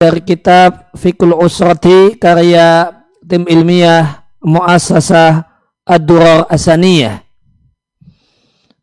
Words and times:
dari 0.00 0.24
kitab 0.24 0.96
Fikul 0.96 1.36
Usrati 1.36 2.16
karya 2.16 2.88
tim 3.20 3.44
ilmiah 3.44 4.24
Muassasah 4.40 5.44
Ad-Durar 5.84 6.48
Asaniyah. 6.48 7.20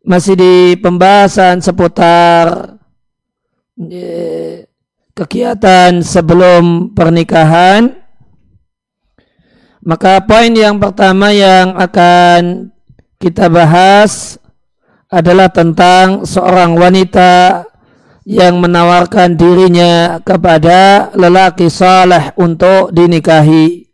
Masih 0.06 0.38
di 0.38 0.54
pembahasan 0.78 1.58
seputar 1.58 2.78
eh, 3.82 4.70
kegiatan 5.10 5.98
sebelum 6.06 6.94
pernikahan. 6.94 7.98
Maka 9.82 10.22
poin 10.22 10.54
yang 10.54 10.78
pertama 10.78 11.34
yang 11.34 11.74
akan 11.74 12.70
kita 13.18 13.50
bahas 13.50 14.38
adalah 15.10 15.50
tentang 15.50 16.22
seorang 16.22 16.78
wanita 16.78 17.66
yang 18.28 18.60
menawarkan 18.60 19.40
dirinya 19.40 20.20
kepada 20.20 21.08
lelaki 21.16 21.72
saleh 21.72 22.36
untuk 22.36 22.92
dinikahi. 22.92 23.88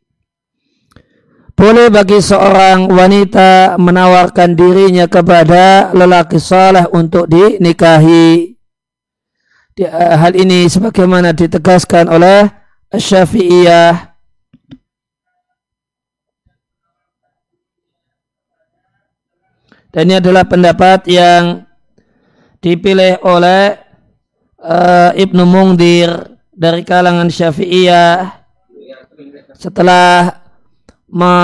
Boleh 1.55 1.87
bagi 1.87 2.19
seorang 2.19 2.91
wanita 2.91 3.79
menawarkan 3.79 4.59
dirinya 4.59 5.07
kepada 5.07 5.95
lelaki 5.95 6.43
saleh 6.43 6.83
untuk 6.91 7.31
dinikahi. 7.31 8.59
Eh, 9.79 10.15
hal 10.19 10.35
ini 10.35 10.67
sebagaimana 10.67 11.31
ditegaskan 11.31 12.11
oleh 12.11 12.51
Syafi'iyah 12.91 14.19
dan 19.95 20.03
ini 20.11 20.19
adalah 20.19 20.43
pendapat 20.47 21.07
yang 21.07 21.71
dipilih 22.59 23.23
oleh 23.23 23.84
uh, 24.65 25.13
Ibnu 25.13 25.45
Mungdir 25.45 26.41
dari 26.57 26.81
kalangan 26.83 27.29
Syafi'iyah 27.29 28.33
setelah 29.55 30.41
me 31.13 31.35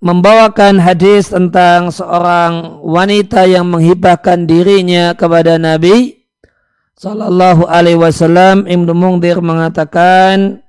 membawakan 0.00 0.80
hadis 0.80 1.28
tentang 1.28 1.92
seorang 1.92 2.80
wanita 2.80 3.44
yang 3.44 3.68
menghibahkan 3.68 4.48
dirinya 4.48 5.12
kepada 5.12 5.60
Nabi 5.60 6.24
Sallallahu 6.96 7.68
Alaihi 7.68 8.00
Wasallam 8.00 8.64
Ibnu 8.64 8.96
Mungdir 8.96 9.44
mengatakan 9.44 10.64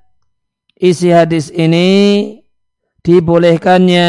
isi 0.76 1.08
hadis 1.08 1.48
ini 1.48 2.40
dibolehkannya 3.00 4.08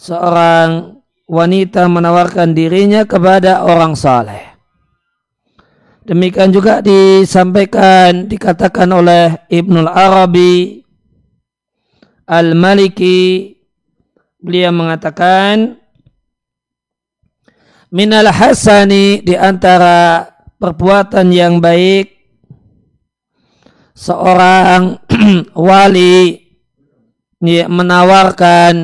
seorang 0.00 0.96
wanita 1.28 1.84
menawarkan 1.84 2.56
dirinya 2.56 3.04
kepada 3.04 3.68
orang 3.68 3.92
saleh. 3.92 4.55
Demikian 6.06 6.54
juga 6.54 6.78
disampaikan, 6.78 8.30
dikatakan 8.30 8.86
oleh 8.94 9.42
Ibnul 9.50 9.90
Arabi 9.90 10.86
Al-Maliki. 12.30 13.50
Beliau 14.38 14.70
mengatakan, 14.70 15.82
Minal 17.90 18.30
hasani 18.30 19.18
di 19.26 19.34
antara 19.34 20.30
perbuatan 20.62 21.34
yang 21.34 21.58
baik 21.58 22.14
seorang 23.96 25.00
wali 25.56 26.38
menawarkan 27.66 28.74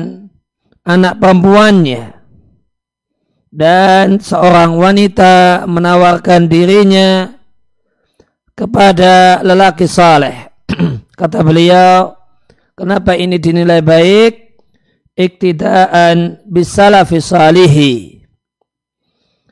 anak 0.83 1.13
perempuannya 1.19 2.12
dan 3.53 4.17
seorang 4.17 4.73
wanita 4.81 5.69
menawarkan 5.69 6.49
dirinya 6.49 7.29
kepada 8.57 9.45
lelaki 9.45 9.85
saleh. 9.85 10.49
Kata 11.19 11.45
beliau, 11.45 12.17
kenapa 12.73 13.13
ini 13.13 13.37
dinilai 13.37 13.85
baik? 13.85 14.57
Iktidaan 15.13 16.41
bisalafi 16.49 17.21
salihi. 17.21 17.93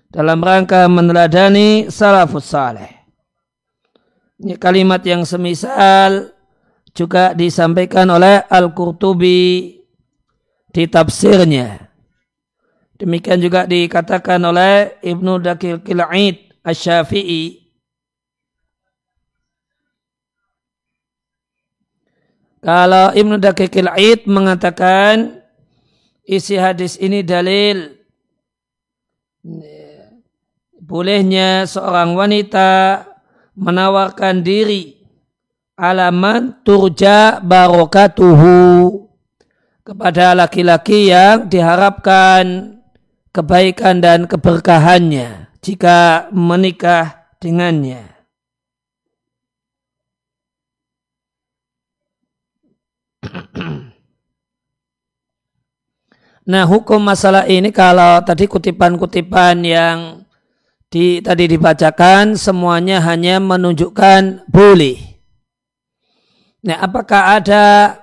Dalam 0.09 0.41
rangka 0.41 0.89
meneladani 0.89 1.85
salafus 1.93 2.49
saleh. 2.49 2.89
Ini 4.41 4.57
kalimat 4.57 5.05
yang 5.05 5.21
semisal 5.21 6.33
juga 6.97 7.37
disampaikan 7.37 8.09
oleh 8.09 8.41
Al-Qurtubi 8.49 9.77
di 10.73 10.83
tafsirnya 10.89 11.90
Demikian 13.01 13.41
juga 13.41 13.65
dikatakan 13.65 14.37
oleh 14.45 14.93
Ibnu 15.01 15.41
Dakil 15.41 15.81
Kil'id 15.81 16.53
Asy-Syafi'i. 16.61 17.65
Kalau 22.61 23.09
Ibnu 23.09 23.41
Dakil 23.41 23.73
Kil'id 23.73 24.29
mengatakan 24.29 25.41
isi 26.29 26.61
hadis 26.61 27.01
ini 27.01 27.25
dalil 27.25 27.97
bolehnya 30.77 31.65
seorang 31.65 32.13
wanita 32.13 33.01
menawarkan 33.57 34.45
diri 34.45 35.01
alaman 35.73 36.61
turja 36.61 37.41
barokatuhu 37.41 39.09
kepada 39.81 40.37
laki-laki 40.37 41.09
yang 41.09 41.49
diharapkan 41.49 42.77
kebaikan 43.31 44.03
dan 44.03 44.27
keberkahannya 44.27 45.47
jika 45.63 46.27
menikah 46.31 47.31
dengannya. 47.39 48.11
Nah 56.41 56.65
hukum 56.65 56.97
masalah 56.97 57.45
ini 57.45 57.69
kalau 57.69 58.17
tadi 58.25 58.49
kutipan-kutipan 58.49 59.61
yang 59.61 60.25
di, 60.89 61.21
tadi 61.21 61.45
dibacakan 61.45 62.33
semuanya 62.33 62.97
hanya 63.05 63.37
menunjukkan 63.37 64.49
boleh. 64.49 64.97
Nah 66.65 66.81
apakah 66.81 67.37
ada 67.37 67.93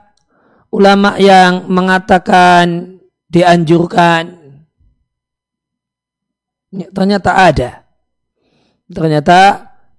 ulama 0.70 1.18
yang 1.18 1.66
mengatakan 1.66 2.96
dianjurkan 3.26 4.37
Ternyata 6.68 7.30
ada. 7.32 7.70
Ternyata 8.88 9.38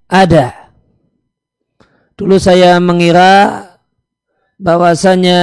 ada. 0.06 0.74
Dulu 2.13 2.36
saya 2.38 2.77
mengira 2.77 3.63
bahwasanya 4.60 5.39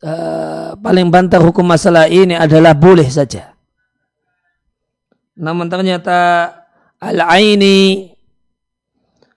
uh, 0.00 0.72
paling 0.80 1.12
bantar 1.12 1.44
hukum 1.44 1.66
masalah 1.68 2.08
ini 2.08 2.32
adalah 2.32 2.72
boleh 2.72 3.06
saja. 3.06 3.52
Namun 5.36 5.68
ternyata 5.68 6.48
Al-Aini 6.96 8.08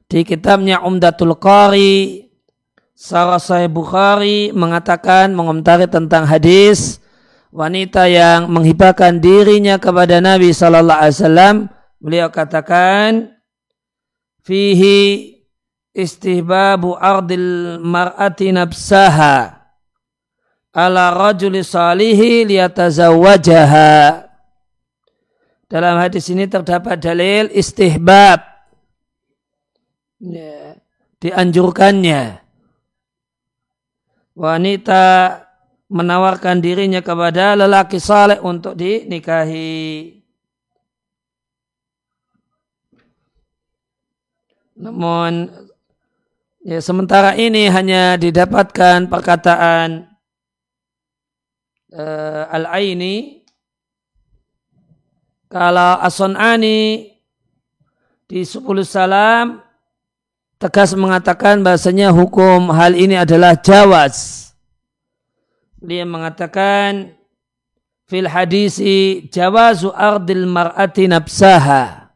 di 0.08 0.20
kitabnya 0.24 0.80
Umdatul 0.82 1.36
Qari 1.36 2.24
Sarah 3.00 3.40
Sahih 3.40 3.72
Bukhari 3.72 4.52
mengatakan 4.52 5.32
mengomentari 5.32 5.88
tentang 5.88 6.28
hadis 6.28 7.00
wanita 7.50 8.06
yang 8.06 8.50
menghibahkan 8.50 9.18
dirinya 9.18 9.82
kepada 9.82 10.22
Nabi 10.22 10.54
Sallallahu 10.54 11.00
Alaihi 11.02 11.18
Wasallam, 11.18 11.56
beliau 11.98 12.30
katakan, 12.30 13.34
fihi 14.46 15.34
istihbabu 15.94 16.96
ardil 16.96 17.82
mar'ati 17.82 18.54
nafsaha 18.54 19.66
ala 20.74 21.04
rajuli 21.12 21.66
salihi 21.66 22.46
liyatazawwajaha. 22.46 24.26
Dalam 25.70 26.02
hadis 26.02 26.26
ini 26.34 26.50
terdapat 26.50 26.98
dalil 26.98 27.46
istihbab 27.54 28.42
ya, 30.18 30.74
dianjurkannya 31.22 32.42
wanita 34.34 35.06
menawarkan 35.90 36.62
dirinya 36.62 37.02
kepada 37.02 37.58
lelaki 37.58 37.98
saleh 37.98 38.38
untuk 38.40 38.78
dinikahi. 38.78 40.22
Namun 44.80 45.50
ya 46.64 46.80
sementara 46.80 47.36
ini 47.36 47.68
hanya 47.68 48.16
didapatkan 48.16 49.12
perkataan 49.12 50.08
uh, 51.92 52.44
al-aini 52.48 53.44
kalau 55.50 56.00
As-Sun'ani 56.00 57.12
di 58.30 58.46
10 58.46 58.64
salam 58.86 59.60
tegas 60.62 60.94
mengatakan 60.94 61.66
bahasanya 61.66 62.14
hukum 62.14 62.70
hal 62.70 62.94
ini 62.94 63.18
adalah 63.18 63.58
jawaz 63.58 64.49
dia 65.80 66.04
mengatakan 66.04 67.16
fil 68.08 68.28
hadisi 68.28 69.28
jawazu 69.32 69.96
ardil 69.96 70.44
mar'ati 70.50 71.08
nafsaha. 71.08 72.12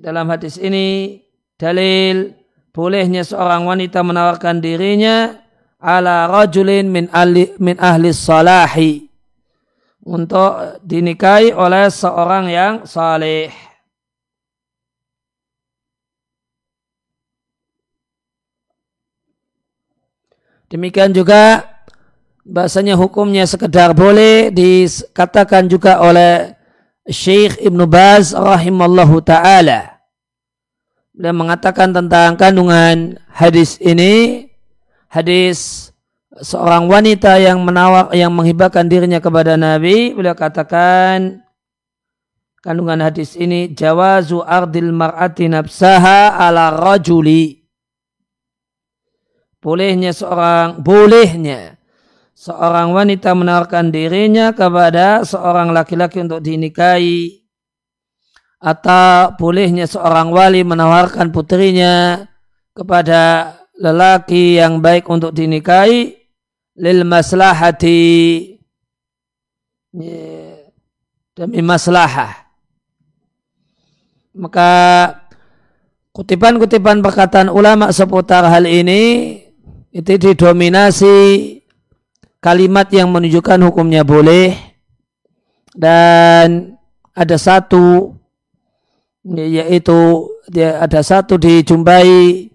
Dalam 0.00 0.26
hadis 0.32 0.56
ini 0.56 1.20
dalil 1.60 2.32
bolehnya 2.72 3.26
seorang 3.26 3.68
wanita 3.68 4.00
menawarkan 4.00 4.62
dirinya 4.62 5.36
ala 5.82 6.30
rajulin 6.30 6.88
min 6.88 7.04
ahli, 7.12 7.52
min 7.60 7.76
ahli 7.76 8.14
salahi 8.14 9.04
untuk 10.06 10.80
dinikahi 10.86 11.50
oleh 11.52 11.90
seorang 11.90 12.46
yang 12.48 12.74
saleh. 12.86 13.65
Demikian 20.66 21.14
juga 21.14 21.62
bahasanya 22.42 22.98
hukumnya 22.98 23.46
sekedar 23.46 23.94
boleh 23.94 24.50
dikatakan 24.50 25.70
juga 25.70 26.02
oleh 26.02 26.54
Syekh 27.06 27.62
Ibn 27.62 27.86
Baz 27.86 28.34
rahimallahu 28.34 29.22
taala. 29.22 30.02
Beliau 31.14 31.32
mengatakan 31.32 31.94
tentang 31.94 32.34
kandungan 32.34 33.16
hadis 33.30 33.78
ini, 33.78 34.46
hadis 35.08 35.90
seorang 36.42 36.90
wanita 36.90 37.38
yang 37.40 37.62
menawar 37.62 38.12
yang 38.12 38.34
menghibahkan 38.34 38.84
dirinya 38.90 39.22
kepada 39.22 39.56
Nabi, 39.56 40.12
beliau 40.12 40.34
katakan 40.36 41.46
kandungan 42.60 43.00
hadis 43.06 43.38
ini 43.38 43.70
jawazu 43.70 44.42
ardil 44.42 44.90
mar'ati 44.90 45.46
nafsaha 45.46 46.34
ala 46.36 46.74
rajuli 46.74 47.65
bolehnya 49.66 50.14
seorang 50.14 50.78
bolehnya 50.78 51.76
seorang 52.36 52.92
wanita 52.92 53.32
menawarkan 53.32 53.88
dirinya 53.88 54.52
kepada 54.52 55.24
seorang 55.24 55.72
laki-laki 55.72 56.20
untuk 56.20 56.44
dinikahi. 56.44 57.42
Atau 58.60 59.36
bolehnya 59.40 59.88
seorang 59.88 60.28
wali 60.32 60.60
menawarkan 60.60 61.32
putrinya 61.32 62.24
kepada 62.76 63.52
lelaki 63.80 64.60
yang 64.60 64.84
baik 64.84 65.08
untuk 65.08 65.32
dinikahi. 65.32 66.12
Lil 66.76 67.08
maslahati. 67.08 68.04
Demi 71.36 71.60
maslahah. 71.64 72.52
Maka 74.36 74.72
kutipan-kutipan 76.12 77.00
perkataan 77.00 77.48
ulama 77.48 77.88
seputar 77.92 78.44
hal 78.44 78.68
ini 78.68 79.45
itu 79.96 80.12
didominasi 80.20 81.16
kalimat 82.44 82.92
yang 82.92 83.08
menunjukkan 83.08 83.64
hukumnya 83.64 84.04
boleh. 84.04 84.52
Dan 85.72 86.76
ada 87.16 87.36
satu 87.40 88.12
yaitu 89.24 90.28
ada 90.52 91.00
satu 91.00 91.40
dijumpai 91.40 92.48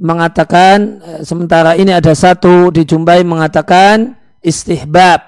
mengatakan 0.00 1.04
sementara 1.20 1.76
ini 1.76 1.92
ada 1.92 2.16
satu 2.16 2.72
dijumpai 2.72 3.20
mengatakan 3.20 4.16
istihbab. 4.40 5.20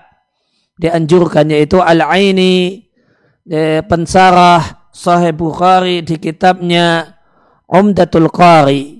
Dianjurkan 0.80 1.52
yaitu 1.52 1.76
al-aini 1.84 2.88
pensarah 3.84 4.88
sahih 4.96 5.36
Bukhari 5.36 6.00
di 6.00 6.16
kitabnya 6.16 7.20
Umdatul 7.68 8.32
Qari 8.32 8.99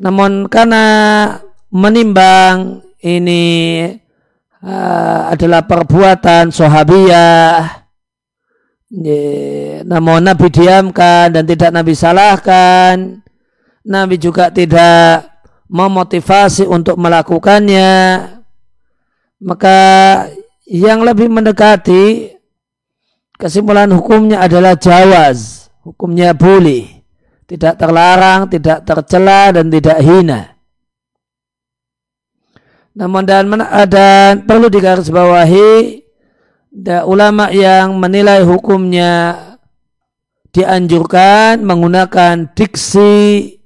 namun 0.00 0.48
karena 0.48 0.84
menimbang 1.68 2.80
ini 3.02 3.44
uh, 4.62 5.34
adalah 5.34 5.66
perbuatan 5.66 6.48
sahabiyah, 6.54 7.82
namun 9.84 10.20
Nabi 10.22 10.46
diamkan 10.52 11.32
dan 11.32 11.44
tidak 11.44 11.70
Nabi 11.74 11.92
salahkan, 11.92 13.20
Nabi 13.82 14.16
juga 14.16 14.48
tidak 14.52 15.28
memotivasi 15.66 16.68
untuk 16.68 17.00
melakukannya, 17.00 17.92
maka 19.42 19.78
yang 20.68 21.02
lebih 21.02 21.26
mendekati 21.32 22.36
kesimpulan 23.40 23.90
hukumnya 23.90 24.44
adalah 24.44 24.78
jawaz, 24.78 25.66
hukumnya 25.82 26.30
boleh 26.36 27.01
tidak 27.52 27.76
terlarang, 27.76 28.48
tidak 28.48 28.80
tercela 28.88 29.52
dan 29.52 29.68
tidak 29.68 30.00
hina. 30.00 30.56
Namun 32.96 33.28
dan, 33.28 33.44
dan 33.92 34.48
perlu 34.48 34.72
digarisbawahi 34.72 36.00
ada 36.72 37.04
ulama 37.04 37.52
yang 37.52 38.00
menilai 38.00 38.40
hukumnya 38.48 39.36
dianjurkan 40.52 41.60
menggunakan 41.60 42.56
diksi 42.56 43.56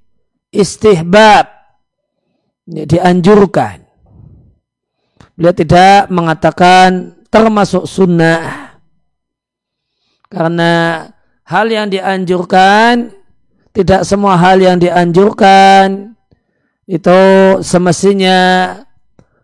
istihbab. 0.51 1.47
Dianjurkan. 2.67 3.87
Beliau 5.39 5.55
tidak 5.55 6.11
mengatakan 6.11 7.15
termasuk 7.31 7.87
sunnah. 7.87 8.75
Karena 10.27 11.07
hal 11.47 11.71
yang 11.71 11.87
dianjurkan 11.87 13.16
tidak 13.77 14.09
semua 14.09 14.41
hal 14.41 14.57
yang 14.57 14.81
dianjurkan 14.81 16.17
itu 16.89 17.21
semestinya 17.61 18.39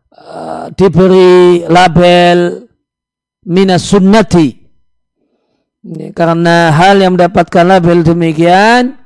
uh, 0.09 0.73
diberi 0.73 1.69
label 1.69 2.65
minas 3.45 3.85
sunnati. 3.85 4.65
Karena 6.17 6.71
hal 6.73 7.03
yang 7.03 7.19
mendapatkan 7.19 7.67
label 7.67 8.07
demikian 8.07 8.97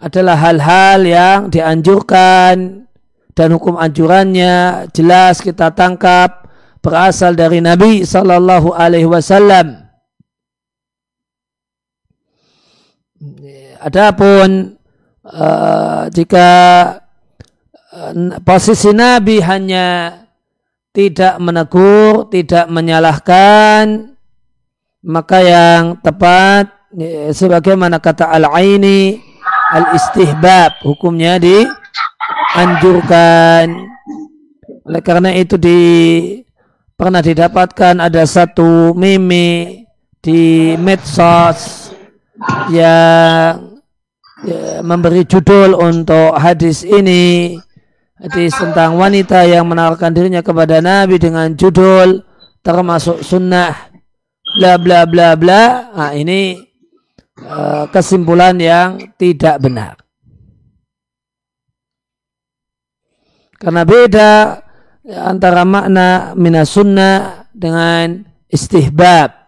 adalah 0.00 0.38
hal-hal 0.38 1.04
yang 1.04 1.38
dianjurkan 1.52 2.86
dan 3.36 3.48
hukum 3.52 3.76
anjurannya 3.76 4.88
jelas 4.96 5.44
kita 5.44 5.74
tangkap 5.76 6.48
berasal 6.80 7.36
dari 7.36 7.60
Nabi 7.60 8.06
Sallallahu 8.06 8.72
Alaihi 8.72 9.10
Wasallam 9.10 9.79
Adapun 13.80 14.76
uh, 15.24 16.04
jika 16.12 16.48
uh, 17.96 18.12
posisi 18.44 18.92
Nabi 18.92 19.40
hanya 19.40 20.20
tidak 20.92 21.40
menegur, 21.40 22.28
tidak 22.28 22.68
menyalahkan, 22.68 24.12
maka 25.06 25.38
yang 25.40 25.96
tepat 26.04 26.68
ya, 26.92 27.32
sebagaimana 27.32 27.96
kata 28.02 28.28
al-aini 28.28 29.22
al-istihbab 29.70 30.82
hukumnya 30.82 31.38
dianjurkan. 31.38 31.80
Oleh 34.84 35.02
karena 35.06 35.30
itu 35.32 35.54
di 35.54 35.78
pernah 36.98 37.22
didapatkan 37.22 38.02
ada 38.02 38.26
satu 38.26 38.92
meme 38.98 39.86
di 40.20 40.74
medsos 40.76 41.94
yang 42.68 43.69
ya, 44.44 44.80
memberi 44.84 45.24
judul 45.24 45.76
untuk 45.76 46.36
hadis 46.36 46.84
ini. 46.84 47.56
Hadis 48.20 48.52
tentang 48.52 49.00
wanita 49.00 49.48
yang 49.48 49.64
menawarkan 49.64 50.12
dirinya 50.12 50.44
kepada 50.44 50.84
Nabi 50.84 51.16
dengan 51.16 51.56
judul 51.56 52.20
termasuk 52.60 53.24
sunnah. 53.24 53.88
Bla 54.60 54.76
bla 54.76 55.08
bla 55.08 55.32
bla. 55.40 55.88
Nah, 55.96 56.12
ini 56.12 56.60
uh, 57.40 57.88
kesimpulan 57.88 58.60
yang 58.60 59.16
tidak 59.16 59.56
benar. 59.64 59.96
Karena 63.56 63.88
beda 63.88 64.32
antara 65.08 65.64
makna 65.64 66.36
minas 66.36 66.76
sunnah 66.76 67.48
dengan 67.56 68.24
istihbab 68.52 69.39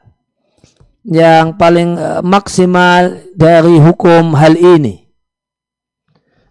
yang 1.03 1.59
paling 1.59 1.99
uh, 1.99 2.23
maksimal 2.23 3.19
dari 3.35 3.79
hukum 3.79 4.39
hal 4.39 4.55
ini. 4.55 5.03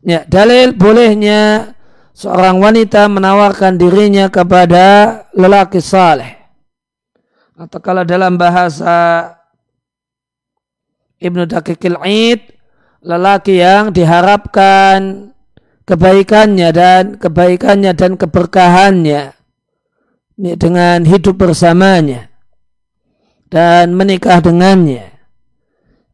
Ya, 0.01 0.25
dalil 0.27 0.75
bolehnya 0.75 1.73
seorang 2.11 2.59
wanita 2.59 3.07
menawarkan 3.07 3.77
dirinya 3.77 4.27
kepada 4.27 5.23
lelaki 5.31 5.79
saleh. 5.79 6.41
Atau 7.55 7.77
kalau 7.79 8.01
dalam 8.01 8.41
bahasa 8.41 9.29
Ibnu 11.21 11.45
Daqiqil 11.45 12.01
Id, 12.01 12.41
lelaki 13.05 13.61
yang 13.61 13.93
diharapkan 13.93 15.29
kebaikannya 15.85 16.69
dan 16.73 17.03
kebaikannya 17.21 17.93
dan 17.93 18.17
keberkahannya 18.17 19.37
dengan 20.57 21.05
hidup 21.05 21.37
bersamanya 21.37 22.30
dan 23.51 23.91
menikah 23.91 24.39
dengannya. 24.39 25.11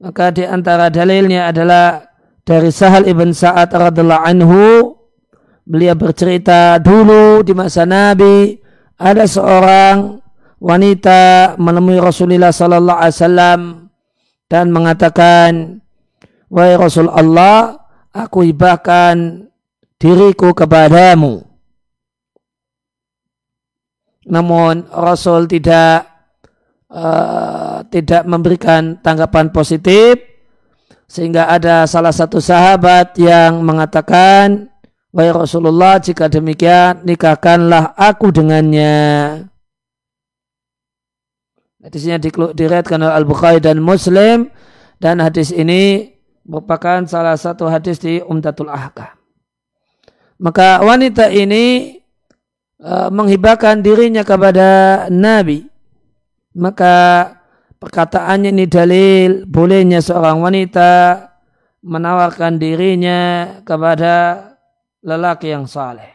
Maka 0.01 0.33
di 0.33 0.43
antara 0.43 0.89
dalilnya 0.89 1.53
adalah 1.53 2.01
dari 2.41 2.73
Sahal 2.73 3.05
ibn 3.05 3.29
Sa'ad 3.29 3.69
radhiallahu 3.69 4.25
anhu 4.25 4.61
beliau 5.67 5.93
bercerita 5.93 6.81
dulu 6.81 7.45
di 7.45 7.53
masa 7.53 7.85
Nabi 7.85 8.57
ada 8.97 9.29
seorang 9.29 10.17
wanita 10.57 11.53
menemui 11.61 12.01
Rasulullah 12.01 12.49
sallallahu 12.49 12.97
alaihi 12.97 13.17
wasallam 13.19 13.61
dan 14.49 14.73
mengatakan 14.73 15.83
wahai 16.49 16.79
Rasul 16.79 17.11
Allah 17.11 17.77
aku 18.15 18.47
hibahkan 18.47 19.45
diriku 20.01 20.57
kepadamu. 20.57 21.45
Namun 24.27 24.89
Rasul 24.91 25.45
tidak 25.47 26.16
uh, 26.91 27.83
tidak 27.87 28.23
memberikan 28.27 28.99
tanggapan 28.99 29.51
positif 29.51 30.19
sehingga 31.07 31.47
ada 31.47 31.87
salah 31.87 32.11
satu 32.11 32.43
sahabat 32.43 33.15
yang 33.15 33.63
mengatakan 33.63 34.67
Wahai 35.17 35.33
Rasulullah 35.33 35.97
jika 35.97 36.29
demikian 36.29 37.01
nikahkanlah 37.01 37.97
aku 37.97 38.29
dengannya. 38.29 38.93
Hadisnya 41.81 42.21
diriatkan 42.53 43.01
oleh 43.01 43.15
Al-Bukhari 43.15 43.57
dan 43.57 43.81
Muslim 43.81 44.53
dan 45.01 45.17
hadis 45.17 45.49
ini 45.49 46.13
merupakan 46.45 47.01
salah 47.09 47.33
satu 47.33 47.65
hadis 47.65 47.97
di 47.97 48.21
Umdatul 48.21 48.69
Ahkam. 48.69 49.15
Maka 50.37 50.85
wanita 50.85 51.33
ini 51.33 51.97
uh, 52.77 53.09
menghibahkan 53.09 53.81
dirinya 53.81 54.21
kepada 54.21 55.09
Nabi. 55.09 55.65
Maka 56.57 57.29
perkataannya 57.77 58.49
ini 58.49 58.65
dalil 58.65 59.45
bolehnya 59.45 60.01
seorang 60.01 60.41
wanita 60.41 61.21
menawarkan 61.85 62.57
dirinya 62.57 63.21
kepada 63.61 64.41
lelaki 65.05 65.53
yang 65.53 65.69
saleh. 65.69 66.09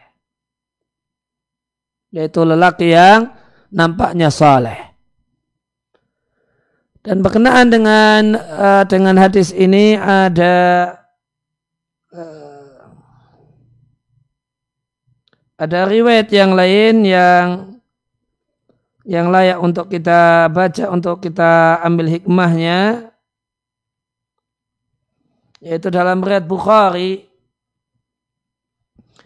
Yaitu 2.11 2.43
lelaki 2.43 2.91
yang 2.91 3.31
nampaknya 3.71 4.27
saleh. 4.27 4.93
Dan 7.03 7.19
berkenaan 7.19 7.67
dengan 7.67 8.35
uh, 8.35 8.83
dengan 8.87 9.19
hadis 9.19 9.51
ini 9.51 9.99
ada 9.99 10.55
uh, 12.15 12.79
ada 15.59 15.79
riwayat 15.83 16.31
yang 16.31 16.55
lain 16.55 17.03
yang 17.03 17.72
yang 19.03 19.31
layak 19.31 19.59
untuk 19.59 19.91
kita 19.91 20.47
baca 20.47 20.85
untuk 20.91 21.19
kita 21.19 21.83
ambil 21.83 22.07
hikmahnya 22.07 23.11
yaitu 25.59 25.91
dalam 25.91 26.23
riwayat 26.23 26.47
Bukhari 26.47 27.27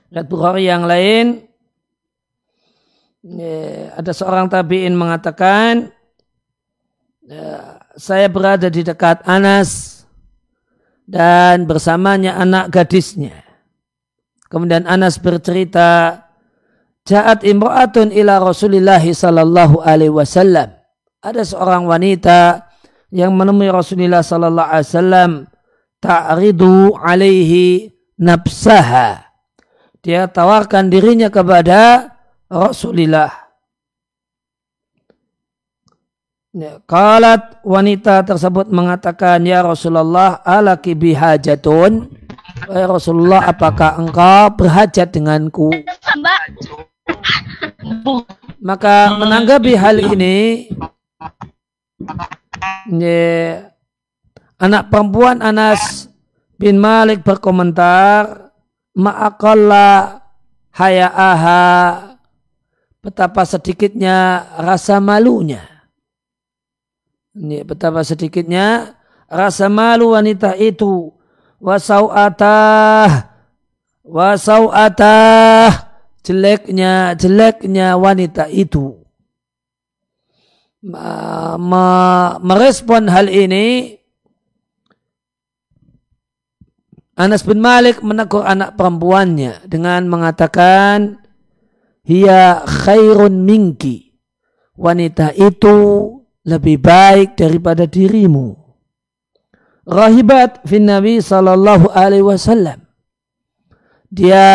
riwayat 0.10 0.28
Bukhari 0.30 0.66
yang 0.66 0.90
lain 0.90 1.46
ya, 3.22 3.94
ada 3.98 4.12
seorang 4.14 4.50
tabiin 4.50 4.98
mengatakan 4.98 5.94
Ya, 7.28 7.84
saya 8.00 8.32
berada 8.32 8.72
di 8.72 8.88
dekat 8.88 9.20
Anas 9.28 10.00
dan 11.04 11.68
bersamanya 11.68 12.40
anak 12.40 12.72
gadisnya. 12.72 13.44
Kemudian 14.48 14.88
Anas 14.88 15.20
bercerita, 15.20 16.24
Ja'at 17.08 17.48
imra'atun 17.48 18.12
ila 18.12 18.44
Rasulillah 18.44 19.00
sallallahu 19.00 19.80
alaihi 19.80 20.12
wasallam. 20.12 20.76
Ada 21.24 21.48
seorang 21.48 21.88
wanita 21.88 22.68
yang 23.16 23.32
menemui 23.32 23.72
Rasulullah 23.72 24.20
sallallahu 24.20 24.68
alaihi 24.68 24.92
wasallam 24.92 25.32
ta'ridu 26.04 27.00
alaihi 27.00 27.96
nafsaha. 28.20 29.24
Dia 30.04 30.28
tawarkan 30.28 30.92
dirinya 30.92 31.32
kepada 31.32 32.12
Rasulullah 32.52 33.48
Ya, 36.58 36.82
kalat 36.90 37.62
wanita 37.62 38.26
tersebut 38.26 38.74
mengatakan, 38.74 39.46
Ya 39.46 39.62
Rasulullah, 39.62 40.42
alaki 40.42 40.98
bihajatun. 40.98 42.10
Ya 42.66 42.90
Rasulullah, 42.90 43.46
apakah 43.46 44.02
engkau 44.02 44.58
berhajat 44.58 45.14
denganku? 45.14 45.70
Maka 48.60 49.16
menanggapi 49.16 49.74
hal 49.78 50.02
ini, 50.02 50.68
ya, 52.92 53.72
anak 54.60 54.92
perempuan 54.92 55.40
Anas 55.40 56.12
bin 56.60 56.82
Malik 56.82 57.24
berkomentar, 57.24 58.52
Ma'akallah 58.98 60.26
haya'aha, 60.74 61.66
betapa 63.00 63.46
sedikitnya 63.46 64.50
rasa 64.58 64.98
malunya 64.98 65.78
ini 67.38 67.62
betapa 67.62 68.02
sedikitnya 68.02 68.98
rasa 69.30 69.70
malu 69.70 70.18
wanita 70.18 70.58
itu. 70.58 71.14
Wasau'atah. 71.62 73.30
Wasau'atah. 74.02 75.87
Jeleknya, 76.28 77.16
jeleknya 77.16 77.96
wanita 77.96 78.52
itu. 78.52 79.00
Merespon 82.44 83.08
hal 83.08 83.32
ini. 83.32 83.96
Anas 87.16 87.48
bin 87.48 87.64
Malik 87.64 88.04
menegur 88.04 88.44
anak 88.44 88.76
perempuannya 88.76 89.64
dengan 89.72 90.12
mengatakan, 90.12 91.24
Hiya 92.04 92.68
khairun 92.68 93.48
minki. 93.48 94.12
Wanita 94.76 95.32
itu 95.32 96.12
lebih 96.44 96.84
baik 96.84 97.40
daripada 97.40 97.88
dirimu. 97.88 98.54
Rahibat 99.88 100.68
fin 100.68 100.92
Nabi 100.92 101.24
sallallahu 101.24 101.88
alaihi 101.96 102.28
wasallam. 102.28 102.84
Dia 104.12 104.46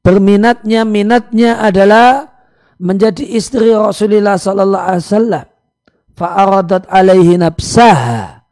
berminatnya 0.00 0.86
minatnya 0.86 1.60
adalah 1.60 2.30
menjadi 2.80 3.36
istri 3.36 3.74
Rasulullah 3.76 4.40
sallallahu 4.40 4.86
alaihi 4.88 5.04
wasallam. 5.04 5.46
Fa'aradat 6.16 6.84
alaihi 6.88 7.36
nafsaha. 7.36 8.44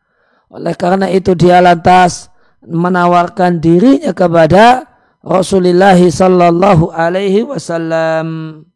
Oleh 0.48 0.74
karena 0.76 1.08
itu 1.12 1.32
dia 1.36 1.60
lantas 1.60 2.32
menawarkan 2.64 3.60
dirinya 3.60 4.12
kepada 4.12 4.84
Rasulullah 5.24 5.96
sallallahu 5.96 6.92
alaihi 6.92 7.44
wasallam. 7.44 8.67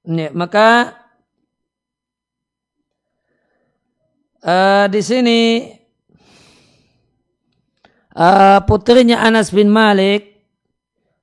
Ya, 0.00 0.32
maka 0.32 0.96
uh, 4.40 4.88
di 4.88 5.00
sini 5.04 5.40
uh, 8.16 8.64
putrinya 8.64 9.20
Anas 9.20 9.52
bin 9.52 9.68
Malik 9.68 10.40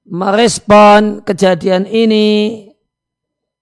merespon 0.06 1.26
kejadian 1.26 1.90
ini 1.90 2.70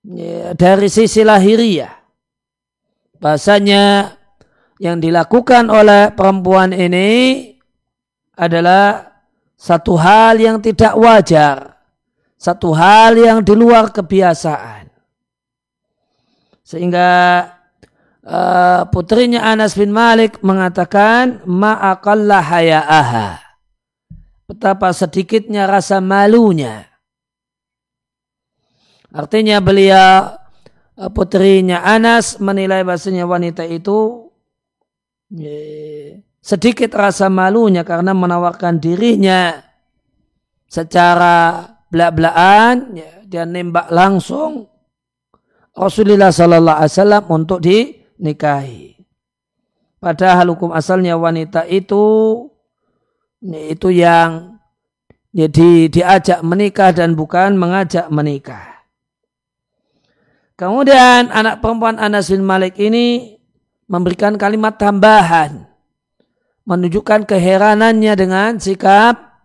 ya, 0.04 0.51
dari 0.51 0.91
sisi 0.91 1.23
lahiriah. 1.23 1.95
Bahasanya 3.15 4.13
yang 4.84 4.99
dilakukan 4.99 5.71
oleh 5.71 6.12
perempuan 6.12 6.75
ini 6.75 7.49
adalah 8.36 9.15
satu 9.56 9.95
hal 9.95 10.36
yang 10.38 10.60
tidak 10.60 10.93
wajar, 10.99 11.80
satu 12.36 12.75
hal 12.75 13.15
yang 13.15 13.39
di 13.39 13.56
luar 13.56 13.89
kebiasaan. 13.95 14.85
Sehingga 16.65 17.45
uh, 18.25 18.89
putrinya 18.89 19.45
Anas 19.45 19.78
bin 19.78 19.93
Malik 19.93 20.41
mengatakan 20.41 21.45
ma'aqalla 21.45 22.41
haya'aha. 22.41 23.38
Betapa 24.49 24.89
sedikitnya 24.89 25.69
rasa 25.69 26.01
malunya. 26.01 26.89
Artinya 29.13 29.62
beliau 29.62 30.34
uh, 30.97 31.12
putrinya 31.13 31.86
Anas 31.86 32.41
menilai 32.41 32.82
bahasanya 32.82 33.30
wanita 33.30 33.62
itu 33.69 34.25
sedikit 36.41 36.93
rasa 36.93 37.30
malunya 37.34 37.82
karena 37.82 38.13
menawarkan 38.13 38.78
dirinya 38.78 39.58
secara 40.69 41.65
belak-belakan 41.89 42.93
ya, 42.93 43.12
dia 43.25 43.43
nembak 43.49 43.89
langsung 43.89 44.69
Rasulullah 45.76 46.32
Sallallahu 46.32 46.80
Alaihi 46.80 46.94
Wasallam 46.96 47.24
untuk 47.28 47.60
dinikahi. 47.60 48.96
Padahal 50.00 50.56
hukum 50.56 50.72
asalnya 50.72 51.20
wanita 51.20 51.68
itu 51.68 52.48
itu 53.44 53.90
yang 53.92 54.56
ya, 55.36 55.52
di, 55.52 55.92
diajak 55.92 56.40
menikah 56.42 56.96
dan 56.96 57.20
bukan 57.20 57.60
mengajak 57.60 58.08
menikah. 58.08 58.88
Kemudian 60.56 61.36
anak 61.36 61.60
perempuan 61.60 62.00
Anas 62.00 62.32
bin 62.32 62.48
Malik 62.48 62.80
ini 62.80 63.36
memberikan 63.92 64.40
kalimat 64.40 64.80
tambahan 64.80 65.68
menunjukkan 66.64 67.28
keheranannya 67.28 68.14
dengan 68.16 68.56
sikap 68.56 69.36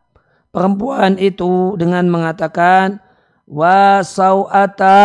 perempuan 0.55 1.19
itu 1.19 1.75
dengan 1.75 2.07
mengatakan 2.07 3.03
wasau'atah 3.51 5.01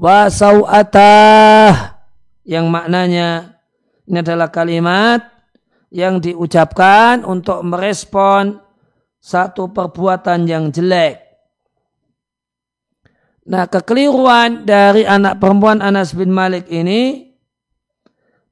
wasau'atah 0.00 2.00
yang 2.48 2.72
maknanya 2.72 3.60
ini 4.08 4.18
adalah 4.24 4.48
kalimat 4.48 5.20
yang 5.92 6.24
diucapkan 6.24 7.20
untuk 7.28 7.60
merespon 7.60 8.56
satu 9.20 9.68
perbuatan 9.68 10.48
yang 10.48 10.72
jelek. 10.72 11.20
Nah, 13.50 13.68
kekeliruan 13.68 14.64
dari 14.64 15.04
anak 15.04 15.36
perempuan 15.36 15.84
Anas 15.84 16.16
bin 16.16 16.32
Malik 16.32 16.64
ini 16.72 17.28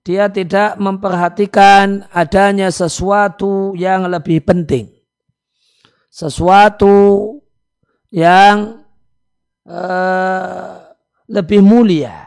dia 0.04 0.28
tidak 0.28 0.76
memperhatikan 0.80 2.08
adanya 2.12 2.68
sesuatu 2.68 3.72
yang 3.76 4.08
lebih 4.08 4.44
penting. 4.44 4.88
Sesuatu 6.08 7.36
yang 8.08 8.84
uh, 9.68 10.77
lebih 11.28 11.60
mulia. 11.60 12.26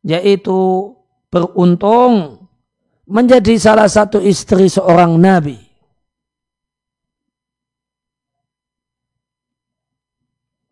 Yaitu 0.00 0.92
beruntung 1.28 2.48
menjadi 3.04 3.54
salah 3.60 3.86
satu 3.86 4.18
istri 4.18 4.66
seorang 4.66 5.14
nabi. 5.20 5.60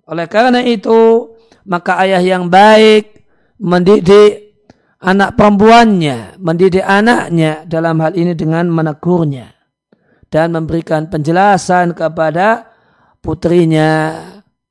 Oleh 0.09 0.25
karena 0.25 0.65
itu, 0.65 1.29
maka 1.69 2.01
ayah 2.01 2.25
yang 2.25 2.49
baik 2.49 3.29
mendidik 3.61 4.57
anak 5.05 5.37
perempuannya, 5.37 6.41
mendidik 6.41 6.81
anaknya 6.81 7.69
dalam 7.69 8.01
hal 8.01 8.17
ini 8.17 8.33
dengan 8.33 8.73
menegurnya 8.73 9.53
dan 10.33 10.57
memberikan 10.57 11.13
penjelasan 11.13 11.93
kepada 11.93 12.73
putrinya. 13.21 14.17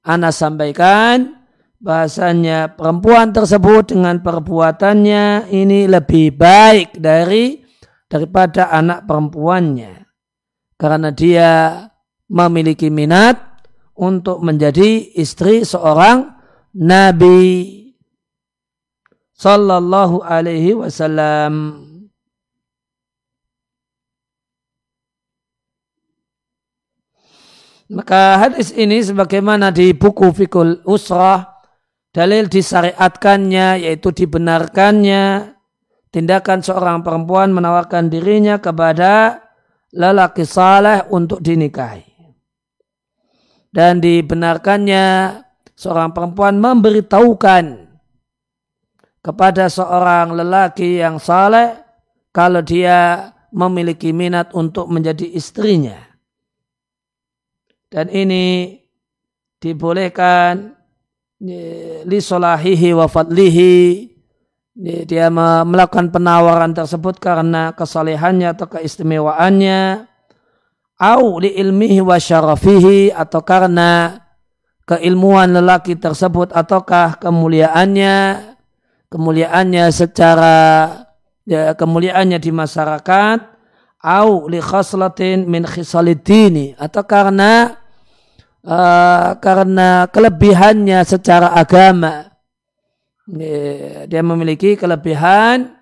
Anak 0.08 0.32
sampaikan 0.32 1.37
bahasanya 1.78 2.74
perempuan 2.74 3.30
tersebut 3.30 3.94
dengan 3.94 4.18
perbuatannya 4.22 5.54
ini 5.54 5.86
lebih 5.86 6.34
baik 6.34 6.98
dari 6.98 7.62
daripada 8.10 8.74
anak 8.74 9.06
perempuannya 9.06 10.08
karena 10.80 11.10
dia 11.14 11.52
memiliki 12.30 12.90
minat 12.90 13.38
untuk 13.98 14.42
menjadi 14.42 15.18
istri 15.18 15.66
seorang 15.66 16.34
nabi 16.78 17.74
sallallahu 19.38 20.22
alaihi 20.26 20.78
wasallam. 20.78 21.86
Maka 27.88 28.36
hadis 28.36 28.76
ini 28.76 29.00
sebagaimana 29.00 29.72
di 29.72 29.96
buku 29.96 30.36
Fikul 30.36 30.84
Usrah 30.84 31.57
dalil 32.18 32.50
disyariatkannya 32.50 33.86
yaitu 33.86 34.10
dibenarkannya 34.10 35.54
tindakan 36.10 36.66
seorang 36.66 37.06
perempuan 37.06 37.54
menawarkan 37.54 38.10
dirinya 38.10 38.58
kepada 38.58 39.46
lelaki 39.94 40.42
saleh 40.42 41.06
untuk 41.14 41.46
dinikahi 41.46 42.18
dan 43.70 44.02
dibenarkannya 44.02 45.06
seorang 45.78 46.10
perempuan 46.10 46.58
memberitahukan 46.58 47.86
kepada 49.22 49.70
seorang 49.70 50.34
lelaki 50.34 50.98
yang 50.98 51.22
saleh 51.22 51.78
kalau 52.34 52.66
dia 52.66 53.30
memiliki 53.54 54.10
minat 54.14 54.54
untuk 54.54 54.88
menjadi 54.88 55.26
istrinya. 55.36 56.00
Dan 57.88 58.08
ini 58.12 58.78
dibolehkan 59.58 60.77
li 61.42 62.20
solahihi 62.22 62.94
wa 62.98 63.06
fadlihi. 63.06 64.10
Dia 64.78 65.34
melakukan 65.66 66.14
penawaran 66.14 66.70
tersebut 66.78 67.18
karena 67.18 67.74
kesalehannya 67.74 68.54
atau 68.54 68.70
keistimewaannya. 68.78 70.06
Au 70.98 71.38
li 71.42 71.54
ilmihi 71.58 72.02
wa 72.02 72.18
syarafihi 72.18 73.14
atau 73.14 73.42
karena 73.46 74.22
keilmuan 74.86 75.54
lelaki 75.54 75.98
tersebut 75.98 76.54
ataukah 76.54 77.18
kemuliaannya. 77.18 78.18
Kemuliaannya 79.08 79.86
secara 79.94 80.58
ya, 81.46 81.74
kemuliaannya 81.74 82.38
di 82.38 82.52
masyarakat. 82.54 83.40
Au 83.98 84.46
li 84.46 84.62
khaslatin 84.62 85.50
min 85.50 85.66
khisalidini 85.66 86.78
atau 86.78 87.02
karena 87.02 87.82
uh, 88.68 89.40
karena 89.40 90.12
kelebihannya 90.12 91.00
secara 91.08 91.56
agama. 91.56 92.28
Dia 94.08 94.24
memiliki 94.24 94.80
kelebihan 94.80 95.76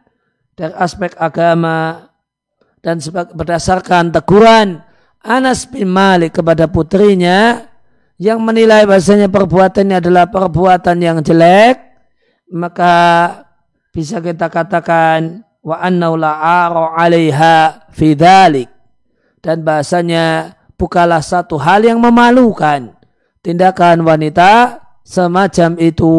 dari 0.57 0.73
aspek 0.73 1.13
agama 1.17 2.09
dan 2.81 2.97
berdasarkan 3.33 4.09
teguran 4.09 4.81
Anas 5.21 5.69
bin 5.69 5.89
Malik 5.89 6.41
kepada 6.41 6.65
putrinya 6.69 7.69
yang 8.17 8.41
menilai 8.41 8.87
bahasanya 8.89 9.29
perbuatannya 9.29 9.97
adalah 9.99 10.25
perbuatan 10.29 10.97
yang 11.01 11.17
jelek, 11.21 11.81
maka 12.49 12.93
bisa 13.93 14.21
kita 14.23 14.49
katakan 14.49 15.43
wa 15.61 15.81
annau 15.81 16.17
la'ara 16.17 16.97
'alaiha 16.97 17.89
fi 17.93 18.13
dan 19.45 19.61
bahasanya 19.61 20.55
bukalah 20.75 21.23
satu 21.23 21.55
hal 21.59 21.83
yang 21.83 21.99
memalukan 21.99 22.95
tindakan 23.39 24.03
wanita 24.03 24.83
semacam 25.03 25.79
itu 25.79 26.15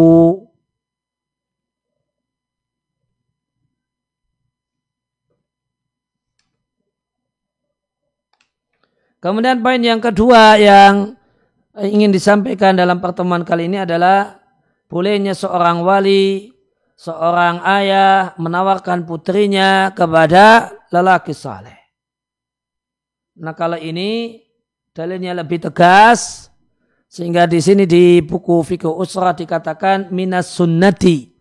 Kemudian 9.16 9.58
poin 9.58 9.82
yang 9.82 9.98
kedua 9.98 10.54
yang 10.54 11.18
ingin 11.82 12.14
disampaikan 12.14 12.78
dalam 12.78 13.02
pertemuan 13.02 13.42
kali 13.42 13.66
ini 13.66 13.82
adalah 13.82 14.38
bolehnya 14.86 15.34
seorang 15.34 15.82
wali, 15.82 16.54
seorang 16.94 17.58
ayah 17.66 18.38
menawarkan 18.38 19.02
putrinya 19.02 19.90
kepada 19.98 20.70
lelaki 20.94 21.34
saleh. 21.34 21.74
Nah 23.42 23.50
kalau 23.58 23.82
ini 23.82 24.45
dalilnya 24.96 25.36
lebih 25.36 25.68
tegas 25.68 26.48
sehingga 27.04 27.44
di 27.44 27.60
sini 27.60 27.84
di 27.84 28.24
buku 28.24 28.64
fikih 28.64 28.96
usrah 28.96 29.36
dikatakan 29.36 30.08
minas 30.08 30.48
sunnati 30.56 31.36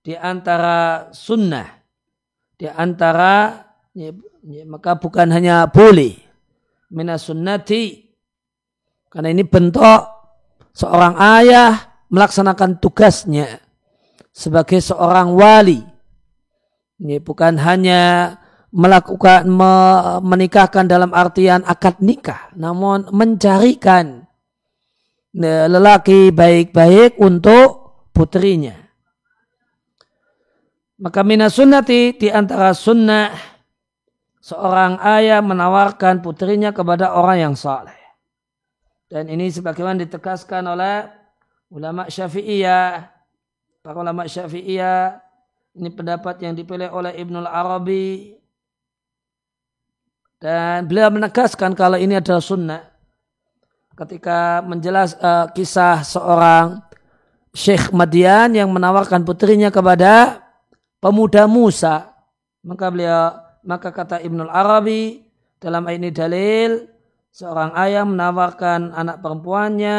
di 0.00 0.16
antara 0.16 1.12
sunnah 1.12 1.68
di 2.56 2.64
antara 2.64 3.60
ya, 3.92 4.16
ya, 4.48 4.64
maka 4.64 4.96
bukan 4.96 5.28
hanya 5.28 5.68
boleh 5.68 6.24
minas 6.94 7.26
sunnati. 7.26 8.06
Karena 9.10 9.30
ini 9.30 9.46
bentuk 9.46 10.02
seorang 10.74 11.14
ayah 11.38 12.02
melaksanakan 12.10 12.78
tugasnya 12.82 13.62
sebagai 14.30 14.82
seorang 14.82 15.34
wali. 15.34 15.82
Ini 16.98 17.18
bukan 17.22 17.58
hanya 17.58 18.34
melakukan 18.74 19.46
menikahkan 20.18 20.90
dalam 20.90 21.14
artian 21.14 21.62
akad 21.62 22.02
nikah, 22.02 22.50
namun 22.58 23.06
mencarikan 23.14 24.26
lelaki 25.34 26.34
baik-baik 26.34 27.14
untuk 27.22 27.94
putrinya. 28.10 28.74
Maka 30.98 31.22
minas 31.26 31.54
sunnati 31.54 32.18
di 32.18 32.30
antara 32.30 32.74
sunnah 32.74 33.34
seorang 34.42 34.98
ayah 35.02 35.42
menawarkan 35.42 36.22
putrinya 36.22 36.70
kepada 36.70 37.14
orang 37.14 37.50
yang 37.50 37.54
saleh. 37.58 37.98
Dan 39.10 39.30
ini 39.30 39.50
sebagaimana 39.50 40.02
ditegaskan 40.02 40.66
oleh 40.66 41.06
ulama 41.70 42.10
syafi'iyah. 42.10 43.10
Para 43.82 43.96
ulama 44.02 44.26
syafi'iyah. 44.26 45.18
Ini 45.74 45.90
pendapat 45.90 46.38
yang 46.42 46.54
dipilih 46.54 46.90
oleh 46.94 47.14
Ibnul 47.18 47.50
Arabi. 47.50 48.38
Dan 50.42 50.86
beliau 50.90 51.08
menegaskan 51.10 51.72
kalau 51.72 51.96
ini 51.96 52.18
adalah 52.18 52.42
sunnah. 52.42 52.82
Ketika 53.94 54.60
menjelas 54.66 55.14
uh, 55.22 55.46
kisah 55.54 56.02
seorang 56.02 56.82
Syekh 57.54 57.94
Madian 57.94 58.50
yang 58.58 58.66
menawarkan 58.74 59.22
putrinya 59.22 59.70
kepada 59.70 60.42
pemuda 60.98 61.46
Musa. 61.46 62.10
Maka 62.66 62.90
beliau 62.90 63.38
maka 63.62 63.94
kata 63.94 64.18
Ibnul 64.18 64.50
Arabi 64.50 65.22
dalam 65.62 65.86
ini 65.86 66.10
dalil 66.10 66.90
seorang 67.30 67.70
ayah 67.78 68.02
menawarkan 68.02 68.90
anak 68.90 69.22
perempuannya 69.22 69.98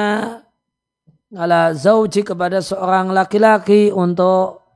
ala 1.31 1.71
zauji 1.71 2.27
kepada 2.27 2.59
seorang 2.59 3.15
laki-laki 3.15 3.89
untuk 3.95 4.67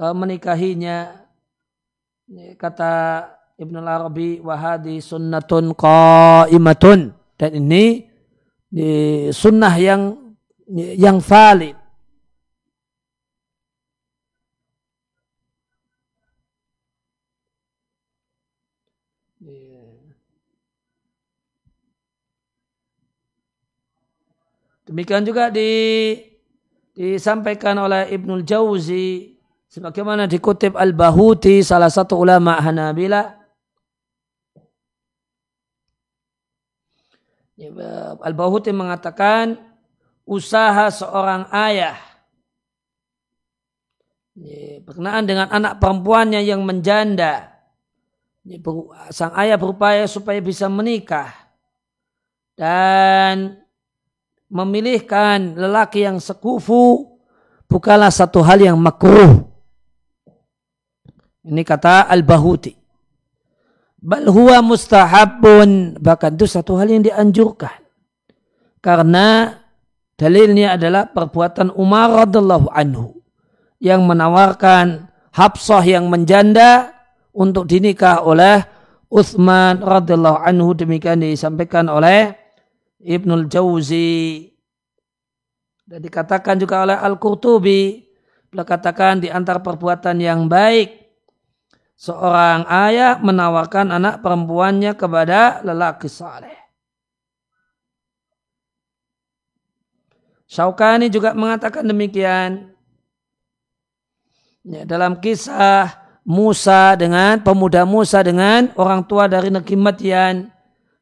uh, 0.00 0.16
menikahinya. 0.16 1.28
Kata 2.56 3.24
Ibnul 3.54 3.86
Arabi 3.86 4.42
wahadi 4.42 4.98
sunnatun 4.98 5.78
qaimatun. 5.78 7.14
dan 7.38 7.50
ini, 7.54 8.06
ini 8.74 9.30
sunnah 9.30 9.74
yang 9.78 10.34
yang 10.74 11.22
valid. 11.22 11.78
Demikian 24.84 25.24
juga 25.24 25.48
di, 25.48 26.20
disampaikan 26.92 27.72
oleh 27.80 28.04
Ibnul 28.12 28.44
Jauzi 28.44 29.32
sebagaimana 29.64 30.28
dikutip 30.28 30.76
Al-Bahuti 30.76 31.64
salah 31.64 31.88
satu 31.88 32.20
ulama 32.20 32.60
Hanabila 32.60 33.43
Al-Bahuti 38.24 38.74
mengatakan 38.74 39.54
usaha 40.26 40.90
seorang 40.90 41.46
ayah 41.54 41.94
berkenaan 44.82 45.22
dengan 45.22 45.46
anak 45.46 45.78
perempuannya 45.78 46.42
yang 46.42 46.66
menjanda 46.66 47.54
sang 49.14 49.32
ayah 49.40 49.56
berupaya 49.56 50.04
supaya 50.04 50.42
bisa 50.42 50.66
menikah 50.68 51.32
dan 52.58 53.56
memilihkan 54.52 55.56
lelaki 55.56 56.04
yang 56.04 56.20
sekufu 56.20 57.16
bukanlah 57.70 58.12
satu 58.12 58.44
hal 58.44 58.60
yang 58.60 58.76
makruh. 58.76 59.48
Ini 61.44 61.62
kata 61.64 62.08
Al-Bahuti. 62.08 62.83
Bal 64.04 64.28
huwa 64.28 64.60
mustahabun. 64.60 65.96
Bahkan 65.96 66.36
itu 66.36 66.44
satu 66.44 66.76
hal 66.76 66.92
yang 66.92 67.00
dianjurkan. 67.00 67.80
Karena 68.84 69.48
dalilnya 70.20 70.76
adalah 70.76 71.08
perbuatan 71.08 71.72
Umar 71.72 72.28
radhiallahu 72.28 72.68
anhu. 72.68 73.16
Yang 73.80 74.04
menawarkan 74.04 75.08
Habsah 75.32 75.82
yang 75.82 76.12
menjanda 76.12 76.92
untuk 77.32 77.66
dinikah 77.66 78.20
oleh 78.22 78.60
Uthman 79.08 79.80
radhiallahu 79.80 80.44
anhu. 80.44 80.76
Demikian 80.76 81.24
disampaikan 81.24 81.88
oleh 81.88 82.36
Ibnul 83.00 83.48
Jauzi 83.48 84.54
dan 85.84 86.00
dikatakan 86.00 86.56
juga 86.56 86.88
oleh 86.88 86.96
Al-Qurtubi 86.96 88.00
beliau 88.48 88.64
katakan 88.64 89.20
di 89.20 89.28
antara 89.28 89.60
perbuatan 89.60 90.16
yang 90.16 90.48
baik 90.48 91.03
seorang 91.94 92.66
ayah 92.66 93.18
menawarkan 93.22 93.94
anak 93.94 94.20
perempuannya 94.20 94.92
kepada 94.98 95.62
lelaki 95.62 96.10
saleh. 96.10 96.54
Syaukani 100.44 101.10
juga 101.10 101.34
mengatakan 101.34 101.82
demikian. 101.82 102.70
Ya, 104.64 104.86
dalam 104.88 105.20
kisah 105.20 105.92
Musa 106.24 106.96
dengan 106.96 107.36
pemuda 107.44 107.84
Musa 107.84 108.24
dengan 108.24 108.72
orang 108.80 109.04
tua 109.04 109.28
dari 109.28 109.52
negeri 109.52 109.76
Madian 109.76 110.48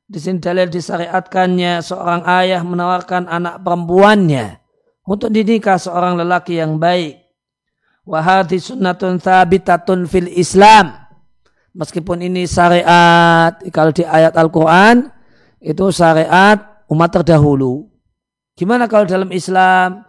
di 0.02 0.18
sini 0.18 0.42
dalil 0.42 0.66
disyariatkannya 0.66 1.78
seorang 1.78 2.26
ayah 2.42 2.60
menawarkan 2.66 3.30
anak 3.30 3.62
perempuannya 3.62 4.58
untuk 5.06 5.30
dinikah 5.30 5.78
seorang 5.78 6.18
lelaki 6.18 6.58
yang 6.58 6.82
baik. 6.82 7.21
Wahadi 8.02 8.58
sunnatun 8.58 9.22
thabitatun 9.22 10.10
fil 10.10 10.26
Islam. 10.34 10.90
Meskipun 11.72 12.20
ini 12.20 12.44
syariat, 12.44 13.56
kalau 13.72 13.94
di 13.94 14.04
ayat 14.04 14.36
Al-Quran, 14.36 15.08
itu 15.62 15.88
syariat 15.94 16.84
umat 16.90 17.10
terdahulu. 17.14 17.88
Gimana 18.58 18.84
kalau 18.90 19.08
dalam 19.08 19.30
Islam? 19.32 20.04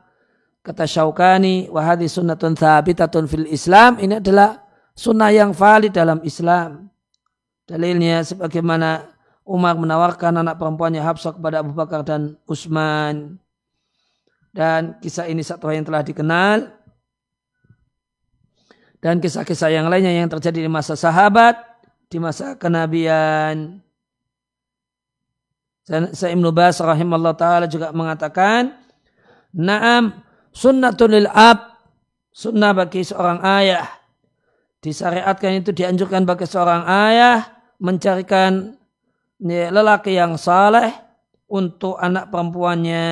Kata 0.64 0.88
Syaukani, 0.88 1.68
wahadi 1.72 2.08
sunnatun 2.08 2.56
thabitatun 2.56 3.28
fil 3.28 3.48
Islam, 3.48 4.00
ini 4.00 4.20
adalah 4.20 4.64
sunnah 4.96 5.32
yang 5.32 5.52
valid 5.52 5.92
dalam 5.92 6.20
Islam. 6.24 6.88
Dalilnya 7.64 8.24
sebagaimana 8.28 9.08
Umar 9.44 9.76
menawarkan 9.76 10.40
anak 10.40 10.56
perempuannya 10.60 11.04
Habsah 11.04 11.36
kepada 11.36 11.64
Abu 11.64 11.76
Bakar 11.76 12.04
dan 12.04 12.40
Utsman. 12.48 13.40
Dan 14.52 15.00
kisah 15.00 15.28
ini 15.28 15.44
satu 15.44 15.72
yang 15.72 15.84
telah 15.88 16.04
dikenal. 16.04 16.83
Dan 19.04 19.20
kisah-kisah 19.20 19.68
yang 19.68 19.92
lainnya 19.92 20.16
yang 20.16 20.32
terjadi 20.32 20.64
di 20.64 20.72
masa 20.72 20.96
sahabat, 20.96 21.60
di 22.08 22.24
masa 22.24 22.56
kenabian. 22.56 23.84
Sa'im 26.16 26.40
Nubas 26.40 26.80
rahimahullah 26.80 27.36
ta'ala 27.36 27.68
juga 27.68 27.92
mengatakan, 27.92 28.72
Naam 29.52 30.24
sunnatun 30.56 31.28
ab, 31.28 31.84
sunnah 32.32 32.72
bagi 32.72 33.04
seorang 33.04 33.44
ayah. 33.44 33.92
Disyariatkan 34.80 35.60
itu 35.60 35.76
dianjurkan 35.76 36.24
bagi 36.24 36.48
seorang 36.48 36.88
ayah 36.88 37.44
mencarikan 37.84 38.80
lelaki 39.44 40.16
yang 40.16 40.40
saleh 40.40 40.96
untuk 41.52 42.00
anak 42.00 42.32
perempuannya 42.32 43.12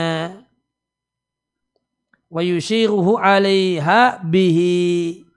wa 2.32 2.40
yushiruhu 2.40 3.20
alaiha 3.20 4.24
bihi 4.24 5.28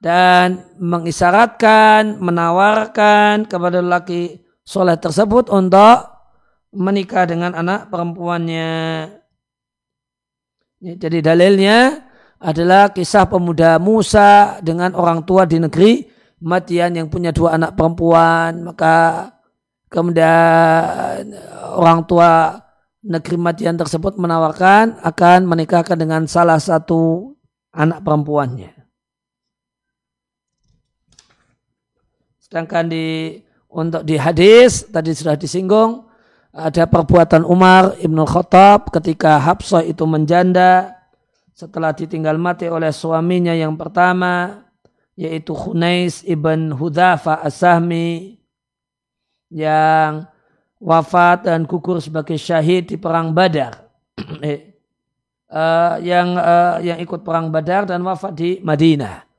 dan 0.00 0.64
mengisyaratkan, 0.80 2.16
menawarkan 2.18 3.44
kepada 3.44 3.84
lelaki 3.84 4.40
soleh 4.64 4.96
tersebut 4.96 5.52
untuk 5.52 6.08
menikah 6.72 7.28
dengan 7.28 7.52
anak 7.52 7.92
perempuannya. 7.92 8.72
Jadi 10.80 11.18
dalilnya 11.20 12.08
adalah 12.40 12.88
kisah 12.96 13.28
pemuda 13.28 13.76
Musa 13.76 14.64
dengan 14.64 14.96
orang 14.96 15.28
tua 15.28 15.44
di 15.44 15.60
negeri 15.60 16.08
Madian 16.40 16.96
yang 16.96 17.12
punya 17.12 17.36
dua 17.36 17.60
anak 17.60 17.76
perempuan. 17.76 18.64
Maka 18.64 19.28
Kemudian 19.90 21.34
orang 21.74 22.06
tua 22.06 22.62
negeri 23.02 23.34
Madian 23.34 23.74
tersebut 23.74 24.14
menawarkan 24.14 25.02
akan 25.02 25.50
menikahkan 25.50 25.98
dengan 25.98 26.30
salah 26.30 26.62
satu 26.62 27.34
anak 27.74 28.06
perempuannya. 28.06 28.79
Sedangkan 32.50 32.90
di 32.90 33.38
untuk 33.70 34.02
di 34.02 34.18
hadis 34.18 34.90
tadi 34.90 35.14
sudah 35.14 35.38
disinggung 35.38 36.02
ada 36.50 36.82
perbuatan 36.90 37.46
Umar 37.46 37.94
ibnu 38.02 38.26
Khattab 38.26 38.90
ketika 38.90 39.38
Habsah 39.38 39.86
itu 39.86 40.02
menjanda 40.02 40.98
setelah 41.54 41.94
ditinggal 41.94 42.34
mati 42.42 42.66
oleh 42.66 42.90
suaminya 42.90 43.54
yang 43.54 43.78
pertama 43.78 44.66
yaitu 45.14 45.54
Hunais 45.54 46.26
ibn 46.26 46.74
Hudhafa 46.74 47.38
as-Sahmi 47.38 48.42
yang 49.54 50.26
wafat 50.82 51.46
dan 51.46 51.70
gugur 51.70 52.02
sebagai 52.02 52.34
syahid 52.34 52.90
di 52.90 52.98
perang 52.98 53.30
Badar. 53.30 53.86
uh, 54.18 55.94
yang 56.10 56.34
uh, 56.34 56.82
yang 56.82 56.98
ikut 56.98 57.22
perang 57.22 57.54
Badar 57.54 57.86
dan 57.86 58.02
wafat 58.02 58.34
di 58.34 58.58
Madinah. 58.58 59.29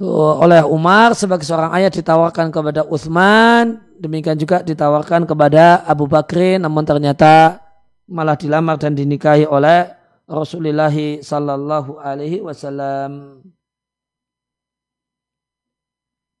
Oleh 0.00 0.64
Umar 0.64 1.12
sebagai 1.12 1.44
seorang 1.44 1.76
ayah 1.76 1.92
ditawarkan 1.92 2.48
kepada 2.48 2.88
Uthman, 2.88 3.84
demikian 4.00 4.40
juga 4.40 4.64
ditawarkan 4.64 5.28
kepada 5.28 5.84
Abu 5.84 6.08
Bakrin, 6.08 6.64
namun 6.64 6.88
ternyata 6.88 7.60
malah 8.08 8.32
dilamar 8.32 8.80
dan 8.80 8.96
dinikahi 8.96 9.44
oleh 9.44 9.92
Rasulullah 10.24 10.88
Sallallahu 11.20 12.00
Alaihi 12.00 12.40
Wasallam. 12.40 13.44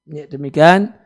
Ya, 0.08 0.24
demikian 0.24 0.96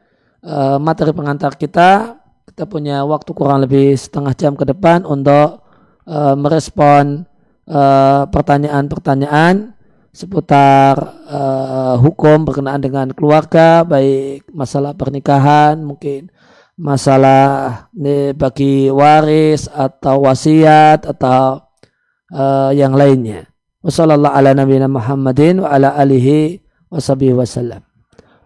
uh, 0.46 0.78
materi 0.78 1.10
pengantar 1.10 1.58
kita. 1.58 2.22
Kita 2.46 2.70
punya 2.70 3.02
waktu 3.02 3.34
kurang 3.34 3.66
lebih 3.66 3.98
setengah 3.98 4.30
jam 4.38 4.54
ke 4.54 4.62
depan 4.62 5.02
untuk 5.02 5.64
uh, 6.06 6.38
merespon 6.38 7.26
eh, 7.66 8.22
pertanyaan-pertanyaan 8.30 9.73
seputar 10.14 10.94
uh, 11.26 11.98
hukum 11.98 12.46
berkenaan 12.46 12.78
dengan 12.78 13.10
keluarga, 13.10 13.82
baik 13.82 14.46
masalah 14.54 14.94
pernikahan, 14.94 15.82
mungkin 15.82 16.30
masalah 16.78 17.86
bagi 18.38 18.94
waris 18.94 19.66
atau 19.66 20.22
wasiat 20.22 21.02
atau 21.10 21.66
uh, 22.30 22.70
yang 22.70 22.94
lainnya. 22.94 23.50
Wassalamualaikum 23.82 24.86
warahmatullahi 24.86 25.58
wabarakatuh. 25.58 25.60
wa 25.60 25.68
ala 25.68 25.88
alihi 25.98 26.62
wasallam. 27.34 27.82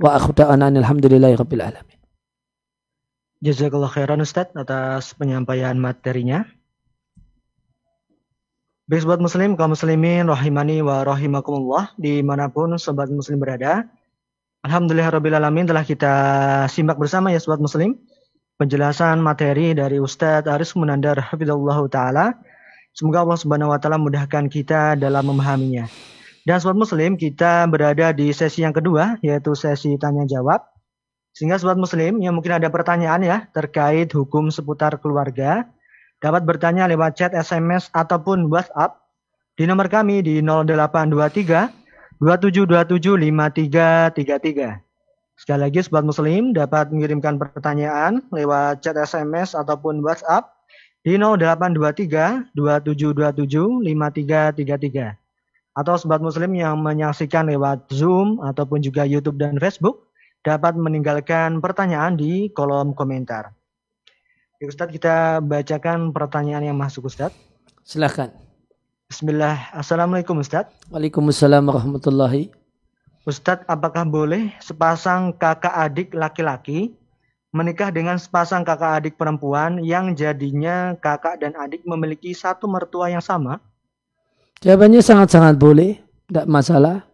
Wa 0.00 0.16
alhamdulillahi 0.18 1.36
alamin. 1.36 1.98
Jazakallah 3.38 3.92
khairan 3.92 4.18
Ustaz 4.24 4.50
atas 4.56 5.14
penyampaian 5.14 5.78
materinya. 5.78 6.42
Baik 8.88 9.04
sobat 9.04 9.20
muslim, 9.20 9.52
kaum 9.52 9.76
muslimin, 9.76 10.24
rahimani 10.32 10.80
wa 10.80 11.04
rahimakumullah, 11.04 11.92
di 12.00 12.24
mana 12.24 12.48
pun 12.48 12.72
sobat 12.80 13.12
muslim 13.12 13.36
berada. 13.36 13.84
Alhamdulillah 14.64 15.12
Rabbil 15.12 15.36
Alamin 15.36 15.68
telah 15.68 15.84
kita 15.84 16.14
simak 16.72 16.96
bersama 16.96 17.28
ya 17.28 17.36
sobat 17.36 17.60
muslim. 17.60 18.00
penjelasan 18.56 19.20
materi 19.20 19.76
dari 19.76 20.00
Ustadz 20.00 20.48
Aris 20.48 20.72
Munandar 20.72 21.20
Hafidullah 21.20 21.76
Ta'ala. 21.92 22.32
Semoga 22.96 23.28
Allah 23.28 23.36
Subhanahu 23.36 23.76
Wa 23.76 23.78
Ta'ala 23.78 24.00
mudahkan 24.00 24.48
kita 24.48 24.96
dalam 24.96 25.36
memahaminya. 25.36 25.84
Dan 26.48 26.56
sobat 26.56 26.80
muslim, 26.80 27.20
kita 27.20 27.68
berada 27.68 28.16
di 28.16 28.32
sesi 28.32 28.64
yang 28.64 28.72
kedua, 28.72 29.20
yaitu 29.20 29.52
sesi 29.52 30.00
tanya 30.00 30.24
jawab. 30.24 30.64
Sehingga 31.36 31.60
sobat 31.60 31.76
muslim 31.76 32.24
yang 32.24 32.32
mungkin 32.32 32.56
ada 32.56 32.72
pertanyaan 32.72 33.20
ya 33.20 33.36
terkait 33.52 34.08
hukum 34.16 34.48
seputar 34.48 34.96
keluarga, 34.96 35.68
dapat 36.18 36.42
bertanya 36.46 36.90
lewat 36.90 37.14
chat, 37.14 37.32
SMS, 37.34 37.90
ataupun 37.94 38.50
WhatsApp 38.50 38.98
di 39.58 39.66
nomor 39.66 39.90
kami 39.90 40.22
di 40.22 40.38
0823 40.42 41.70
2727 42.18 43.18
5333. 43.18 44.82
Sekali 45.38 45.60
lagi 45.70 45.78
sobat 45.86 46.02
muslim 46.02 46.50
dapat 46.50 46.90
mengirimkan 46.90 47.38
pertanyaan 47.38 48.26
lewat 48.34 48.82
chat 48.82 48.98
SMS 48.98 49.54
ataupun 49.54 50.02
WhatsApp 50.02 50.50
di 51.06 51.14
0823 51.14 52.54
2727 52.58 53.86
5333. 53.86 55.14
Atau 55.78 55.94
sobat 55.94 56.18
muslim 56.18 56.58
yang 56.58 56.82
menyaksikan 56.82 57.46
lewat 57.46 57.86
Zoom 57.94 58.42
ataupun 58.42 58.82
juga 58.82 59.06
YouTube 59.06 59.38
dan 59.38 59.54
Facebook 59.62 60.10
dapat 60.42 60.74
meninggalkan 60.74 61.62
pertanyaan 61.62 62.18
di 62.18 62.50
kolom 62.50 62.98
komentar. 62.98 63.54
Ya, 64.58 64.66
Ustadz 64.66 64.90
kita 64.90 65.38
bacakan 65.38 66.10
pertanyaan 66.10 66.66
yang 66.66 66.74
masuk 66.74 67.06
Ustadz. 67.06 67.38
Silahkan. 67.86 68.34
Bismillah. 69.06 69.70
Assalamualaikum 69.70 70.34
Ustadz. 70.42 70.90
Waalaikumsalam 70.90 71.62
warahmatullahi 71.62 72.50
Ustadz, 73.22 73.62
apakah 73.70 74.02
boleh 74.02 74.50
sepasang 74.58 75.30
kakak 75.38 75.70
adik 75.70 76.10
laki-laki 76.10 76.90
menikah 77.54 77.94
dengan 77.94 78.18
sepasang 78.18 78.66
kakak 78.66 78.98
adik 78.98 79.14
perempuan 79.14 79.78
yang 79.78 80.18
jadinya 80.18 80.98
kakak 80.98 81.38
dan 81.38 81.54
adik 81.54 81.86
memiliki 81.86 82.34
satu 82.34 82.66
mertua 82.66 83.14
yang 83.14 83.22
sama? 83.22 83.62
Jawabannya 84.58 84.98
sangat-sangat 84.98 85.54
boleh, 85.54 86.02
tidak 86.26 86.50
masalah. 86.50 87.06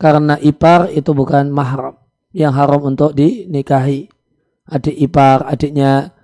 Karena 0.00 0.40
ipar 0.40 0.88
itu 0.96 1.12
bukan 1.12 1.52
mahram 1.52 2.00
yang 2.32 2.56
haram 2.56 2.88
untuk 2.88 3.12
dinikahi. 3.12 4.08
Adik 4.64 4.96
ipar, 4.96 5.44
adiknya 5.44 6.16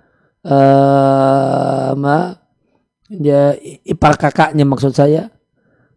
ma, 0.45 2.37
ya, 3.09 3.57
ipar 3.85 4.13
kakaknya 4.17 4.65
maksud 4.65 4.93
saya. 4.93 5.33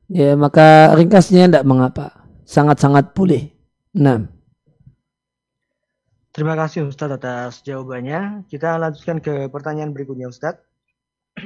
Ya 0.08 0.32
maka 0.40 0.96
ringkasnya 0.96 1.52
tidak 1.52 1.68
mengapa 1.68 2.18
sangat-sangat 2.48 3.12
boleh. 3.12 3.52
Nah. 3.92 4.24
Terima 6.32 6.56
kasih 6.56 6.88
Ustadz 6.88 7.20
atas 7.20 7.60
jawabannya. 7.60 8.48
Kita 8.48 8.80
lanjutkan 8.80 9.20
ke 9.20 9.52
pertanyaan 9.52 9.92
berikutnya 9.92 10.32
Ustadz. 10.32 10.64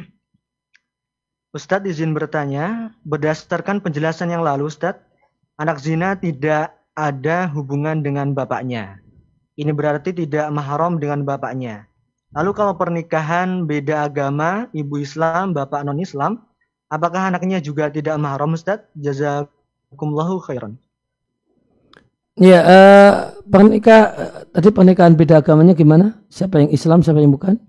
Ustadz 1.56 1.90
izin 1.90 2.14
bertanya, 2.14 2.94
berdasarkan 3.02 3.82
penjelasan 3.82 4.30
yang 4.30 4.46
lalu 4.46 4.70
Ustadz, 4.70 5.02
anak 5.58 5.82
zina 5.82 6.14
tidak 6.14 6.76
ada 6.94 7.48
hubungan 7.50 8.04
dengan 8.04 8.36
bapaknya. 8.36 9.00
Ini 9.56 9.72
berarti 9.72 10.12
tidak 10.12 10.48
mahram 10.52 11.00
dengan 11.00 11.24
bapaknya. 11.24 11.88
Lalu 12.32 12.50
kalau 12.56 12.72
pernikahan 12.80 13.68
beda 13.68 14.08
agama, 14.08 14.64
ibu 14.72 14.96
Islam, 14.96 15.52
bapak 15.52 15.84
non-Islam, 15.84 16.40
apakah 16.88 17.28
anaknya 17.28 17.60
juga 17.60 17.92
tidak 17.92 18.16
mahram 18.16 18.56
Ustadz? 18.56 18.88
Jazakumullahu 18.96 20.40
khairan. 20.40 20.80
Ya, 22.40 22.64
uh, 22.64 23.12
pernikah 23.44 24.16
tadi 24.48 24.72
pernikahan 24.72 25.12
beda 25.12 25.44
agamanya 25.44 25.76
gimana? 25.76 26.24
Siapa 26.32 26.64
yang 26.64 26.72
Islam, 26.72 27.04
siapa 27.04 27.20
yang 27.20 27.36
bukan? 27.36 27.60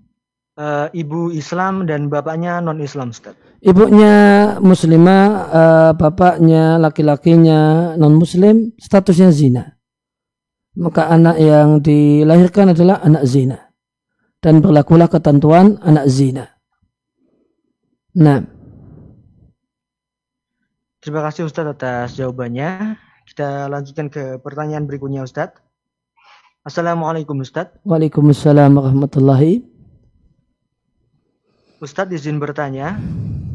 Uh, 0.56 0.88
ibu 0.96 1.28
Islam 1.28 1.84
dan 1.84 2.08
bapaknya 2.08 2.64
non 2.64 2.80
Islam, 2.80 3.12
Ustaz. 3.12 3.36
Ibunya 3.60 4.56
muslimah, 4.64 5.24
uh, 5.52 5.92
bapaknya 5.92 6.80
laki-lakinya 6.80 7.92
non 8.00 8.16
Muslim, 8.16 8.72
statusnya 8.80 9.28
zina. 9.28 9.76
Maka 10.80 11.12
anak 11.12 11.36
yang 11.36 11.84
dilahirkan 11.84 12.72
adalah 12.72 13.04
anak 13.04 13.28
zina 13.28 13.63
dan 14.44 14.60
berlakulah 14.60 15.08
ketentuan 15.08 15.80
anak 15.80 16.04
zina. 16.12 16.52
Nah. 18.12 18.44
Terima 21.00 21.24
kasih 21.24 21.48
Ustaz 21.48 21.64
atas 21.64 22.20
jawabannya. 22.20 23.00
Kita 23.24 23.72
lanjutkan 23.72 24.12
ke 24.12 24.36
pertanyaan 24.44 24.84
berikutnya 24.84 25.24
Ustadz. 25.24 25.64
Assalamualaikum 26.60 27.40
Ustadz. 27.40 27.80
Waalaikumsalam 27.88 28.76
warahmatullahi. 28.76 29.64
Ustadz 31.80 32.12
izin 32.12 32.36
bertanya. 32.36 33.00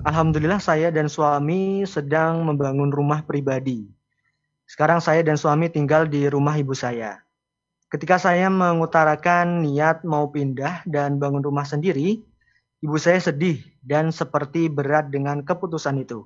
Alhamdulillah 0.06 0.58
saya 0.58 0.90
dan 0.90 1.06
suami 1.06 1.86
sedang 1.86 2.46
membangun 2.50 2.90
rumah 2.90 3.22
pribadi. 3.22 3.86
Sekarang 4.66 5.02
saya 5.02 5.22
dan 5.22 5.38
suami 5.38 5.70
tinggal 5.70 6.10
di 6.10 6.26
rumah 6.30 6.58
ibu 6.58 6.74
saya. 6.74 7.22
Ketika 7.90 8.22
saya 8.22 8.54
mengutarakan 8.54 9.66
niat 9.66 10.06
mau 10.06 10.30
pindah 10.30 10.86
dan 10.86 11.18
bangun 11.18 11.42
rumah 11.42 11.66
sendiri, 11.66 12.22
ibu 12.86 12.98
saya 13.02 13.18
sedih 13.18 13.58
dan 13.82 14.14
seperti 14.14 14.70
berat 14.70 15.10
dengan 15.10 15.42
keputusan 15.42 15.98
itu. 15.98 16.22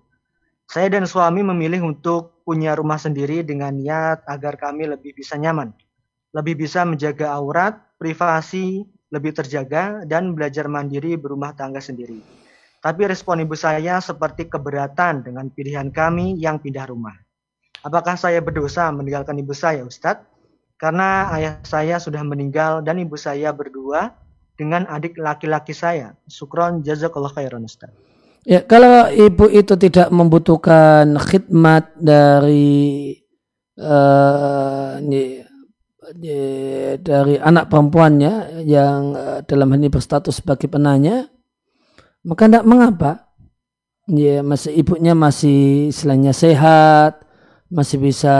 Saya 0.67 0.91
dan 0.91 1.07
suami 1.07 1.39
memilih 1.39 1.87
untuk 1.87 2.43
punya 2.43 2.75
rumah 2.75 2.99
sendiri 2.99 3.47
dengan 3.47 3.79
niat 3.79 4.27
agar 4.27 4.59
kami 4.59 4.91
lebih 4.91 5.15
bisa 5.15 5.39
nyaman, 5.39 5.71
lebih 6.35 6.67
bisa 6.67 6.83
menjaga 6.83 7.31
aurat, 7.31 7.79
privasi, 7.95 8.83
lebih 9.07 9.31
terjaga, 9.31 10.03
dan 10.03 10.35
belajar 10.35 10.67
mandiri 10.67 11.15
berumah 11.15 11.55
tangga 11.55 11.79
sendiri. 11.79 12.19
Tapi 12.83 13.07
respon 13.07 13.39
ibu 13.39 13.55
saya 13.55 14.03
seperti 14.03 14.51
keberatan 14.51 15.23
dengan 15.23 15.47
pilihan 15.47 15.87
kami 15.95 16.35
yang 16.35 16.59
pindah 16.59 16.91
rumah. 16.91 17.15
Apakah 17.87 18.19
saya 18.19 18.43
berdosa 18.43 18.91
meninggalkan 18.91 19.39
ibu 19.39 19.55
saya, 19.55 19.87
Ustadz? 19.87 20.32
Karena 20.83 21.31
ayah 21.39 21.63
saya 21.63 21.95
sudah 21.95 22.27
meninggal 22.27 22.83
dan 22.83 22.99
ibu 22.99 23.15
saya 23.15 23.55
berdua 23.55 24.11
dengan 24.59 24.83
adik 24.91 25.15
laki-laki 25.15 25.71
saya. 25.71 26.11
Sukron 26.27 26.83
jazakallah 26.83 27.31
khairan, 27.31 27.63
Ustadz. 27.63 27.95
Ya, 28.43 28.59
kalau 28.67 29.07
ibu 29.07 29.47
itu 29.47 29.79
tidak 29.79 30.11
membutuhkan 30.11 31.15
khidmat 31.15 31.95
dari 31.95 33.15
uh, 33.79 34.99
dari 36.99 37.35
anak 37.39 37.71
perempuannya 37.71 38.67
yang 38.67 39.15
uh, 39.15 39.39
dalam 39.47 39.71
hal 39.71 39.79
ini 39.79 39.87
berstatus 39.87 40.43
sebagai 40.43 40.67
penanya, 40.67 41.31
maka 42.27 42.51
tidak 42.51 42.67
mengapa. 42.67 43.31
Ya, 44.11 44.43
masih 44.43 44.75
ibunya 44.75 45.15
masih 45.15 45.95
selainnya 45.95 46.35
sehat, 46.35 47.23
masih 47.71 48.03
bisa 48.03 48.35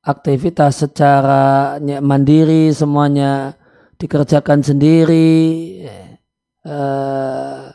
aktivitas 0.00 0.84
secara 0.84 1.76
mandiri, 2.00 2.72
semuanya 2.72 3.56
dikerjakan 4.00 4.64
sendiri. 4.64 5.84
Uh, 6.60 7.72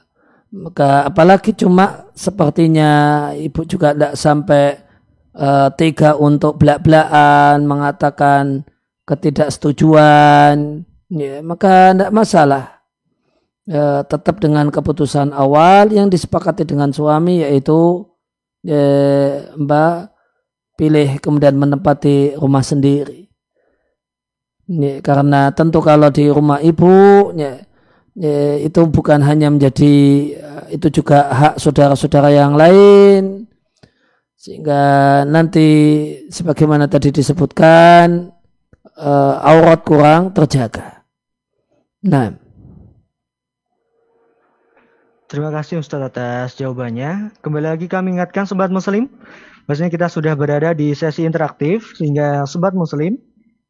maka 0.55 1.09
apalagi 1.09 1.51
cuma 1.57 2.09
sepertinya 2.13 3.33
ibu 3.33 3.65
juga 3.65 3.91
tidak 3.91 4.13
sampai 4.15 4.77
uh, 5.35 5.69
tega 5.73 6.15
untuk 6.15 6.61
belak-belakan 6.61 7.65
mengatakan 7.65 8.63
ketidaksetujuan, 9.05 10.85
ya, 11.11 11.41
maka 11.45 11.93
tidak 11.93 12.11
masalah. 12.13 12.63
Ya, 13.65 14.05
tetap 14.05 14.37
dengan 14.37 14.69
keputusan 14.69 15.33
awal 15.33 15.89
yang 15.89 16.05
disepakati 16.05 16.69
dengan 16.69 16.93
suami 16.93 17.41
yaitu 17.41 18.05
ya, 18.61 18.85
Mbak 19.57 20.14
pilih 20.75 21.19
kemudian 21.23 21.55
menempati 21.55 22.35
rumah 22.39 22.61
sendiri. 22.61 23.27
Ya, 24.65 24.99
karena 24.99 25.53
tentu 25.53 25.79
kalau 25.79 26.09
di 26.09 26.25
rumah 26.25 26.57
ibu 26.57 27.29
ya, 27.37 27.61
ya, 28.17 28.57
itu 28.59 28.81
bukan 28.89 29.21
hanya 29.21 29.53
menjadi 29.53 29.93
eh, 30.33 30.63
itu 30.73 30.89
juga 31.01 31.29
hak 31.29 31.61
saudara-saudara 31.61 32.33
yang 32.33 32.57
lain 32.57 33.45
sehingga 34.45 35.21
nanti 35.25 35.67
sebagaimana 36.29 36.85
tadi 36.85 37.09
disebutkan 37.09 38.29
uh, 38.93 39.35
aurat 39.41 39.81
kurang 39.81 40.37
terjaga. 40.37 41.01
Nah. 42.05 42.29
Terima 45.25 45.49
kasih 45.49 45.81
Ustaz 45.81 45.97
atas 45.97 46.53
jawabannya. 46.61 47.33
Kembali 47.41 47.65
lagi 47.73 47.89
kami 47.89 48.13
ingatkan 48.13 48.45
Sobat 48.45 48.69
Muslim, 48.69 49.09
bahwasanya 49.65 49.91
kita 49.91 50.07
sudah 50.09 50.33
berada 50.37 50.73
di 50.77 50.93
sesi 50.93 51.25
interaktif, 51.25 51.97
sehingga 51.97 52.45
Sobat 52.45 52.77
Muslim, 52.77 53.17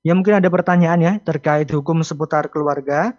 yang 0.06 0.22
mungkin 0.22 0.38
ada 0.38 0.52
pertanyaan 0.54 1.00
ya 1.02 1.14
terkait 1.24 1.66
hukum 1.74 2.06
seputar 2.06 2.52
keluarga, 2.54 3.18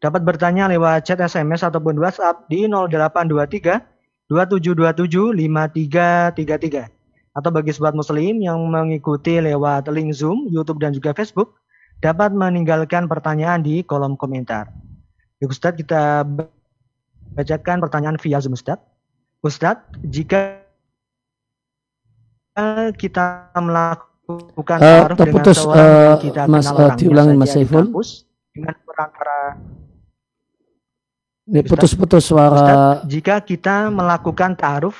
dapat 0.00 0.24
bertanya 0.24 0.66
lewat 0.66 1.04
chat 1.04 1.20
SMS 1.20 1.60
ataupun 1.62 2.00
WhatsApp 2.00 2.48
di 2.48 2.64
0823 2.64 3.84
2727 4.32 5.36
5333. 5.36 6.88
Atau 7.32 7.48
bagi 7.48 7.72
sobat 7.72 7.96
muslim 7.96 8.44
yang 8.44 8.60
mengikuti 8.68 9.40
lewat 9.40 9.88
link 9.88 10.12
Zoom, 10.12 10.48
YouTube 10.48 10.80
dan 10.80 10.92
juga 10.92 11.16
Facebook, 11.16 11.56
dapat 12.00 12.32
meninggalkan 12.32 13.08
pertanyaan 13.08 13.60
di 13.60 13.84
kolom 13.84 14.16
komentar. 14.16 14.72
Ya 15.40 15.48
Ustadz, 15.48 15.80
kita 15.80 16.24
bacakan 17.36 17.80
pertanyaan 17.80 18.16
via 18.16 18.40
Zoom 18.40 18.56
Ustadz. 18.56 18.84
Ustadz, 19.44 20.00
jika 20.06 20.61
kita 22.96 23.48
melakukan 23.56 24.78
uh, 24.78 25.16
terputus, 25.16 25.64
dengan 25.64 26.12
uh, 26.12 26.16
kita 26.20 26.42
mas, 26.44 26.68
uh, 26.68 26.92
diulangi 26.94 27.34
Mas 27.36 27.50
Saiful 27.56 27.88
dengan 28.52 28.74
perantara 28.84 29.56
ini 31.48 31.60
putus-putus 31.64 32.28
suara 32.28 32.54
Ustadz, 32.54 33.08
jika 33.08 33.34
kita 33.42 33.88
melakukan 33.88 34.54
ta'aruf 34.54 34.94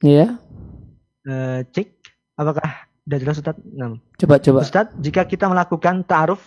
Iya 0.00 0.40
uh, 1.28 1.60
cek 1.68 1.88
apakah 2.40 2.88
sudah 3.08 3.18
jelas 3.24 3.36
Ustadz? 3.40 3.64
Nah. 3.72 3.96
Coba 4.20 4.36
coba. 4.36 4.60
Ustadz, 4.64 4.96
jika 5.00 5.24
kita 5.28 5.48
melakukan 5.48 6.04
ta'aruf 6.08 6.40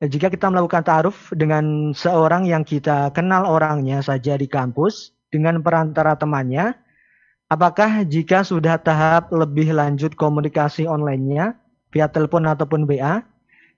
eh, 0.00 0.08
jika 0.08 0.28
kita 0.28 0.52
melakukan 0.52 0.84
ta'aruf 0.84 1.32
dengan 1.32 1.96
seorang 1.96 2.44
yang 2.44 2.64
kita 2.64 3.12
kenal 3.16 3.48
orangnya 3.48 4.04
saja 4.04 4.36
di 4.36 4.48
kampus 4.48 5.12
dengan 5.32 5.60
perantara 5.64 6.16
temannya, 6.16 6.76
apakah 7.52 8.08
jika 8.08 8.40
sudah 8.40 8.80
tahap 8.80 9.28
lebih 9.28 9.76
lanjut 9.76 10.16
komunikasi 10.16 10.88
online-nya 10.88 11.60
via 11.92 12.08
telepon 12.08 12.48
ataupun 12.48 12.88
WA, 12.88 13.20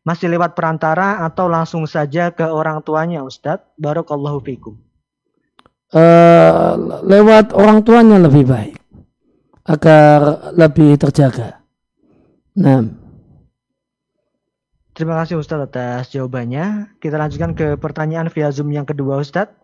masih 0.06 0.30
lewat 0.30 0.54
perantara 0.54 1.26
atau 1.26 1.50
langsung 1.50 1.82
saja 1.90 2.30
ke 2.30 2.46
orang 2.46 2.78
tuanya 2.86 3.26
Ustadz? 3.26 3.66
Barakallahu 3.74 4.38
fikum. 4.46 4.78
Uh, 5.90 7.02
lewat 7.02 7.54
orang 7.54 7.82
tuanya 7.82 8.18
lebih 8.22 8.46
baik 8.46 8.78
agar 9.66 10.52
lebih 10.54 10.94
terjaga. 11.00 11.62
Nah. 12.54 13.02
Terima 14.94 15.18
kasih 15.18 15.42
Ustadz 15.42 15.66
atas 15.66 16.14
jawabannya. 16.14 16.94
Kita 17.02 17.18
lanjutkan 17.18 17.58
ke 17.58 17.74
pertanyaan 17.74 18.30
via 18.30 18.54
Zoom 18.54 18.70
yang 18.70 18.86
kedua 18.86 19.18
Ustadz. 19.18 19.63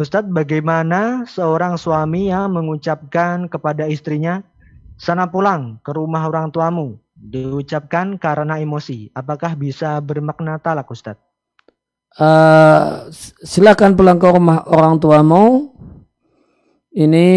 Ustadz, 0.00 0.32
bagaimana 0.32 1.28
seorang 1.28 1.76
suami 1.76 2.32
yang 2.32 2.56
mengucapkan 2.56 3.52
kepada 3.52 3.84
istrinya, 3.84 4.40
sana 4.96 5.28
pulang 5.28 5.76
ke 5.84 5.92
rumah 5.92 6.24
orang 6.24 6.48
tuamu, 6.48 6.96
diucapkan 7.12 8.16
karena 8.16 8.56
emosi. 8.56 9.12
Apakah 9.12 9.52
bisa 9.52 10.00
bermakna 10.00 10.56
talak 10.56 10.88
Ustadz? 10.88 11.20
Uh, 12.16 13.12
silakan 13.44 13.92
pulang 13.92 14.16
ke 14.16 14.24
rumah 14.24 14.64
orang 14.72 14.96
tuamu. 14.96 15.76
Ini 16.90 17.28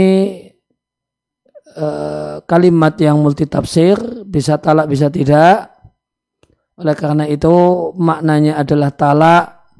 Eh, 1.73 2.37
kalimat 2.45 2.93
yang 3.01 3.17
multi 3.17 3.49
tafsir 3.49 3.97
bisa 4.29 4.61
talak 4.61 4.85
bisa 4.85 5.09
tidak 5.09 5.73
oleh 6.77 6.93
karena 6.93 7.25
itu 7.25 7.49
maknanya 7.97 8.61
adalah 8.61 8.93
talak 8.93 9.73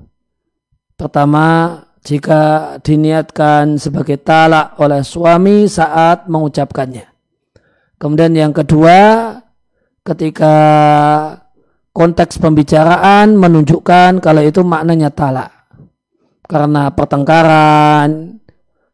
pertama 0.98 1.78
jika 2.04 2.76
diniatkan 2.84 3.80
sebagai 3.80 4.20
talak 4.20 4.76
oleh 4.78 5.02
suami 5.02 5.66
saat 5.72 6.28
mengucapkannya. 6.28 7.08
Kemudian 7.96 8.36
yang 8.36 8.52
kedua 8.52 9.32
ketika 10.04 10.56
konteks 11.96 12.44
pembicaraan 12.44 13.40
menunjukkan 13.40 14.20
kalau 14.20 14.44
itu 14.44 14.60
maknanya 14.68 15.08
talak. 15.16 15.52
Karena 16.44 16.92
pertengkaran 16.92 18.44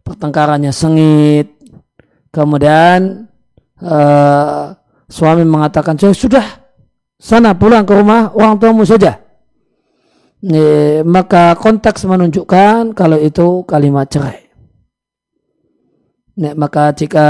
pertengkarannya 0.09 0.73
sengit. 0.73 1.53
Kemudian 2.33 3.29
uh, 3.81 4.73
suami 5.05 5.45
mengatakan, 5.45 5.97
sudah 5.97 6.45
sana 7.17 7.53
pulang 7.53 7.85
ke 7.85 7.93
rumah 7.93 8.33
orang 8.33 8.57
tuamu 8.57 8.85
saja. 8.85 9.28
E, 10.39 10.63
maka 11.03 11.51
konteks 11.59 12.07
menunjukkan 12.07 12.95
kalau 12.95 13.19
itu 13.19 13.67
kalimat 13.67 14.07
cerai. 14.07 14.47
Maka 16.39 16.95
jika 16.95 17.27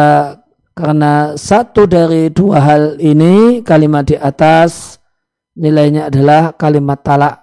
karena 0.78 1.34
satu 1.34 1.90
dari 1.90 2.30
dua 2.30 2.62
hal 2.62 2.84
ini 3.02 3.66
kalimat 3.66 4.06
di 4.06 4.14
atas 4.14 5.02
nilainya 5.58 6.14
adalah 6.14 6.54
kalimat 6.54 7.02
talak. 7.02 7.42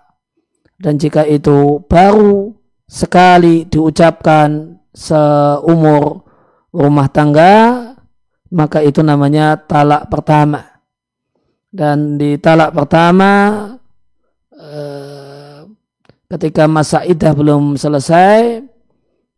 Dan 0.78 1.02
jika 1.02 1.26
itu 1.26 1.82
baru 1.90 2.54
sekali 2.86 3.66
diucapkan 3.66 4.78
seumur 4.94 6.22
rumah 6.70 7.10
tangga 7.10 7.54
maka 8.54 8.78
itu 8.80 9.02
namanya 9.02 9.58
talak 9.58 10.06
pertama 10.06 10.62
dan 11.72 12.14
di 12.16 12.38
talak 12.38 12.72
pertama 12.72 13.32
eh, 14.54 15.15
ketika 16.26 16.66
masa 16.66 17.06
idah 17.06 17.32
belum 17.34 17.78
selesai 17.78 18.62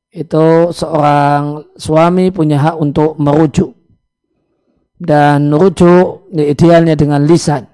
itu 0.09 0.47
seorang 0.73 1.69
suami 1.77 2.33
punya 2.33 2.59
hak 2.59 2.77
untuk 2.81 3.21
merujuk 3.21 3.77
dan 4.97 5.53
rujuk 5.53 6.33
idealnya 6.33 6.97
dengan 6.97 7.29
lisan 7.29 7.69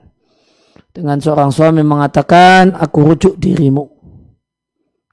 dengan 0.90 1.22
seorang 1.22 1.54
suami 1.54 1.86
mengatakan 1.86 2.74
aku 2.74 2.98
rujuk 3.14 3.34
dirimu 3.38 3.86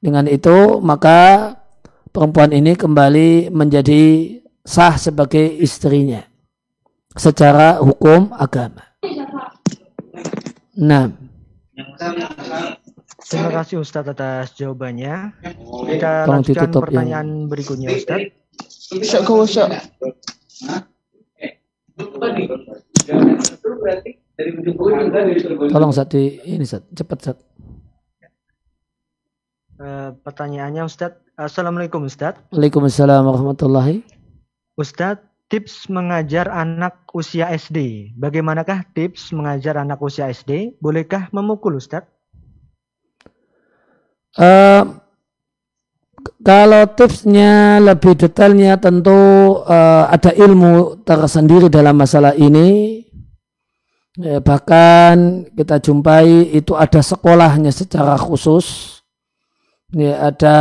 dengan 0.01 0.25
itu 0.25 0.81
maka 0.81 1.53
perempuan 2.09 2.51
ini 2.51 2.73
kembali 2.75 3.53
menjadi 3.53 4.35
sah 4.65 4.97
sebagai 4.97 5.45
istrinya 5.61 6.21
secara 7.15 7.79
hukum 7.79 8.31
agama. 8.35 8.83
Nah. 10.77 11.11
Terima 13.31 13.47
kasih 13.47 13.79
Ustadz 13.79 14.11
atas 14.11 14.51
jawabannya. 14.59 15.31
Kita 15.87 16.27
Tolong 16.27 16.43
lanjutkan 16.43 16.67
pertanyaan 16.67 17.27
yang... 17.31 17.47
berikutnya 17.47 17.87
Ustadz. 17.95 18.35
Tolong 25.71 25.93
satu 25.95 26.19
ini 26.19 26.67
Ustadz, 26.67 26.91
cepat 26.91 27.17
Ustadz. 27.23 27.43
Uh, 29.79 30.11
pertanyaannya 30.27 30.83
Ustadz. 30.83 31.23
Assalamualaikum 31.39 32.03
Ustadz. 32.03 32.51
Waalaikumsalam 32.51 33.23
warahmatullahi 33.31 34.03
Ustadz, 34.75 35.23
tips 35.47 35.87
mengajar 35.87 36.51
anak 36.51 37.07
usia 37.15 37.47
SD. 37.47 38.11
Bagaimanakah 38.19 38.83
tips 38.91 39.31
mengajar 39.31 39.79
anak 39.79 40.03
usia 40.03 40.27
SD? 40.27 40.75
Bolehkah 40.83 41.31
memukul 41.31 41.79
Ustadz? 41.79 42.20
Uh, 44.39 45.01
kalau 46.41 46.89
tipsnya 46.97 47.77
lebih 47.77 48.17
detailnya 48.17 48.77
tentu 48.81 49.13
uh, 49.61 50.09
ada 50.09 50.33
ilmu 50.33 51.05
tersendiri 51.05 51.69
dalam 51.69 51.97
masalah 51.97 52.33
ini. 52.33 53.01
Ya, 54.19 54.43
bahkan 54.43 55.47
kita 55.55 55.79
jumpai 55.79 56.51
itu 56.51 56.75
ada 56.75 56.99
sekolahnya 56.99 57.71
secara 57.71 58.19
khusus. 58.19 58.99
Ya, 59.95 60.27
ada 60.27 60.57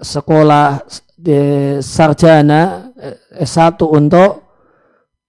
sekolah 0.00 0.80
di 1.20 1.40
sarjana 1.84 2.92
eh, 2.96 3.44
S1 3.44 3.76
untuk 3.84 4.48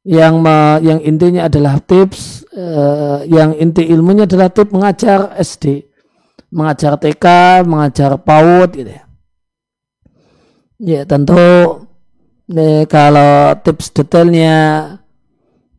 yang 0.08 0.40
me, 0.40 0.80
yang 0.80 1.04
intinya 1.04 1.52
adalah 1.52 1.84
tips 1.84 2.48
eh, 2.56 3.28
yang 3.28 3.52
inti 3.60 3.84
ilmunya 3.92 4.24
adalah 4.24 4.48
tips 4.48 4.72
mengajar 4.72 5.36
SD 5.36 5.91
mengajar 6.52 7.00
TK 7.00 7.26
mengajar 7.64 8.20
PAUD 8.20 8.70
gitu 8.76 8.92
ya. 8.92 9.04
Ya 10.82 11.02
tentu 11.08 11.40
eh, 12.52 12.84
kalau 12.86 13.56
tips 13.64 13.96
detailnya 13.96 14.58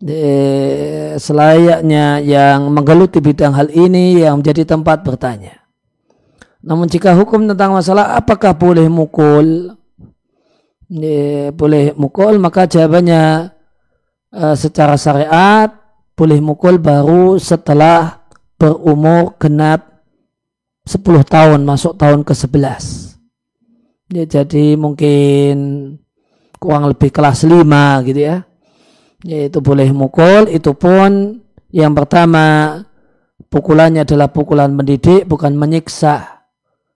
eh, 0.01 1.15
selayaknya 1.21 2.25
yang 2.25 2.73
menggeluti 2.73 3.21
bidang 3.21 3.53
hal 3.53 3.69
ini 3.71 4.25
yang 4.25 4.41
menjadi 4.41 4.65
tempat 4.65 5.05
bertanya. 5.05 5.63
Namun 6.63 6.87
jika 6.87 7.13
hukum 7.19 7.51
tentang 7.51 7.75
masalah 7.75 8.15
apakah 8.15 8.55
boleh 8.55 8.87
mukul? 8.87 9.75
Ini 10.93 11.51
boleh 11.57 11.97
mukul 11.99 12.37
maka 12.37 12.69
jawabannya 12.69 13.49
uh, 14.37 14.55
secara 14.55 14.95
syariat 15.01 15.73
boleh 16.13 16.39
mukul 16.45 16.77
baru 16.77 17.41
setelah 17.41 18.29
berumur 18.61 19.35
genap 19.41 19.92
10 20.87 20.99
tahun 21.23 21.61
masuk 21.63 21.95
tahun 21.95 22.27
ke-11 22.27 23.13
ya, 24.13 24.25
jadi 24.29 24.77
mungkin 24.77 25.57
kurang 26.61 26.87
lebih 26.87 27.11
kelas 27.11 27.49
5 27.49 28.07
gitu 28.07 28.21
ya. 28.21 28.37
Yaitu 29.23 29.59
boleh 29.63 29.89
mukul 29.95 30.51
itu 30.51 30.75
pun 30.75 31.43
yang 31.71 31.95
pertama 31.95 32.79
pukulannya 33.47 34.03
adalah 34.03 34.29
pukulan 34.31 34.71
mendidik 34.71 35.27
bukan 35.27 35.57
menyiksa. 35.57 36.45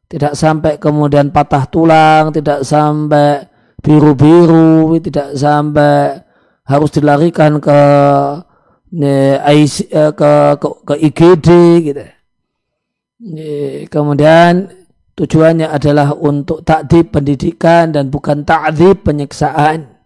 Tidak 0.06 0.38
sampai 0.38 0.78
kemudian 0.78 1.34
patah 1.34 1.66
tulang 1.66 2.30
tidak 2.30 2.62
sampai 2.62 3.42
biru-biru 3.82 4.94
tidak 5.02 5.34
sampai 5.34 6.22
harus 6.66 6.90
dilarikan 6.94 7.58
ke 7.58 7.80
IC, 9.46 9.90
eh, 9.90 10.10
ke, 10.14 10.30
ke, 10.62 10.68
ke 10.86 10.94
IGD 11.10 11.48
gitu. 11.90 12.02
Kemudian 13.90 14.70
tujuannya 15.18 15.66
adalah 15.66 16.14
untuk 16.14 16.62
takdib 16.62 17.10
pendidikan 17.10 17.90
dan 17.90 18.06
bukan 18.06 18.46
takdib 18.46 19.02
penyiksaan. 19.02 19.98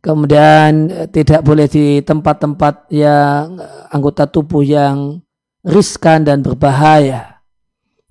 Kemudian 0.00 0.72
tidak 1.12 1.44
boleh 1.44 1.68
di 1.68 2.00
tempat-tempat 2.00 2.88
yang 2.88 3.60
anggota 3.92 4.24
tubuh 4.24 4.64
yang 4.64 5.20
riskan 5.60 6.24
dan 6.24 6.40
berbahaya. 6.40 7.44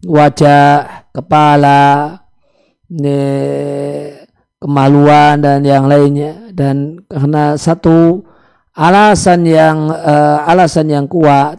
Wajah, 0.06 1.10
kepala, 1.10 2.14
kemaluan 4.62 5.42
dan 5.42 5.66
yang 5.66 5.90
lainnya. 5.90 6.54
Dan 6.54 7.02
karena 7.10 7.58
satu 7.58 8.22
alasan 8.78 9.50
yang 9.50 9.90
uh, 9.90 10.46
alasan 10.46 10.94
yang 10.94 11.10
kuat 11.10 11.58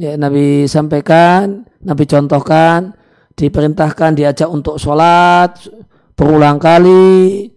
ya, 0.00 0.16
Nabi 0.16 0.64
sampaikan, 0.64 1.68
Nabi 1.84 2.08
contohkan, 2.08 2.96
diperintahkan 3.36 4.16
diajak 4.16 4.48
untuk 4.48 4.80
sholat 4.80 5.60
berulang 6.16 6.56
kali, 6.56 7.48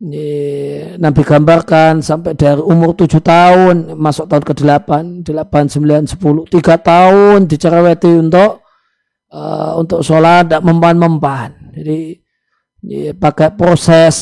ya, 0.00 0.96
Nabi 1.00 1.20
gambarkan 1.24 2.04
sampai 2.04 2.36
dari 2.36 2.60
umur 2.60 2.92
tujuh 2.92 3.24
tahun 3.24 3.96
masuk 3.96 4.28
tahun 4.28 4.44
ke 4.44 4.54
delapan, 4.60 5.02
delapan 5.24 5.64
sembilan 5.64 6.04
sepuluh 6.04 6.44
tiga 6.48 6.76
tahun 6.76 7.48
dicereweti 7.48 8.12
untuk 8.20 8.68
uh, 9.32 9.80
untuk 9.80 10.04
sholat 10.04 10.48
tidak 10.48 10.62
mempan-mempan. 10.64 11.72
Jadi 11.72 12.00
ya, 12.84 13.12
pakai 13.16 13.52
proses 13.56 14.16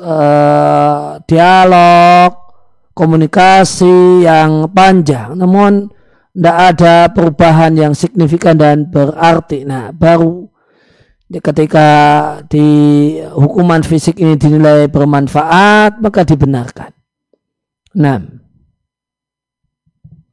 uh, 0.00 1.16
dialog, 1.24 2.32
komunikasi 2.92 4.28
yang 4.28 4.68
panjang, 4.72 5.32
namun 5.32 5.88
tidak 6.30 6.56
ada 6.74 6.94
perubahan 7.10 7.74
yang 7.74 7.92
signifikan 7.92 8.54
dan 8.54 8.86
berarti. 8.86 9.66
Nah, 9.66 9.90
baru 9.90 10.46
ketika 11.26 11.88
di 12.46 12.68
hukuman 13.34 13.82
fisik 13.82 14.18
ini 14.18 14.38
dinilai 14.38 14.86
bermanfaat, 14.86 15.98
maka 15.98 16.22
dibenarkan. 16.22 16.94
Nah. 17.98 18.22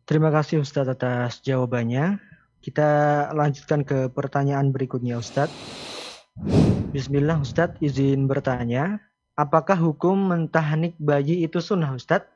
Terima 0.08 0.32
kasih 0.32 0.64
Ustadz 0.64 0.94
atas 0.94 1.44
jawabannya. 1.44 2.22
Kita 2.64 2.90
lanjutkan 3.36 3.84
ke 3.84 4.08
pertanyaan 4.14 4.72
berikutnya 4.72 5.20
Ustadz. 5.20 5.52
Bismillah 6.94 7.42
Ustadz, 7.42 7.82
izin 7.84 8.30
bertanya. 8.30 9.02
Apakah 9.36 9.76
hukum 9.76 10.32
mentahnik 10.32 10.96
bayi 11.02 11.44
itu 11.44 11.60
sunnah 11.60 11.92
Ustadz? 11.92 12.30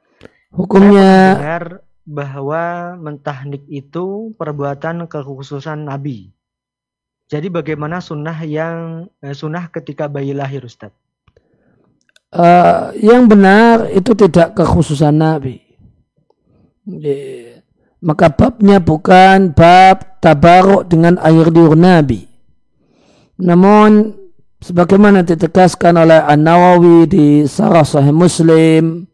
Hukumnya 0.51 1.39
bahwa 2.11 2.99
mentahnik 2.99 3.63
itu 3.71 4.35
perbuatan 4.35 5.07
kekhususan 5.07 5.87
Nabi. 5.87 6.35
Jadi 7.31 7.47
bagaimana 7.47 8.03
sunnah 8.03 8.35
yang 8.43 9.07
eh, 9.23 9.31
sunnah 9.31 9.71
ketika 9.71 10.11
bayi 10.11 10.35
lahir 10.35 10.67
Ustaz? 10.67 10.91
Uh, 12.31 12.91
yang 12.99 13.27
benar 13.27 13.87
itu 13.91 14.11
tidak 14.15 14.55
kekhususan 14.55 15.15
Nabi. 15.15 15.63
Maka 18.03 18.27
babnya 18.31 18.83
bukan 18.83 19.55
bab 19.55 20.19
tabaruk 20.19 20.91
dengan 20.91 21.15
air 21.23 21.47
liur 21.47 21.75
Nabi. 21.79 22.27
Namun 23.39 24.15
sebagaimana 24.59 25.23
ditegaskan 25.23 26.03
oleh 26.03 26.19
An-Nawawi 26.23 27.07
di 27.07 27.27
Sarah 27.47 27.87
Sahih 27.87 28.15
Muslim 28.15 29.10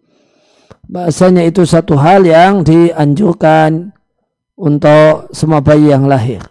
bahasanya 0.87 1.43
itu 1.43 1.67
satu 1.67 1.99
hal 1.99 2.23
yang 2.23 2.63
dianjurkan 2.63 3.91
untuk 4.57 5.29
semua 5.35 5.59
bayi 5.59 5.91
yang 5.91 6.07
lahir. 6.07 6.41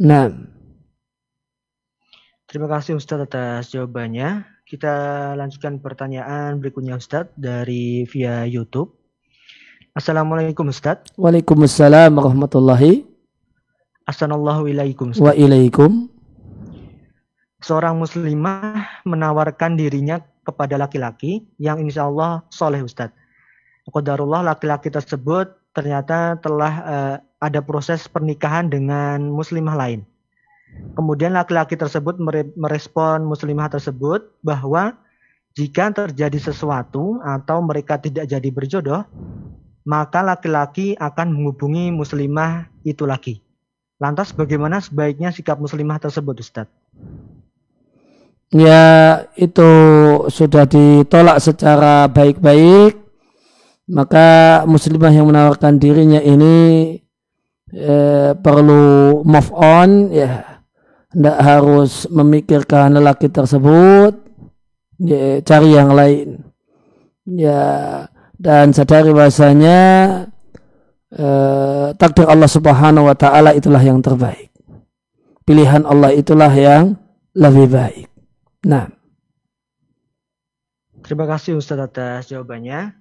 Nah. 0.00 0.32
Terima 2.48 2.68
kasih 2.68 3.00
Ustadz 3.00 3.28
atas 3.28 3.72
jawabannya. 3.72 4.44
Kita 4.68 4.92
lanjutkan 5.36 5.80
pertanyaan 5.80 6.60
berikutnya 6.60 6.96
Ustadz 6.96 7.36
dari 7.36 8.04
via 8.08 8.44
YouTube. 8.48 8.92
Assalamualaikum 9.92 10.72
Ustadz. 10.72 11.12
Waalaikumsalam 11.16 12.12
warahmatullahi. 12.16 13.04
Assalamualaikum. 14.08 15.12
Wa 15.20 15.36
ilaikum. 15.36 16.08
Seorang 17.62 17.94
muslimah 17.94 19.04
menawarkan 19.06 19.78
dirinya 19.78 20.18
kepada 20.42 20.78
laki-laki 20.78 21.46
yang 21.58 21.82
insya 21.82 22.06
Allah 22.06 22.42
soleh 22.50 22.82
Ustadz. 22.82 23.14
Qadarullah 23.90 24.46
laki-laki 24.46 24.90
tersebut 24.90 25.50
ternyata 25.74 26.38
telah 26.38 26.74
uh, 26.86 27.16
ada 27.42 27.58
proses 27.64 28.06
pernikahan 28.06 28.70
dengan 28.70 29.26
muslimah 29.26 29.74
lain. 29.74 30.06
Kemudian 30.96 31.36
laki-laki 31.36 31.76
tersebut 31.76 32.16
merespon 32.56 33.26
muslimah 33.26 33.68
tersebut 33.68 34.24
bahwa 34.40 34.96
jika 35.52 35.92
terjadi 35.92 36.38
sesuatu 36.40 37.20
atau 37.20 37.60
mereka 37.60 38.00
tidak 38.00 38.24
jadi 38.24 38.48
berjodoh, 38.48 39.04
maka 39.84 40.24
laki-laki 40.24 40.96
akan 40.96 41.34
menghubungi 41.34 41.92
muslimah 41.92 42.70
itu 42.86 43.04
lagi. 43.04 43.44
Lantas 44.00 44.32
bagaimana 44.32 44.80
sebaiknya 44.80 45.28
sikap 45.30 45.60
muslimah 45.60 46.00
tersebut 46.00 46.40
Ustadz? 46.40 46.72
Ya 48.52 48.84
itu 49.40 49.72
sudah 50.28 50.68
ditolak 50.68 51.40
secara 51.40 52.06
baik-baik. 52.06 53.00
Maka 53.92 54.62
muslimah 54.64 55.12
yang 55.12 55.28
menawarkan 55.28 55.76
dirinya 55.76 56.22
ini 56.22 56.96
eh, 57.74 58.32
perlu 58.36 59.20
move 59.26 59.52
on 59.52 60.12
ya. 60.12 60.62
Tidak 61.12 61.38
harus 61.44 62.08
memikirkan 62.08 62.96
lelaki 62.96 63.28
tersebut 63.28 64.16
ya, 64.96 65.44
cari 65.44 65.76
yang 65.76 65.92
lain. 65.92 66.40
Ya 67.28 67.62
dan 68.40 68.72
sadari 68.72 69.12
bahasanya 69.12 69.80
eh, 71.12 71.88
takdir 72.00 72.32
Allah 72.32 72.48
Subhanahu 72.48 73.12
wa 73.12 73.16
taala 73.18 73.52
itulah 73.52 73.82
yang 73.82 74.00
terbaik. 74.00 74.48
Pilihan 75.42 75.84
Allah 75.84 76.14
itulah 76.16 76.54
yang 76.54 76.96
lebih 77.34 77.66
baik 77.66 78.11
Nah. 78.62 78.86
Terima 81.02 81.26
kasih 81.26 81.58
Ustaz 81.58 81.82
atas 81.82 82.30
jawabannya. 82.30 82.94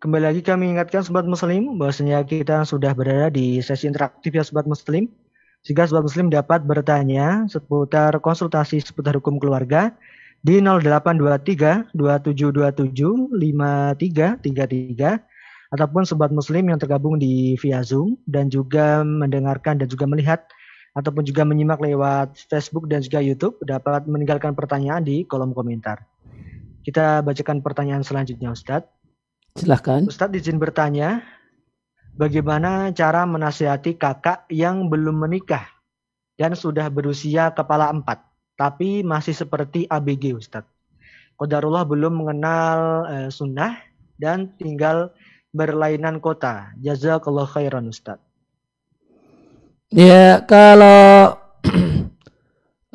Kembali 0.00 0.24
lagi 0.24 0.40
kami 0.40 0.72
ingatkan 0.72 1.04
Sobat 1.04 1.28
Muslim 1.28 1.76
bahwasanya 1.76 2.24
kita 2.24 2.64
sudah 2.64 2.96
berada 2.96 3.28
di 3.28 3.60
sesi 3.60 3.84
interaktif 3.84 4.32
ya 4.32 4.40
Sobat 4.40 4.64
Muslim. 4.64 5.12
Jika 5.68 5.84
Sobat 5.84 6.08
Muslim 6.08 6.32
dapat 6.32 6.64
bertanya 6.64 7.44
seputar 7.44 8.16
konsultasi 8.24 8.80
seputar 8.80 9.20
hukum 9.20 9.36
keluarga 9.36 9.92
di 10.40 10.64
0823 10.64 11.92
2727 11.92 13.36
5333 13.36 15.76
ataupun 15.76 16.08
Sobat 16.08 16.32
Muslim 16.32 16.72
yang 16.72 16.80
tergabung 16.80 17.20
di 17.20 17.52
via 17.60 17.84
Zoom 17.84 18.16
dan 18.24 18.48
juga 18.48 19.04
mendengarkan 19.04 19.76
dan 19.76 19.92
juga 19.92 20.08
melihat 20.08 20.48
ataupun 20.96 21.28
juga 21.28 21.44
menyimak 21.44 21.76
lewat 21.76 22.40
Facebook 22.48 22.88
dan 22.88 23.04
juga 23.04 23.20
YouTube 23.20 23.60
dapat 23.60 24.08
meninggalkan 24.08 24.56
pertanyaan 24.56 25.04
di 25.04 25.28
kolom 25.28 25.52
komentar. 25.52 26.08
Kita 26.80 27.20
bacakan 27.20 27.60
pertanyaan 27.60 28.00
selanjutnya 28.00 28.56
Ustadz. 28.56 28.88
Silahkan. 29.60 30.08
Ustadz 30.08 30.40
izin 30.40 30.56
bertanya, 30.56 31.20
bagaimana 32.16 32.88
cara 32.96 33.28
menasihati 33.28 34.00
kakak 34.00 34.48
yang 34.48 34.88
belum 34.88 35.28
menikah 35.28 35.68
dan 36.40 36.56
sudah 36.56 36.88
berusia 36.88 37.52
kepala 37.52 37.92
empat, 37.92 38.24
tapi 38.56 39.04
masih 39.04 39.36
seperti 39.36 39.84
ABG 39.92 40.32
Ustadz. 40.32 40.72
Kodarullah 41.36 41.84
belum 41.84 42.24
mengenal 42.24 42.78
eh, 43.12 43.28
sunnah 43.28 43.76
dan 44.16 44.56
tinggal 44.56 45.12
berlainan 45.52 46.24
kota. 46.24 46.72
Jazakallah 46.80 47.44
khairan 47.44 47.92
Ustadz. 47.92 48.25
Ya 49.94 50.42
kalau 50.42 51.38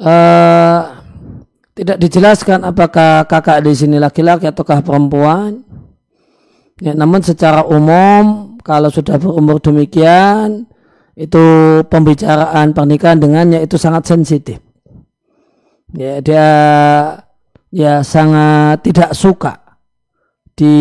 uh, 0.02 0.82
tidak 1.78 1.98
dijelaskan 2.04 2.68
apakah 2.68 3.24
kakak 3.26 3.64
di 3.64 3.72
sini 3.72 3.98
laki-laki 3.98 4.48
ataukah 4.48 4.84
perempuan. 4.84 5.64
Ya, 6.82 6.98
namun 6.98 7.22
secara 7.22 7.62
umum 7.64 8.58
kalau 8.66 8.89
sudah 8.89 9.22
berumur 9.22 9.62
demikian 9.62 10.66
itu 11.14 11.44
pembicaraan 11.86 12.74
pernikahan 12.74 13.22
dengannya 13.22 13.62
itu 13.62 13.78
sangat 13.78 14.10
sensitif. 14.10 14.58
Ya, 15.94 16.20
dia 16.20 16.48
ya 17.72 18.04
sangat 18.04 18.84
tidak 18.84 19.16
suka 19.16 19.80
di 20.58 20.74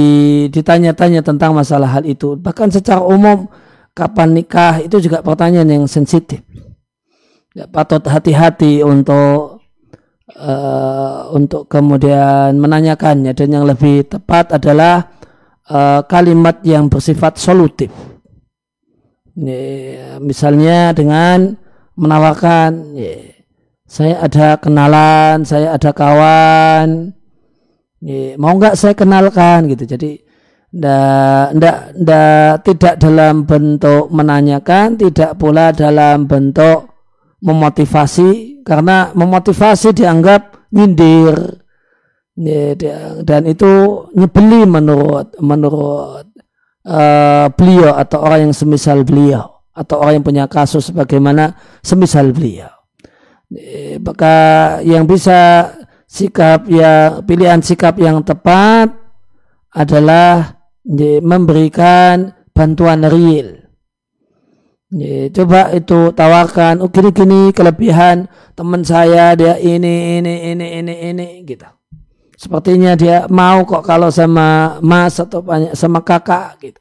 ditanya-tanya 0.51 1.23
tentang 1.23 1.55
masalah 1.55 2.01
hal 2.01 2.05
itu. 2.09 2.35
Bahkan 2.35 2.69
secara 2.75 3.05
umum 3.05 3.47
kapan 3.95 4.36
nikah 4.36 4.80
itu 4.80 5.03
juga 5.03 5.20
pertanyaan 5.20 5.68
yang 5.68 5.84
sensitif. 5.91 6.41
Ya, 7.51 7.66
patut 7.66 8.07
hati-hati 8.07 8.86
untuk 8.86 9.66
uh, 10.38 11.20
untuk 11.34 11.66
kemudian 11.66 12.55
menanyakannya 12.62 13.34
dan 13.34 13.49
yang 13.51 13.66
lebih 13.66 14.07
tepat 14.07 14.55
adalah 14.55 15.11
uh, 15.66 16.07
kalimat 16.07 16.62
yang 16.62 16.86
bersifat 16.86 17.43
solutif. 17.43 17.91
Ya, 19.34 20.18
misalnya 20.22 20.95
dengan 20.95 21.59
menawarkan, 21.99 22.95
ya, 22.95 23.34
saya 23.91 24.22
ada 24.22 24.55
kenalan, 24.62 25.43
saya 25.43 25.74
ada 25.74 25.91
kawan, 25.91 27.11
ya, 27.99 28.38
mau 28.38 28.55
nggak 28.55 28.78
saya 28.78 28.95
kenalkan 28.95 29.66
gitu. 29.66 29.91
Jadi 29.91 30.30
ndak, 30.71 31.99
ndak, 31.99 32.53
tidak 32.62 32.95
dalam 33.03 33.43
bentuk 33.43 34.07
menanyakan, 34.14 34.95
tidak 34.95 35.35
pula 35.35 35.75
dalam 35.75 36.31
bentuk 36.31 36.91
memotivasi, 37.43 38.62
karena 38.62 39.11
memotivasi 39.16 39.97
dianggap 39.97 40.71
nyindir, 40.71 41.59
dan 43.27 43.43
itu 43.45 44.07
nyebeli 44.14 44.64
menurut 44.64 45.35
menurut 45.43 46.25
uh, 46.87 47.51
beliau 47.53 47.93
atau 47.99 48.18
orang 48.25 48.49
yang 48.49 48.55
semisal 48.57 49.05
beliau 49.05 49.61
atau 49.77 50.01
orang 50.01 50.21
yang 50.21 50.27
punya 50.27 50.45
kasus 50.49 50.89
sebagaimana 50.89 51.57
semisal 51.85 52.33
beliau. 52.33 52.71
Maka 54.01 54.37
yang 54.87 55.11
bisa 55.11 55.73
sikap 56.07 56.71
ya 56.71 57.18
pilihan 57.27 57.59
sikap 57.61 57.99
yang 57.99 58.23
tepat 58.23 58.95
adalah 59.75 60.60
memberikan 61.20 62.33
bantuan 62.55 63.05
real. 63.07 63.61
Ya, 64.91 65.31
coba 65.31 65.70
itu 65.70 66.11
tawarkan, 66.11 66.83
oh 66.83 66.91
gini-gini 66.91 67.55
kelebihan 67.55 68.26
teman 68.59 68.83
saya 68.83 69.39
dia 69.39 69.55
ini 69.55 70.18
ini 70.18 70.51
ini 70.51 70.66
ini 70.83 70.95
ini 71.14 71.26
gitu. 71.47 71.62
Sepertinya 72.35 72.99
dia 72.99 73.31
mau 73.31 73.62
kok 73.62 73.87
kalau 73.87 74.11
sama 74.11 74.81
mas 74.83 75.20
atau 75.22 75.47
banyak 75.47 75.78
sama 75.78 76.03
kakak 76.03 76.59
gitu. 76.59 76.81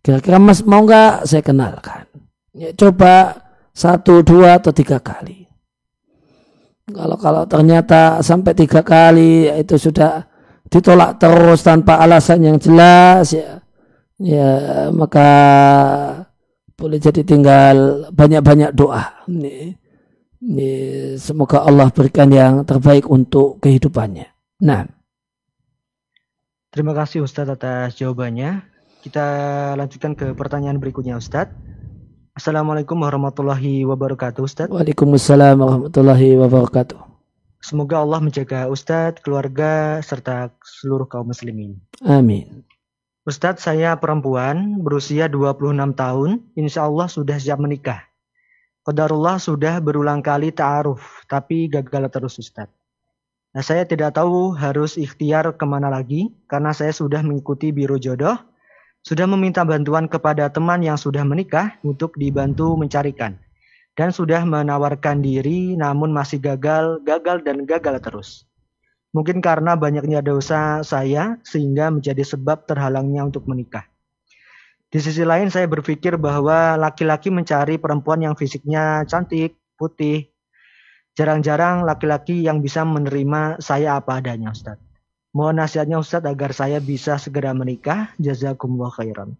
Kira-kira 0.00 0.40
mas 0.40 0.64
mau 0.64 0.80
nggak 0.80 1.28
saya 1.28 1.44
kenalkan? 1.44 2.08
Ya, 2.56 2.72
coba 2.72 3.36
satu, 3.76 4.24
dua 4.24 4.56
atau 4.62 4.72
tiga 4.72 4.96
kali. 4.96 5.44
Kalau 6.88 7.20
kalau 7.20 7.44
ternyata 7.44 8.24
sampai 8.24 8.56
tiga 8.56 8.80
kali 8.80 9.44
itu 9.60 9.76
sudah 9.76 10.29
ditolak 10.70 11.18
terus 11.18 11.66
tanpa 11.66 11.98
alasan 11.98 12.46
yang 12.46 12.56
jelas 12.62 13.34
ya, 13.34 13.58
ya 14.22 14.50
maka 14.94 15.28
boleh 16.78 16.96
jadi 16.96 17.26
tinggal 17.26 18.08
banyak-banyak 18.14 18.72
doa. 18.72 19.26
Nih 19.28 19.76
semoga 21.20 21.66
Allah 21.66 21.92
berikan 21.92 22.32
yang 22.32 22.64
terbaik 22.64 23.04
untuk 23.10 23.60
kehidupannya. 23.60 24.30
Nah. 24.64 24.88
Terima 26.70 26.94
kasih 26.94 27.26
Ustadz 27.26 27.58
atas 27.58 27.98
jawabannya. 27.98 28.62
Kita 29.02 29.26
lanjutkan 29.74 30.14
ke 30.14 30.32
pertanyaan 30.38 30.78
berikutnya 30.78 31.18
Ustadz. 31.18 31.50
Assalamualaikum 32.30 32.94
warahmatullahi 32.94 33.82
wabarakatuh 33.84 34.40
Ustadz. 34.46 34.70
Waalaikumsalam 34.70 35.58
warahmatullahi 35.58 36.38
wabarakatuh. 36.38 37.09
Semoga 37.60 38.00
Allah 38.00 38.24
menjaga 38.24 38.66
Ustadz, 38.72 39.20
keluarga, 39.20 40.00
serta 40.00 40.48
seluruh 40.64 41.04
kaum 41.04 41.28
muslimin. 41.28 41.76
Amin. 42.00 42.64
Ustadz, 43.28 43.68
saya 43.68 43.92
perempuan 44.00 44.80
berusia 44.80 45.28
26 45.28 45.92
tahun, 45.92 46.40
insya 46.56 46.88
Allah 46.88 47.04
sudah 47.04 47.36
siap 47.36 47.60
menikah. 47.60 48.00
Qadarullah 48.80 49.36
sudah 49.36 49.76
berulang 49.84 50.24
kali 50.24 50.56
ta'aruf, 50.56 51.28
tapi 51.28 51.68
gagal 51.68 52.08
terus 52.08 52.40
Ustadz. 52.40 52.72
Nah, 53.52 53.60
saya 53.60 53.84
tidak 53.84 54.16
tahu 54.16 54.56
harus 54.56 54.96
ikhtiar 54.96 55.52
ke 55.58 55.64
mana 55.68 55.92
lagi, 55.92 56.32
karena 56.48 56.72
saya 56.72 56.96
sudah 56.96 57.20
mengikuti 57.20 57.76
biro 57.76 58.00
jodoh, 58.00 58.40
sudah 59.04 59.28
meminta 59.28 59.66
bantuan 59.68 60.08
kepada 60.08 60.48
teman 60.48 60.80
yang 60.80 60.96
sudah 60.96 61.26
menikah 61.26 61.76
untuk 61.84 62.16
dibantu 62.16 62.72
mencarikan, 62.78 63.36
dan 63.98 64.14
sudah 64.14 64.46
menawarkan 64.46 65.22
diri 65.22 65.74
namun 65.74 66.14
masih 66.14 66.38
gagal, 66.38 67.02
gagal, 67.02 67.42
dan 67.42 67.66
gagal 67.66 67.96
terus. 68.02 68.30
Mungkin 69.10 69.42
karena 69.42 69.74
banyaknya 69.74 70.22
dosa 70.22 70.86
saya 70.86 71.34
sehingga 71.42 71.90
menjadi 71.90 72.22
sebab 72.22 72.62
terhalangnya 72.70 73.26
untuk 73.26 73.42
menikah. 73.50 73.90
Di 74.90 74.98
sisi 74.98 75.22
lain 75.22 75.50
saya 75.50 75.70
berpikir 75.70 76.18
bahwa 76.18 76.74
laki-laki 76.74 77.30
mencari 77.30 77.78
perempuan 77.78 78.22
yang 78.26 78.34
fisiknya 78.34 79.06
cantik, 79.06 79.54
putih. 79.78 80.30
Jarang-jarang 81.14 81.82
laki-laki 81.86 82.42
yang 82.42 82.62
bisa 82.62 82.86
menerima 82.86 83.58
saya 83.58 83.98
apa 83.98 84.18
adanya 84.22 84.54
Ustaz. 84.54 84.78
Mohon 85.30 85.62
nasihatnya 85.62 85.98
Ustaz 86.02 86.26
agar 86.26 86.50
saya 86.50 86.82
bisa 86.82 87.18
segera 87.22 87.54
menikah. 87.54 88.10
Jazakumullah 88.18 88.90
khairan. 88.90 89.38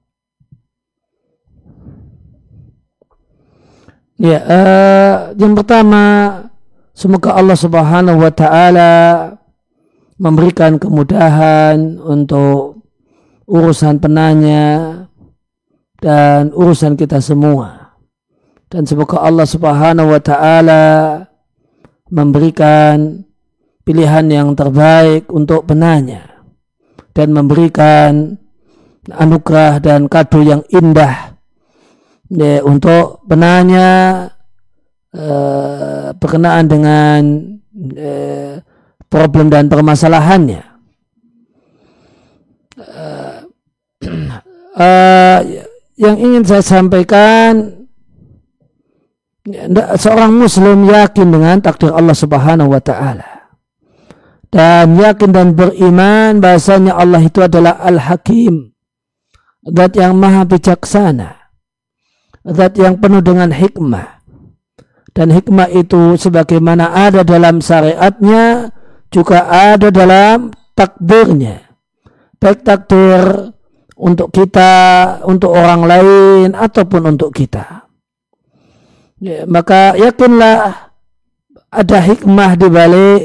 Ya, 4.20 4.44
uh, 4.44 5.16
yang 5.40 5.56
pertama 5.56 6.04
semoga 6.92 7.40
Allah 7.40 7.56
Subhanahu 7.56 8.20
wa 8.20 8.28
taala 8.28 8.92
memberikan 10.20 10.76
kemudahan 10.76 11.96
untuk 11.96 12.84
urusan 13.48 13.96
penanya 13.96 15.08
dan 16.04 16.52
urusan 16.52 17.00
kita 17.00 17.24
semua. 17.24 17.96
Dan 18.68 18.84
semoga 18.84 19.24
Allah 19.24 19.48
Subhanahu 19.48 20.12
wa 20.12 20.20
taala 20.20 20.84
memberikan 22.12 23.24
pilihan 23.88 24.28
yang 24.28 24.52
terbaik 24.52 25.32
untuk 25.32 25.64
penanya 25.64 26.44
dan 27.16 27.32
memberikan 27.32 28.36
anugerah 29.08 29.80
dan 29.80 30.12
kado 30.12 30.44
yang 30.44 30.60
indah 30.68 31.39
ya, 32.30 32.62
untuk 32.62 33.26
penanya 33.26 33.88
eh, 35.10 36.14
berkenaan 36.14 36.66
dengan 36.70 37.20
eh, 37.98 38.62
problem 39.10 39.50
dan 39.50 39.66
permasalahannya. 39.66 40.70
Uh, 44.80 45.68
yang 46.00 46.16
ingin 46.16 46.40
saya 46.48 46.64
sampaikan 46.64 47.84
seorang 50.00 50.32
muslim 50.32 50.88
yakin 50.88 51.28
dengan 51.28 51.60
takdir 51.60 51.92
Allah 51.92 52.16
Subhanahu 52.16 52.72
wa 52.72 52.80
taala 52.80 53.52
dan 54.48 54.96
yakin 54.96 55.30
dan 55.32 55.52
beriman 55.52 56.40
bahasanya 56.40 56.96
Allah 56.96 57.20
itu 57.20 57.44
adalah 57.44 57.76
Al-Hakim 57.84 58.72
zat 59.68 59.92
yang 59.96 60.16
maha 60.16 60.48
bijaksana 60.48 61.39
zat 62.46 62.76
yang 62.80 62.96
penuh 62.96 63.20
dengan 63.20 63.52
hikmah 63.52 64.20
dan 65.12 65.28
hikmah 65.34 65.68
itu 65.74 66.16
sebagaimana 66.16 66.92
ada 66.92 67.26
dalam 67.26 67.60
syariatnya 67.60 68.72
juga 69.10 69.50
ada 69.50 69.90
dalam 69.90 70.54
takdirnya 70.72 71.70
baik 72.40 72.64
takdir 72.64 73.52
untuk 74.00 74.32
kita, 74.32 74.72
untuk 75.28 75.52
orang 75.52 75.84
lain, 75.84 76.48
ataupun 76.56 77.14
untuk 77.14 77.36
kita. 77.36 77.84
Ya, 79.20 79.44
maka 79.44 79.92
yakinlah 80.00 80.88
ada 81.68 81.98
hikmah 82.00 82.56
di 82.56 82.68
balik 82.72 83.22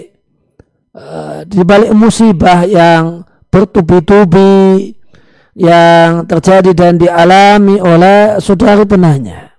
uh, 0.92 1.48
di 1.48 1.64
balik 1.64 1.96
musibah 1.96 2.68
yang 2.68 3.24
bertubi-tubi 3.48 4.92
yang 5.56 6.28
terjadi 6.28 6.76
dan 6.76 7.00
dialami 7.00 7.80
oleh 7.80 8.44
saudari 8.44 8.84
penanya. 8.84 9.56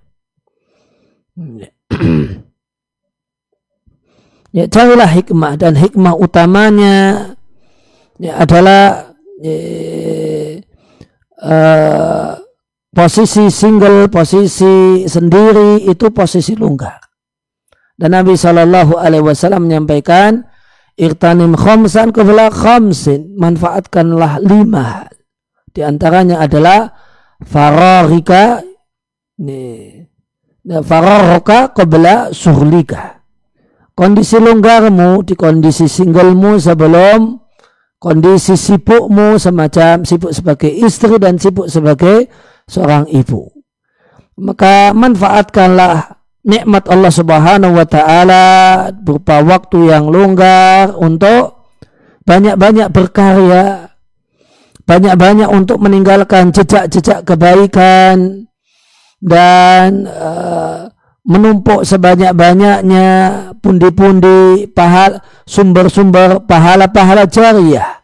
ya, 4.57 4.65
carilah 4.69 5.09
hikmah 5.09 5.57
dan 5.57 5.73
hikmah 5.73 6.13
utamanya 6.13 7.33
ya, 8.21 8.37
adalah 8.37 9.09
ya, 9.41 9.57
uh, 11.41 12.37
posisi 12.93 13.49
single, 13.49 14.05
posisi 14.13 15.05
sendiri 15.09 15.81
itu 15.81 16.13
posisi 16.13 16.53
longgar. 16.53 17.01
Dan 17.97 18.13
Nabi 18.13 18.37
Shallallahu 18.37 18.93
Alaihi 19.01 19.25
Wasallam 19.25 19.65
menyampaikan, 19.65 20.45
Irtanim 20.97 21.57
khamsan 21.57 22.13
kebela 22.13 22.53
khamsin, 22.53 23.33
manfaatkanlah 23.37 24.41
lima. 24.41 25.16
Di 25.77 25.85
antaranya 25.85 26.41
adalah 26.41 26.89
fararika, 27.45 28.65
nih, 29.37 30.09
fararika 30.81 31.69
kebela 31.69 32.33
suhlika. 32.33 33.21
Kondisi 33.93 34.41
longgarmu 34.41 35.21
di 35.21 35.37
kondisi 35.37 35.85
singlemu 35.85 36.57
sebelum 36.57 37.37
kondisi 38.01 38.57
sibukmu 38.57 39.37
semacam 39.37 40.01
sibuk 40.01 40.33
sebagai 40.33 40.73
istri 40.73 41.21
dan 41.21 41.37
sibuk 41.37 41.69
sebagai 41.69 42.25
seorang 42.65 43.05
ibu. 43.13 43.45
Maka 44.41 44.97
manfaatkanlah 44.97 46.25
nikmat 46.41 46.89
Allah 46.89 47.13
Subhanahu 47.13 47.77
wa 47.77 47.85
taala 47.85 48.45
berupa 48.97 49.45
waktu 49.45 49.93
yang 49.93 50.09
longgar 50.09 50.97
untuk 50.97 51.69
banyak-banyak 52.25 52.89
berkarya 52.89 53.86
banyak-banyak 54.87 55.49
untuk 55.51 55.83
meninggalkan 55.83 56.55
jejak-jejak 56.55 57.27
kebaikan 57.27 58.47
dan 59.19 60.07
uh, 60.07 60.87
menumpuk 61.27 61.83
sebanyak-banyaknya 61.83 63.07
pundi-pundi 63.59 64.71
pahala 64.71 65.19
sumber-sumber 65.43 66.39
pahala-pahala 66.47 67.27
jariah 67.27 67.99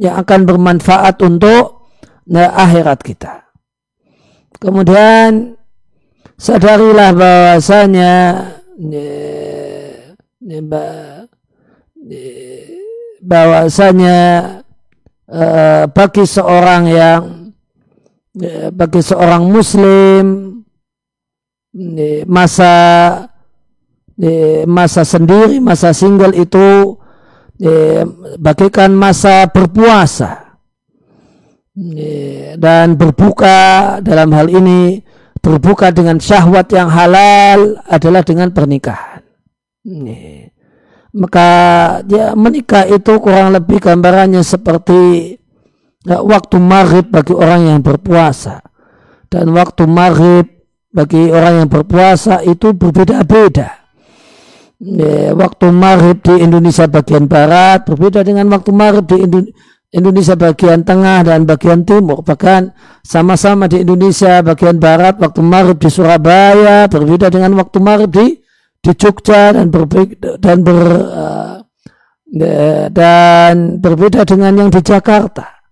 yang 0.00 0.16
akan 0.16 0.48
bermanfaat 0.48 1.20
untuk 1.20 1.92
nah, 2.24 2.56
akhirat 2.56 3.04
kita. 3.04 3.52
Kemudian 4.56 5.60
sadarilah 6.40 7.12
bahwasanya 7.12 8.14
bahwasanya 13.22 14.18
uh, 15.32 15.88
bagi 15.88 16.24
seorang 16.28 16.82
yang 16.92 17.22
bagi 18.72 19.04
seorang 19.04 19.44
muslim 19.44 20.24
masa 22.24 22.72
masa 24.64 25.02
sendiri 25.04 25.60
masa 25.60 25.92
single 25.92 26.32
itu 26.32 26.96
bagikan 28.40 28.96
masa 28.96 29.44
berpuasa 29.52 30.56
dan 32.56 32.96
berbuka 32.96 34.00
dalam 34.00 34.32
hal 34.32 34.48
ini 34.48 35.04
berbuka 35.42 35.90
dengan 35.90 36.22
syahwat 36.22 36.70
yang 36.70 36.88
halal 36.88 37.82
adalah 37.90 38.22
dengan 38.22 38.54
pernikahan. 38.54 39.26
Maka 41.12 41.48
ya 42.08 42.32
menikah 42.32 42.88
itu 42.88 43.20
kurang 43.20 43.52
lebih 43.52 43.84
gambarannya 43.84 44.40
seperti 44.40 45.36
ya, 46.08 46.24
waktu 46.24 46.56
maghrib 46.56 47.12
bagi 47.12 47.36
orang 47.36 47.68
yang 47.68 47.80
berpuasa 47.84 48.64
dan 49.28 49.52
waktu 49.52 49.84
maghrib 49.84 50.48
bagi 50.92 51.28
orang 51.28 51.64
yang 51.64 51.68
berpuasa 51.68 52.40
itu 52.44 52.72
berbeda-beda. 52.72 53.80
Ya, 54.82 55.36
waktu 55.36 55.70
maghrib 55.70 56.20
di 56.20 56.42
Indonesia 56.42 56.90
bagian 56.90 57.28
barat 57.30 57.86
berbeda 57.86 58.26
dengan 58.26 58.50
waktu 58.50 58.72
maghrib 58.74 59.06
di 59.06 59.16
Indonesia 59.92 60.34
bagian 60.34 60.82
tengah 60.82 61.22
dan 61.22 61.44
bagian 61.44 61.84
timur. 61.86 62.24
Bahkan 62.24 62.72
sama-sama 63.04 63.68
di 63.68 63.84
Indonesia 63.84 64.42
bagian 64.42 64.82
barat 64.82 65.20
waktu 65.22 65.38
maghrib 65.44 65.78
di 65.78 65.86
Surabaya 65.92 66.88
berbeda 66.88 67.30
dengan 67.30 67.54
waktu 67.60 67.78
maghrib 67.78 68.10
di 68.10 68.41
di 68.82 68.92
Jogja 68.98 69.54
dan 69.54 69.70
berbeda 69.70 70.42
dan 70.42 70.56
ber 70.66 70.80
uh, 71.06 71.56
dan 72.90 73.78
berbeda 73.78 74.26
dengan 74.26 74.66
yang 74.66 74.70
di 74.74 74.82
Jakarta. 74.82 75.62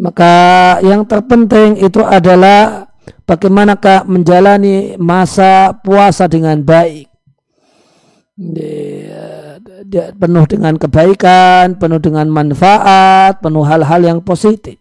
Maka 0.00 0.34
yang 0.80 1.04
terpenting 1.04 1.76
itu 1.76 2.00
adalah 2.00 2.88
bagaimanakah 3.26 4.06
menjalani 4.06 4.96
masa 4.96 5.76
puasa 5.76 6.30
dengan 6.30 6.62
baik 6.62 7.10
penuh 10.16 10.44
dengan 10.48 10.74
kebaikan, 10.80 11.76
penuh 11.76 12.00
dengan 12.00 12.26
manfaat, 12.30 13.40
penuh 13.42 13.64
hal-hal 13.66 14.00
yang 14.00 14.20
positif. 14.24 14.80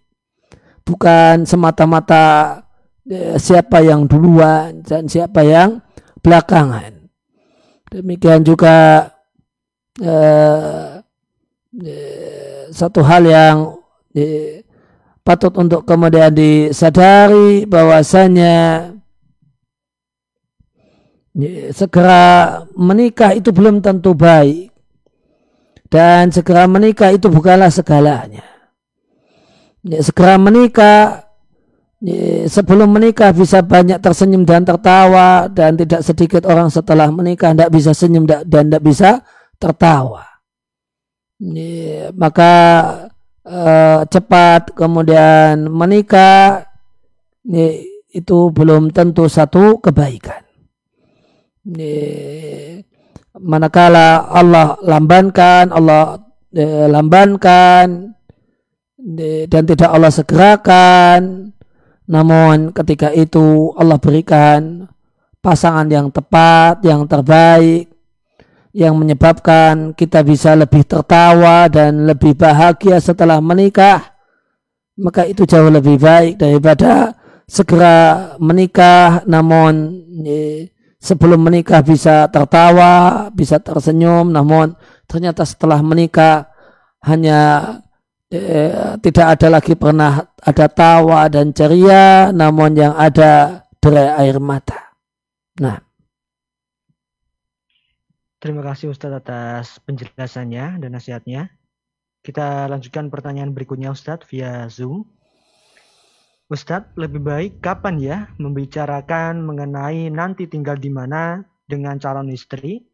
Bukan 0.87 1.45
semata-mata 1.45 2.59
siapa 3.37 3.81
yang 3.83 4.05
duluan 4.05 4.81
dan 4.85 5.05
siapa 5.09 5.43
yang 5.45 5.83
belakangan. 6.21 6.98
Demikian 7.89 8.45
juga 8.45 9.09
eh, 9.97 11.01
eh, 11.73 12.69
satu 12.69 13.01
hal 13.01 13.25
yang 13.25 13.57
eh, 14.13 14.61
patut 15.25 15.53
untuk 15.57 15.89
kemudian 15.89 16.29
disadari 16.29 17.65
bahwasanya 17.65 18.89
segera 21.73 22.61
menikah 22.77 23.33
itu 23.33 23.49
belum 23.49 23.81
tentu 23.81 24.13
baik 24.13 24.69
dan 25.89 26.29
segera 26.29 26.69
menikah 26.69 27.09
itu 27.09 27.25
bukanlah 27.29 27.73
segalanya. 27.73 28.45
segera 30.03 30.37
menikah 30.37 31.28
sebelum 32.47 32.95
menikah 32.95 33.35
bisa 33.35 33.59
banyak 33.59 33.99
tersenyum 33.99 34.47
dan 34.47 34.63
tertawa 34.63 35.51
dan 35.51 35.75
tidak 35.75 36.01
sedikit 36.03 36.47
orang 36.47 36.71
setelah 36.71 37.11
menikah 37.11 37.51
tidak 37.51 37.71
bisa 37.75 37.91
senyum 37.91 38.23
dan 38.23 38.71
tidak 38.71 38.83
bisa 38.83 39.09
tertawa. 39.59 40.23
maka 42.19 42.53
eh, 43.47 43.99
cepat 44.07 44.75
kemudian 44.75 45.71
menikah 45.71 46.67
itu 48.11 48.39
belum 48.51 48.91
tentu 48.91 49.31
satu 49.31 49.79
kebaikan 49.79 50.43
manakala 53.39 54.27
Allah 54.27 54.75
lambankan, 54.83 55.71
Allah 55.71 56.19
lambankan 56.89 58.17
dan 59.47 59.63
tidak 59.63 59.89
Allah 59.89 60.11
segerakan, 60.11 61.53
namun 62.09 62.73
ketika 62.73 63.13
itu 63.13 63.69
Allah 63.77 64.01
berikan 64.01 64.89
pasangan 65.45 65.85
yang 65.85 66.09
tepat, 66.09 66.81
yang 66.81 67.05
terbaik, 67.05 67.85
yang 68.73 68.97
menyebabkan 68.97 69.93
kita 69.93 70.25
bisa 70.25 70.57
lebih 70.57 70.89
tertawa 70.89 71.69
dan 71.69 72.09
lebih 72.09 72.33
bahagia 72.33 72.97
setelah 72.97 73.37
menikah, 73.37 74.17
maka 74.97 75.29
itu 75.29 75.45
jauh 75.45 75.69
lebih 75.69 76.01
baik 76.01 76.41
daripada 76.41 77.13
segera 77.45 78.33
menikah. 78.41 79.21
Namun 79.29 80.01
sebelum 80.97 81.45
menikah 81.45 81.85
bisa 81.85 82.25
tertawa, 82.33 83.29
bisa 83.29 83.61
tersenyum, 83.61 84.33
namun 84.33 84.73
ternyata 85.05 85.45
setelah 85.45 85.77
menikah 85.85 86.49
hanya 87.05 87.63
tidak 89.01 89.25
ada 89.25 89.47
lagi 89.49 89.73
pernah 89.73 90.21
ada 90.37 90.65
tawa 90.69 91.25
dan 91.27 91.49
ceria, 91.49 92.29
namun 92.29 92.77
yang 92.77 92.93
ada 92.93 93.65
derai 93.81 94.13
air 94.21 94.37
mata. 94.37 94.93
Nah. 95.57 95.81
Terima 98.39 98.63
kasih 98.63 98.95
Ustadz 98.95 99.19
atas 99.19 99.83
penjelasannya 99.83 100.79
dan 100.79 100.89
nasihatnya. 100.95 101.51
Kita 102.23 102.71
lanjutkan 102.71 103.11
pertanyaan 103.11 103.51
berikutnya 103.51 103.91
Ustadz 103.91 104.27
via 104.31 104.69
Zoom. 104.71 105.03
Ustadz, 106.49 106.95
lebih 106.97 107.21
baik 107.21 107.53
kapan 107.61 107.95
ya 107.99 108.17
membicarakan 108.39 109.43
mengenai 109.43 110.09
nanti 110.09 110.49
tinggal 110.49 110.79
di 110.79 110.89
mana 110.89 111.45
dengan 111.69 112.01
calon 112.01 112.31
istri? 112.33 112.88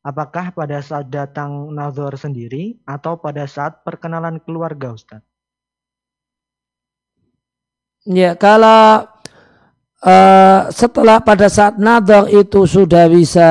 Apakah 0.00 0.56
pada 0.56 0.80
saat 0.80 1.12
datang 1.12 1.68
nazar 1.76 2.16
sendiri 2.16 2.80
atau 2.88 3.20
pada 3.20 3.44
saat 3.44 3.84
perkenalan 3.84 4.40
keluarga 4.40 4.96
Ustadz? 4.96 5.28
Ya, 8.08 8.32
kalau 8.32 9.04
uh, 10.00 10.60
setelah 10.72 11.20
pada 11.20 11.52
saat 11.52 11.76
nazar 11.76 12.32
itu 12.32 12.64
sudah 12.64 13.12
bisa 13.12 13.50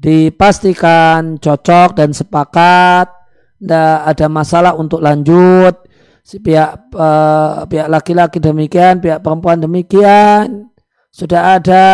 dipastikan 0.00 1.36
cocok 1.36 2.00
dan 2.00 2.16
sepakat, 2.16 3.12
tidak 3.60 3.92
ada 4.08 4.26
masalah 4.32 4.72
untuk 4.72 5.04
lanjut, 5.04 5.84
si 6.24 6.40
pihak 6.40 6.96
uh, 6.96 7.68
pihak 7.68 7.92
laki-laki 7.92 8.40
demikian, 8.40 9.04
pihak 9.04 9.20
perempuan 9.20 9.60
demikian. 9.60 10.72
Sudah 11.12 11.60
ada 11.60 11.84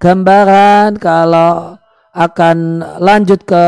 gambaran 0.00 0.96
kalau 0.96 1.76
akan 2.14 2.80
lanjut 3.02 3.42
ke 3.42 3.64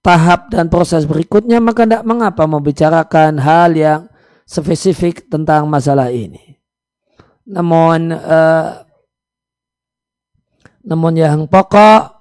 tahap 0.00 0.48
dan 0.48 0.72
proses 0.72 1.04
berikutnya 1.04 1.60
maka 1.60 1.84
tidak 1.84 2.08
mengapa 2.08 2.48
membicarakan 2.48 3.36
hal 3.36 3.76
yang 3.76 4.00
spesifik 4.48 5.28
tentang 5.28 5.68
masalah 5.68 6.08
ini. 6.08 6.56
Namun 7.46 8.16
uh, 8.16 8.86
namun 10.86 11.12
yang 11.18 11.44
pokok 11.50 12.16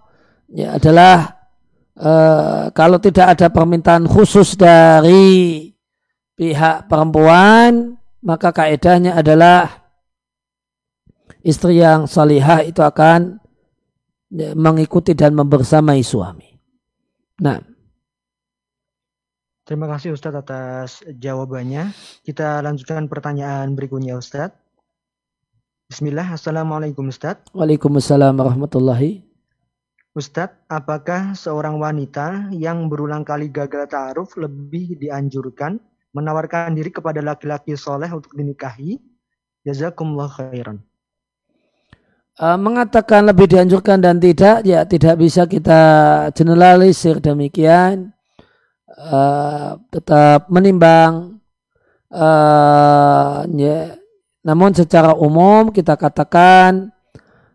ya 0.51 0.75
adalah 0.75 1.45
uh, 1.95 2.73
kalau 2.73 2.97
tidak 2.97 3.37
ada 3.37 3.47
permintaan 3.53 4.09
khusus 4.09 4.57
dari 4.57 5.69
pihak 6.35 6.91
perempuan, 6.91 7.95
maka 8.25 8.51
kaedahnya 8.51 9.15
adalah 9.15 9.87
istri 11.45 11.79
yang 11.79 12.09
salihah 12.09 12.65
itu 12.65 12.81
akan 12.81 13.37
mengikuti 14.55 15.15
dan 15.15 15.33
membersamai 15.33 16.03
suami. 16.03 16.49
Nah. 17.39 17.59
Terima 19.65 19.89
kasih 19.89 20.13
Ustadz 20.13 20.45
atas 20.45 20.89
jawabannya. 21.09 21.89
Kita 22.21 22.61
lanjutkan 22.61 23.09
pertanyaan 23.09 23.73
berikutnya 23.73 24.13
Ustadz. 24.13 24.53
Bismillah, 25.89 26.37
Assalamualaikum 26.37 27.09
Ustadz. 27.09 27.49
Waalaikumsalam 27.53 28.37
warahmatullahi. 28.37 29.25
Ustadz, 30.15 30.69
apakah 30.71 31.33
seorang 31.35 31.81
wanita 31.81 32.47
yang 32.53 32.87
berulang 32.87 33.27
kali 33.27 33.51
gagal 33.51 33.89
ta'aruf 33.89 34.37
lebih 34.39 34.95
dianjurkan 34.95 35.75
menawarkan 36.15 36.71
diri 36.71 36.87
kepada 36.87 37.19
laki-laki 37.19 37.75
soleh 37.75 38.07
untuk 38.13 38.31
dinikahi? 38.31 38.95
Jazakumullah 39.65 40.29
khairan. 40.29 40.79
Uh, 42.35 42.59
mengatakan 42.59 43.23
lebih 43.23 43.47
dianjurkan 43.47 44.03
dan 44.03 44.19
tidak, 44.19 44.67
ya 44.67 44.83
tidak 44.83 45.15
bisa 45.15 45.47
kita 45.47 45.81
generalisir 46.35 47.23
demikian. 47.23 48.11
Uh, 48.91 49.79
tetap 49.87 50.51
menimbang 50.51 51.39
uh, 52.11 53.43
ya, 53.55 53.95
namun 54.43 54.71
secara 54.71 55.15
umum 55.15 55.71
kita 55.71 55.95
katakan 55.95 56.91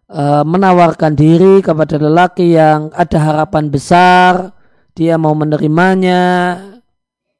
uh, 0.09 0.45
menawarkan 0.49 1.13
diri 1.13 1.61
kepada 1.61 2.01
lelaki 2.01 2.57
yang 2.57 2.89
ada 2.97 3.21
harapan 3.21 3.69
besar, 3.69 4.53
dia 4.97 5.21
mau 5.21 5.37
menerimanya 5.37 6.57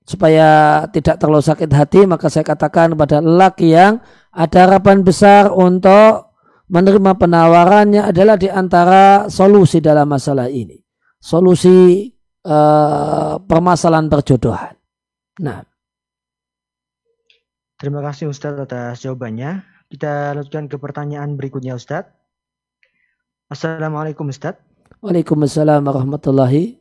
supaya 0.05 0.85
tidak 0.93 1.17
terlalu 1.21 1.45
sakit 1.45 1.71
hati, 1.73 2.01
maka 2.05 2.29
saya 2.29 2.45
katakan 2.45 2.93
kepada 2.93 3.25
lelaki 3.25 3.73
yang 3.73 4.01
ada 4.29 4.65
harapan 4.65 5.05
besar 5.05 5.49
untuk 5.53 6.30
menerima 6.71 7.13
penawarannya 7.19 8.07
adalah 8.07 8.39
di 8.39 8.47
antara 8.47 9.27
solusi 9.27 9.83
dalam 9.83 10.07
masalah 10.07 10.47
ini. 10.47 10.79
Solusi 11.19 12.07
uh, 12.47 13.37
permasalahan 13.43 14.07
perjodohan. 14.07 14.75
Nah. 15.43 15.67
Terima 17.81 18.01
kasih 18.05 18.31
Ustadz 18.31 18.63
atas 18.63 19.03
jawabannya. 19.03 19.67
Kita 19.91 20.39
lanjutkan 20.39 20.71
ke 20.71 20.77
pertanyaan 20.79 21.35
berikutnya 21.35 21.75
Ustadz. 21.75 22.13
Assalamualaikum 23.51 24.31
Ustadz. 24.31 24.63
Waalaikumsalam 25.03 25.83
warahmatullahi. 25.83 26.79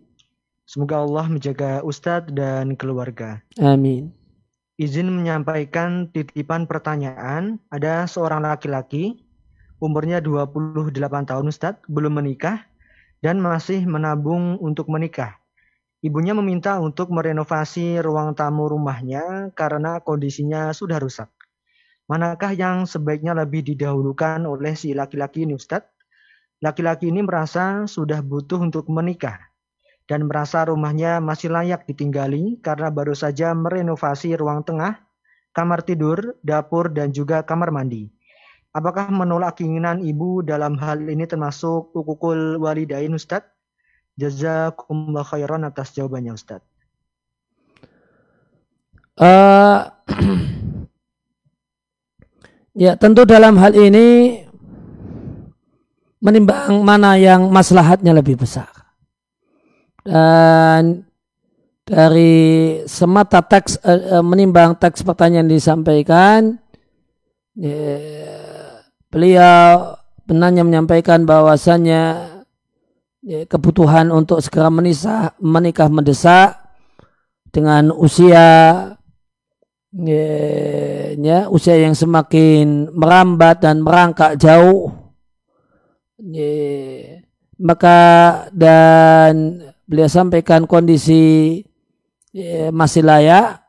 Semoga 0.69 1.01
Allah 1.01 1.25
menjaga 1.25 1.81
Ustadz 1.81 2.29
dan 2.29 2.77
keluarga. 2.77 3.41
Amin. 3.57 4.13
Izin 4.77 5.09
menyampaikan 5.09 6.13
titipan 6.13 6.69
pertanyaan. 6.69 7.57
Ada 7.73 8.05
seorang 8.05 8.45
laki-laki, 8.45 9.28
umurnya 9.79 10.19
28 10.19 10.91
tahun 11.01 11.45
Ustadz, 11.51 11.87
belum 11.87 12.19
menikah 12.19 12.67
dan 13.23 13.39
masih 13.39 13.83
menabung 13.87 14.59
untuk 14.59 14.91
menikah. 14.91 15.39
Ibunya 15.99 16.31
meminta 16.31 16.79
untuk 16.79 17.11
merenovasi 17.11 17.99
ruang 17.99 18.31
tamu 18.31 18.71
rumahnya 18.71 19.51
karena 19.51 19.99
kondisinya 19.99 20.71
sudah 20.71 20.95
rusak. 20.99 21.27
Manakah 22.07 22.55
yang 22.55 22.87
sebaiknya 22.87 23.35
lebih 23.35 23.67
didahulukan 23.67 24.47
oleh 24.47 24.79
si 24.79 24.95
laki-laki 24.95 25.43
ini 25.43 25.59
Ustadz? 25.59 25.91
Laki-laki 26.59 27.11
ini 27.11 27.23
merasa 27.23 27.87
sudah 27.87 28.19
butuh 28.19 28.59
untuk 28.63 28.87
menikah 28.91 29.39
dan 30.09 30.25
merasa 30.25 30.65
rumahnya 30.65 31.21
masih 31.21 31.53
layak 31.53 31.85
ditinggali 31.85 32.57
karena 32.59 32.89
baru 32.89 33.13
saja 33.13 33.53
merenovasi 33.53 34.33
ruang 34.35 34.65
tengah, 34.65 34.97
kamar 35.53 35.85
tidur, 35.85 36.33
dapur, 36.41 36.89
dan 36.89 37.13
juga 37.13 37.45
kamar 37.45 37.69
mandi. 37.69 38.09
Apakah 38.69 39.09
menolak 39.09 39.57
keinginan 39.57 40.05
ibu 40.05 40.45
dalam 40.45 40.77
hal 40.77 41.01
ini 41.01 41.25
termasuk 41.25 41.89
ukukul 41.97 42.61
walidain 42.61 43.17
Ustadz? 43.17 43.49
Jazakumullah 44.19 45.23
khairan 45.23 45.63
atas 45.63 45.95
jawabannya 45.95 46.35
Ustaz. 46.35 46.59
Uh, 49.15 49.87
ya 52.83 52.99
tentu 52.99 53.23
dalam 53.23 53.55
hal 53.55 53.73
ini 53.79 54.39
menimbang 56.19 56.83
mana 56.83 57.15
yang 57.15 57.47
maslahatnya 57.47 58.11
lebih 58.11 58.37
besar. 58.37 58.67
Dan 60.03 61.07
dari 61.87 62.83
semata 62.85 63.39
teks 63.39 63.79
uh, 63.81 64.21
menimbang 64.21 64.75
teks 64.75 65.01
pertanyaan 65.01 65.47
disampaikan 65.47 66.59
ya, 67.55 67.97
beliau 69.09 69.97
penanya 70.29 70.61
menyampaikan 70.61 71.25
bahwasannya 71.25 72.03
ya, 73.25 73.39
kebutuhan 73.49 74.13
untuk 74.13 74.39
segera 74.45 74.69
menisah, 74.69 75.33
menikah 75.41 75.89
mendesak 75.89 76.61
dengan 77.49 77.89
usia 77.89 78.47
ya, 79.89 80.27
ya, 81.17 81.39
usia 81.49 81.75
yang 81.81 81.97
semakin 81.97 82.93
merambat 82.93 83.65
dan 83.65 83.81
merangkak 83.81 84.37
jauh. 84.37 84.93
Ya, 86.19 87.23
maka 87.57 87.99
dan 88.53 89.63
beliau 89.89 90.11
sampaikan 90.11 90.69
kondisi 90.69 91.63
ya, 92.29 92.69
masih 92.69 93.01
layak. 93.01 93.65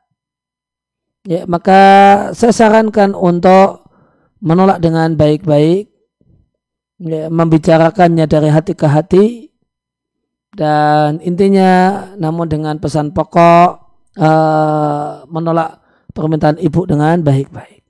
Ya 1.29 1.45
maka 1.45 1.81
saya 2.33 2.49
sarankan 2.49 3.13
untuk 3.13 3.80
menolak 4.41 4.81
dengan 4.81 5.15
baik-baik 5.17 5.89
ya, 7.01 7.29
membicarakannya 7.29 8.25
dari 8.25 8.49
hati 8.49 8.73
ke 8.77 8.87
hati 8.89 9.27
dan 10.57 11.23
intinya 11.23 12.03
namun 12.19 12.51
dengan 12.51 12.77
pesan 12.83 13.15
pokok 13.15 13.69
uh, 14.19 15.23
menolak 15.31 15.79
permintaan 16.11 16.59
ibu 16.59 16.85
dengan 16.85 17.23
baik-baik. 17.23 17.81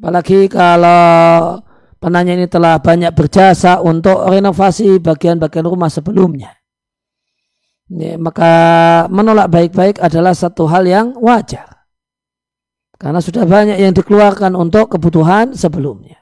Apalagi 0.00 0.48
kalau 0.48 1.60
penanya 2.00 2.32
ini 2.32 2.48
telah 2.48 2.80
banyak 2.80 3.12
berjasa 3.12 3.84
untuk 3.84 4.24
renovasi 4.24 4.96
bagian-bagian 5.02 5.68
rumah 5.68 5.92
sebelumnya. 5.92 6.56
Ya, 7.90 8.14
maka 8.16 8.52
menolak 9.10 9.50
baik-baik 9.50 9.98
adalah 9.98 10.32
satu 10.32 10.70
hal 10.70 10.86
yang 10.86 11.12
wajar. 11.18 11.69
Karena 13.00 13.16
sudah 13.24 13.48
banyak 13.48 13.80
yang 13.80 13.96
dikeluarkan 13.96 14.52
untuk 14.52 14.92
kebutuhan 14.92 15.56
sebelumnya. 15.56 16.20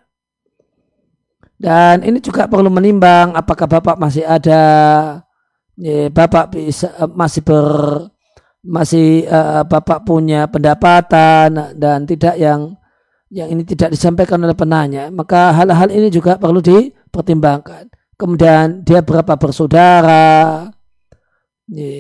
Dan 1.59 2.07
ini 2.07 2.23
juga 2.23 2.47
perlu 2.47 2.71
menimbang 2.71 3.35
apakah 3.35 3.67
Bapak 3.67 3.99
masih 3.99 4.23
ada 4.23 4.63
ya, 5.75 6.07
Bapak 6.07 6.55
bisa 6.55 6.95
masih 7.19 7.43
ber 7.43 7.67
masih 8.63 9.27
uh, 9.27 9.67
Bapak 9.67 10.07
punya 10.07 10.47
pendapatan 10.47 11.75
dan 11.75 12.07
tidak 12.07 12.39
yang 12.39 12.79
yang 13.35 13.51
ini 13.51 13.67
tidak 13.67 13.93
disampaikan 13.93 14.39
oleh 14.41 14.55
penanya, 14.55 15.11
maka 15.11 15.53
hal-hal 15.53 15.91
ini 15.91 16.09
juga 16.15 16.39
perlu 16.39 16.63
dipertimbangkan. 16.63 17.91
Kemudian 18.17 18.87
dia 18.87 19.05
berapa 19.05 19.37
bersaudara, 19.37 20.65
ya, 21.69 21.93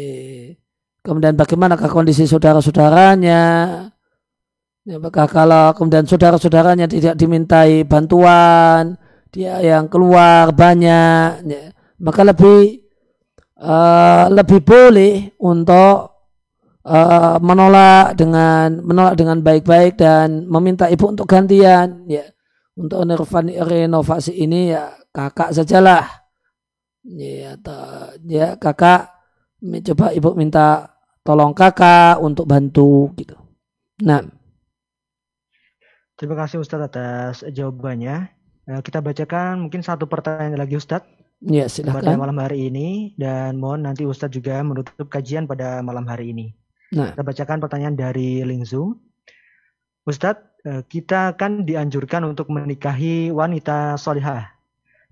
kemudian 1.05 1.37
bagaimanakah 1.37 1.91
kondisi 1.93 2.24
saudara-saudaranya, 2.24 3.43
ya, 4.89 4.97
maka 4.97 5.28
kalau 5.28 5.76
kemudian 5.76 6.09
saudara-saudaranya 6.09 6.89
tidak 6.89 7.14
dimintai 7.20 7.84
bantuan, 7.84 8.97
dia 9.28 9.61
yang 9.61 9.93
keluar 9.93 10.57
banyak 10.57 11.45
ya, 11.45 11.76
maka 12.01 12.24
lebih 12.24 12.89
uh, 13.61 14.32
lebih 14.32 14.64
boleh 14.64 15.36
untuk 15.45 16.24
uh, 16.89 17.36
menolak 17.45 18.16
dengan 18.16 18.80
menolak 18.80 19.14
dengan 19.20 19.45
baik-baik 19.45 20.01
dan 20.01 20.49
meminta 20.49 20.89
ibu 20.89 21.12
untuk 21.12 21.28
gantian 21.28 22.09
ya. 22.09 22.24
Untuk 22.78 23.03
renovasi 23.03 24.39
ini 24.39 24.70
ya 24.70 24.95
kakak 25.11 25.51
sajalah. 25.51 26.07
Ya 27.03 27.59
atau 27.59 28.14
ya 28.22 28.55
kakak 28.55 29.11
coba 29.59 30.14
ibu 30.14 30.30
minta 30.39 30.95
tolong 31.26 31.51
kakak 31.59 32.22
untuk 32.22 32.47
bantu 32.47 33.11
gitu. 33.18 33.34
Nah 34.07 34.38
terima 36.18 36.34
kasih 36.34 36.58
Ustadz 36.60 36.90
atas 36.90 37.46
jawabannya 37.46 38.38
Eh, 38.68 38.80
kita 38.84 39.00
bacakan 39.00 39.64
mungkin 39.64 39.80
satu 39.80 40.04
pertanyaan 40.04 40.60
lagi 40.60 40.76
Ustadz. 40.76 41.08
Ya, 41.40 41.72
silakan. 41.72 42.04
Pada 42.04 42.20
malam 42.20 42.36
hari 42.36 42.68
ini 42.68 43.16
dan 43.16 43.56
mohon 43.56 43.88
nanti 43.88 44.04
Ustadz 44.04 44.36
juga 44.36 44.60
menutup 44.60 45.08
kajian 45.08 45.48
pada 45.48 45.80
malam 45.80 46.04
hari 46.04 46.36
ini. 46.36 46.52
Nah. 46.92 47.16
Kita 47.16 47.24
bacakan 47.24 47.64
pertanyaan 47.64 47.96
dari 47.96 48.44
link 48.44 48.68
Zoom. 48.68 49.00
Ustadz, 50.04 50.68
eh, 50.68 50.84
kita 50.84 51.32
kan 51.40 51.64
dianjurkan 51.64 52.28
untuk 52.28 52.52
menikahi 52.52 53.32
wanita 53.32 53.96
solihah. 53.96 54.52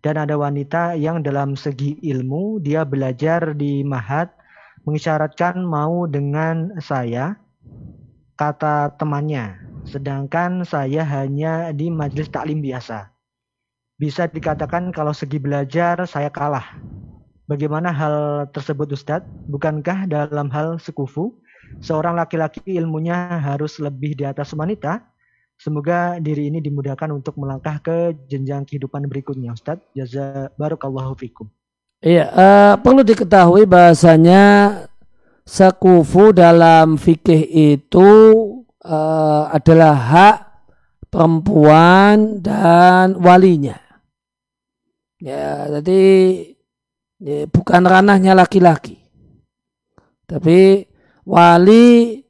Dan 0.04 0.20
ada 0.20 0.36
wanita 0.36 0.92
yang 0.92 1.24
dalam 1.24 1.57
segi 1.57 1.96
ilmu 2.04 2.61
dia 2.61 2.84
belajar 2.84 3.57
di 3.57 3.80
mahat 3.80 4.36
mengisyaratkan 4.84 5.64
mau 5.64 6.04
dengan 6.04 6.76
saya 6.84 7.40
kata 8.36 9.00
temannya. 9.00 9.66
Sedangkan 9.87 10.66
saya 10.66 11.07
hanya 11.07 11.70
di 11.70 11.89
majelis 11.89 12.28
taklim 12.28 12.59
biasa 12.59 13.16
bisa 13.97 14.28
dikatakan 14.28 14.93
kalau 14.93 15.16
segi 15.16 15.41
belajar 15.41 16.05
saya 16.05 16.28
kalah. 16.28 16.76
Bagaimana 17.49 17.89
hal 17.89 18.45
tersebut 18.53 18.93
Ustadz? 18.93 19.24
Bukankah 19.49 20.05
dalam 20.05 20.53
hal 20.53 20.76
sekufu, 20.76 21.32
seorang 21.80 22.18
laki-laki 22.18 22.61
ilmunya 22.76 23.41
harus 23.41 23.80
lebih 23.80 24.18
di 24.18 24.28
atas 24.28 24.53
wanita? 24.53 25.01
Semoga 25.57 26.20
diri 26.20 26.53
ini 26.53 26.61
dimudahkan 26.61 27.09
untuk 27.09 27.41
melangkah 27.41 27.80
ke 27.80 28.12
jenjang 28.28 28.68
kehidupan 28.68 29.09
berikutnya 29.09 29.57
Ustadz. 29.57 29.89
Jaza 29.97 30.53
barukallahu 30.61 31.16
fikum. 31.16 31.49
Iya, 32.05 32.28
uh, 32.28 32.74
perlu 32.76 33.01
diketahui 33.01 33.64
bahasanya 33.64 34.45
sekufu 35.49 36.37
dalam 36.37 37.01
fikih 37.01 37.49
itu 37.49 38.11
uh, 38.87 39.51
adalah 39.51 39.95
hak 39.99 40.37
perempuan 41.11 42.39
dan 42.39 43.18
walinya. 43.18 43.76
Ya, 45.18 45.66
jadi 45.80 46.05
ya, 47.18 47.51
bukan 47.51 47.82
ranahnya 47.82 48.37
laki-laki. 48.37 49.01
Tapi 50.26 50.84
wali 51.24 52.20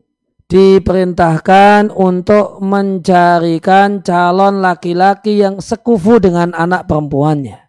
diperintahkan 0.46 1.90
untuk 1.90 2.62
mencarikan 2.62 4.06
calon 4.06 4.62
laki-laki 4.62 5.42
yang 5.42 5.58
sekufu 5.58 6.22
dengan 6.22 6.54
anak 6.54 6.86
perempuannya. 6.86 7.66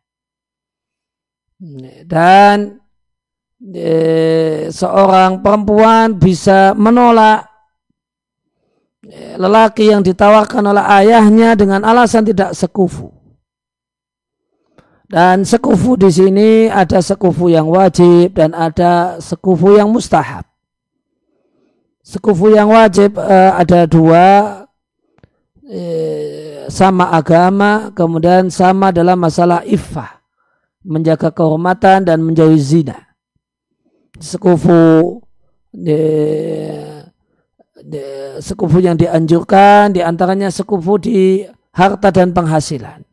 Dan 2.06 2.78
eh, 3.74 4.70
seorang 4.70 5.42
perempuan 5.42 6.22
bisa 6.22 6.78
menolak 6.78 7.57
lelaki 9.40 9.92
yang 9.92 10.04
ditawarkan 10.04 10.64
oleh 10.76 10.84
ayahnya 11.04 11.56
dengan 11.56 11.84
alasan 11.84 12.28
tidak 12.28 12.52
sekufu. 12.52 13.14
Dan 15.08 15.48
sekufu 15.48 15.96
di 15.96 16.12
sini 16.12 16.50
ada 16.68 17.00
sekufu 17.00 17.48
yang 17.48 17.72
wajib 17.72 18.36
dan 18.36 18.52
ada 18.52 19.24
sekufu 19.24 19.80
yang 19.80 19.88
mustahab. 19.88 20.44
Sekufu 22.04 22.52
yang 22.52 22.72
wajib 22.72 23.16
eh, 23.16 23.52
ada 23.56 23.88
dua, 23.88 24.26
eh, 25.64 26.68
sama 26.68 27.12
agama, 27.16 27.96
kemudian 27.96 28.52
sama 28.52 28.92
dalam 28.92 29.16
masalah 29.16 29.64
iffah, 29.64 30.20
menjaga 30.84 31.32
kehormatan 31.32 32.04
dan 32.04 32.20
menjauhi 32.20 32.60
zina 32.60 33.08
sekufu 34.20 35.22
de, 35.74 35.98
sekufu 38.44 38.84
yang 38.84 39.00
dianjurkan 39.00 39.96
di 39.96 40.04
antaranya 40.04 40.52
sekufu 40.52 41.00
di 41.00 41.48
harta 41.72 42.12
dan 42.12 42.36
penghasilan. 42.36 43.04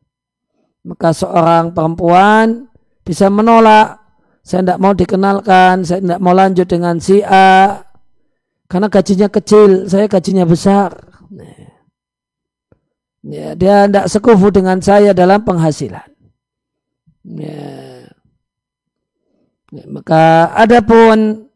Maka 0.84 1.16
seorang 1.16 1.72
perempuan 1.72 2.68
bisa 3.06 3.32
menolak 3.32 4.00
saya 4.44 4.60
tidak 4.60 4.78
mau 4.80 4.92
dikenalkan 4.92 5.88
saya 5.88 6.04
tidak 6.04 6.20
mau 6.20 6.36
lanjut 6.36 6.68
dengan 6.68 7.00
si 7.00 7.24
A 7.24 7.80
karena 8.68 8.92
gajinya 8.92 9.28
kecil 9.32 9.88
saya 9.88 10.04
gajinya 10.10 10.44
besar. 10.44 10.92
Ya, 13.24 13.56
dia 13.56 13.88
tidak 13.88 14.12
sekufu 14.12 14.52
dengan 14.52 14.84
saya 14.84 15.16
dalam 15.16 15.40
penghasilan. 15.48 16.04
Ya. 17.24 18.04
Ya, 19.72 19.84
maka 19.88 20.52
adapun 20.54 21.48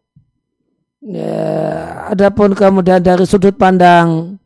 ya, 1.03 1.35
adapun 2.11 2.55
kemudian 2.55 3.03
dari 3.03 3.25
sudut 3.27 3.55
pandang 3.55 4.39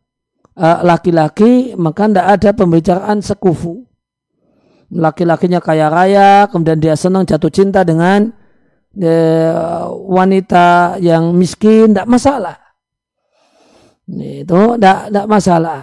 uh, 0.57 0.79
laki-laki 0.85 1.73
maka 1.77 2.09
tidak 2.09 2.27
ada 2.39 2.51
pembicaraan 2.53 3.19
sekufu. 3.25 3.85
Laki-lakinya 4.93 5.65
kaya 5.65 5.89
raya, 5.89 6.45
kemudian 6.53 6.77
dia 6.77 6.93
senang 6.93 7.25
jatuh 7.25 7.49
cinta 7.49 7.81
dengan 7.81 8.29
ya, 8.93 9.89
wanita 9.89 11.01
yang 11.01 11.33
miskin, 11.33 11.97
tidak 11.97 12.05
masalah. 12.05 12.61
Itu 14.05 14.77
tidak 14.77 15.25
masalah. 15.25 15.81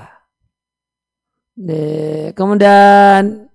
Kemudian 2.38 3.50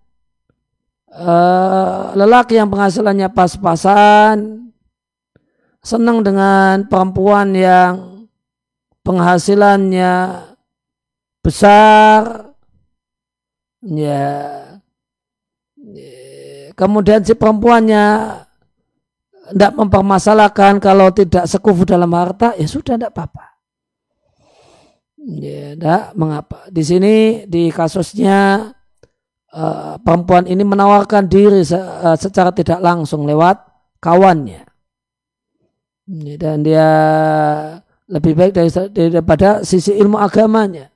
uh, 1.15 2.13
lelaki 2.19 2.59
yang 2.59 2.69
penghasilannya 2.69 3.31
pas-pasan 3.31 4.64
senang 5.85 6.25
dengan 6.25 6.89
perempuan 6.89 7.53
yang 7.53 8.25
penghasilannya 9.05 10.13
besar. 11.45 12.51
Ya. 13.85 14.33
Kemudian 16.75 17.23
si 17.23 17.37
perempuannya 17.37 18.05
tidak 19.53 19.73
mempermasalahkan 19.77 20.81
kalau 20.81 21.13
tidak 21.13 21.45
sekufu 21.45 21.85
dalam 21.85 22.11
harta 22.17 22.57
ya 22.57 22.65
sudah 22.65 22.97
tidak 22.97 23.13
apa-apa. 23.13 23.45
Ya 25.21 25.77
tidak 25.77 26.03
mengapa? 26.17 26.65
Di 26.73 26.83
sini 26.83 27.15
di 27.45 27.69
kasusnya 27.69 28.73
uh, 29.53 29.95
perempuan 30.01 30.49
ini 30.49 30.65
menawarkan 30.65 31.29
diri 31.29 31.61
se 31.63 31.77
uh, 31.77 32.17
secara 32.17 32.51
tidak 32.57 32.81
langsung 32.81 33.29
lewat 33.29 33.61
kawannya 34.01 34.74
dan 36.05 36.61
dia 36.61 36.89
lebih 38.09 38.37
baik 38.37 38.53
dari, 38.53 38.69
daripada 39.09 39.65
sisi 39.65 39.97
ilmu 39.97 40.21
agamanya. 40.21 40.93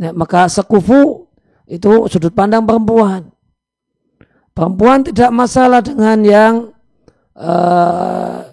Nah, 0.00 0.10
maka 0.16 0.48
sekufu 0.48 1.28
itu 1.68 2.08
sudut 2.08 2.32
pandang 2.32 2.64
perempuan. 2.64 3.28
Perempuan 4.54 5.04
tidak 5.04 5.30
masalah 5.34 5.82
dengan 5.82 6.18
yang 6.24 6.54
uh, 7.36 8.48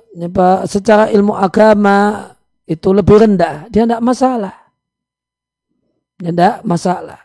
secara 0.68 1.08
ilmu 1.14 1.38
agama 1.38 2.30
itu 2.66 2.90
lebih 2.92 3.22
rendah. 3.22 3.70
Dia 3.70 3.86
tidak 3.86 4.04
masalah. 4.04 4.56
Dia 6.20 6.34
tidak 6.34 6.56
masalah. 6.66 7.22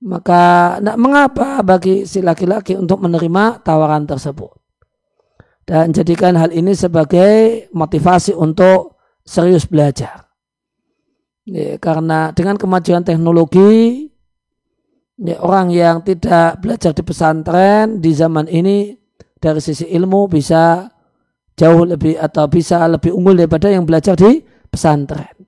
Maka 0.00 0.76
tidak 0.80 0.96
mengapa 0.96 1.48
bagi 1.60 2.08
si 2.08 2.24
laki-laki 2.24 2.76
untuk 2.76 3.04
menerima 3.04 3.64
tawaran 3.64 4.08
tersebut. 4.08 4.59
Dan 5.70 5.94
jadikan 5.94 6.34
hal 6.34 6.50
ini 6.50 6.74
sebagai 6.74 7.70
motivasi 7.70 8.34
untuk 8.34 8.98
serius 9.22 9.70
belajar. 9.70 10.26
Ya, 11.46 11.78
karena 11.78 12.34
dengan 12.34 12.58
kemajuan 12.58 13.06
teknologi, 13.06 14.10
ya, 15.14 15.38
orang 15.38 15.70
yang 15.70 16.02
tidak 16.02 16.58
belajar 16.58 16.90
di 16.90 17.06
pesantren 17.06 18.02
di 18.02 18.10
zaman 18.10 18.50
ini 18.50 18.98
dari 19.38 19.62
sisi 19.62 19.86
ilmu 19.86 20.26
bisa 20.26 20.90
jauh 21.54 21.86
lebih 21.86 22.18
atau 22.18 22.50
bisa 22.50 22.82
lebih 22.90 23.14
unggul 23.14 23.38
daripada 23.38 23.70
yang 23.70 23.86
belajar 23.86 24.18
di 24.18 24.42
pesantren. 24.66 25.38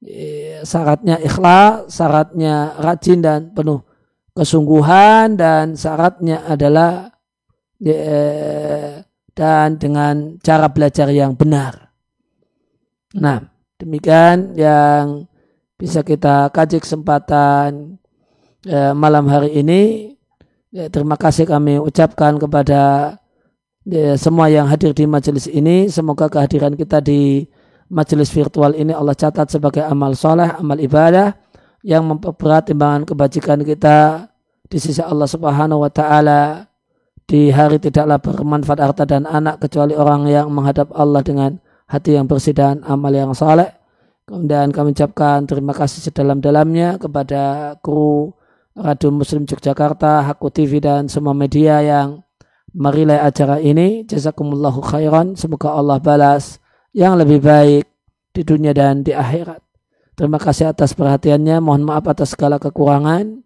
Iya, 0.00 0.64
syaratnya 0.64 1.20
ikhlas, 1.20 1.92
syaratnya 1.92 2.80
rajin 2.80 3.20
dan 3.20 3.52
penuh 3.52 3.84
kesungguhan 4.32 5.36
dan 5.36 5.76
syaratnya 5.76 6.48
adalah 6.48 7.12
ya, 7.84 9.04
dan 9.36 9.76
dengan 9.76 10.40
cara 10.40 10.72
belajar 10.72 11.12
yang 11.12 11.36
benar. 11.36 11.92
Nah, 13.12 13.44
demikian 13.76 14.56
yang 14.56 15.28
bisa 15.76 16.00
kita 16.00 16.48
kaji 16.48 16.80
kesempatan 16.80 18.00
ya, 18.64 18.96
malam 18.96 19.28
hari 19.28 19.52
ini. 19.60 20.12
Ya, 20.72 20.88
terima 20.88 21.20
kasih 21.20 21.44
kami 21.44 21.76
ucapkan 21.76 22.40
kepada 22.40 23.14
ya, 23.84 24.16
semua 24.16 24.48
yang 24.48 24.66
hadir 24.72 24.96
di 24.96 25.04
majelis 25.04 25.46
ini. 25.52 25.92
Semoga 25.92 26.32
kehadiran 26.32 26.72
kita 26.72 27.04
di 27.04 27.44
majelis 27.92 28.32
virtual 28.32 28.72
ini 28.72 28.96
Allah 28.96 29.14
catat 29.14 29.52
sebagai 29.52 29.84
amal 29.84 30.16
soleh, 30.16 30.48
amal 30.56 30.80
ibadah 30.80 31.36
yang 31.86 32.08
memperberat 32.08 32.72
timbangan 32.72 33.06
kebajikan 33.06 33.62
kita 33.62 34.26
di 34.66 34.78
sisi 34.80 34.98
Allah 34.98 35.28
Subhanahu 35.30 35.86
wa 35.86 35.92
taala 35.92 36.66
di 37.26 37.50
hari 37.50 37.82
tidaklah 37.82 38.22
bermanfaat 38.22 38.78
harta 38.78 39.04
dan 39.04 39.26
anak 39.26 39.58
kecuali 39.58 39.98
orang 39.98 40.30
yang 40.30 40.46
menghadap 40.50 40.94
Allah 40.94 41.26
dengan 41.26 41.58
hati 41.90 42.14
yang 42.14 42.30
bersih 42.30 42.54
dan 42.54 42.86
amal 42.86 43.10
yang 43.10 43.34
soleh. 43.34 43.70
Kemudian 44.26 44.74
kami 44.74 44.94
ucapkan 44.94 45.46
terima 45.46 45.70
kasih 45.70 46.02
sedalam-dalamnya 46.10 46.98
kepada 46.98 47.74
kru 47.78 48.34
Radio 48.76 49.08
Muslim 49.08 49.48
Yogyakarta, 49.48 50.26
Haku 50.28 50.52
TV 50.52 50.82
dan 50.82 51.08
semua 51.08 51.32
media 51.32 51.80
yang 51.80 52.20
merilai 52.76 53.16
acara 53.16 53.56
ini. 53.62 54.04
Jazakumullahu 54.04 54.84
khairan. 54.84 55.32
Semoga 55.38 55.72
Allah 55.72 55.96
balas 55.96 56.60
yang 56.92 57.16
lebih 57.16 57.40
baik 57.40 57.88
di 58.36 58.42
dunia 58.44 58.76
dan 58.76 59.00
di 59.00 59.16
akhirat. 59.16 59.64
Terima 60.12 60.36
kasih 60.36 60.74
atas 60.74 60.92
perhatiannya. 60.92 61.62
Mohon 61.64 61.82
maaf 61.88 62.04
atas 62.04 62.36
segala 62.36 62.60
kekurangan. 62.60 63.45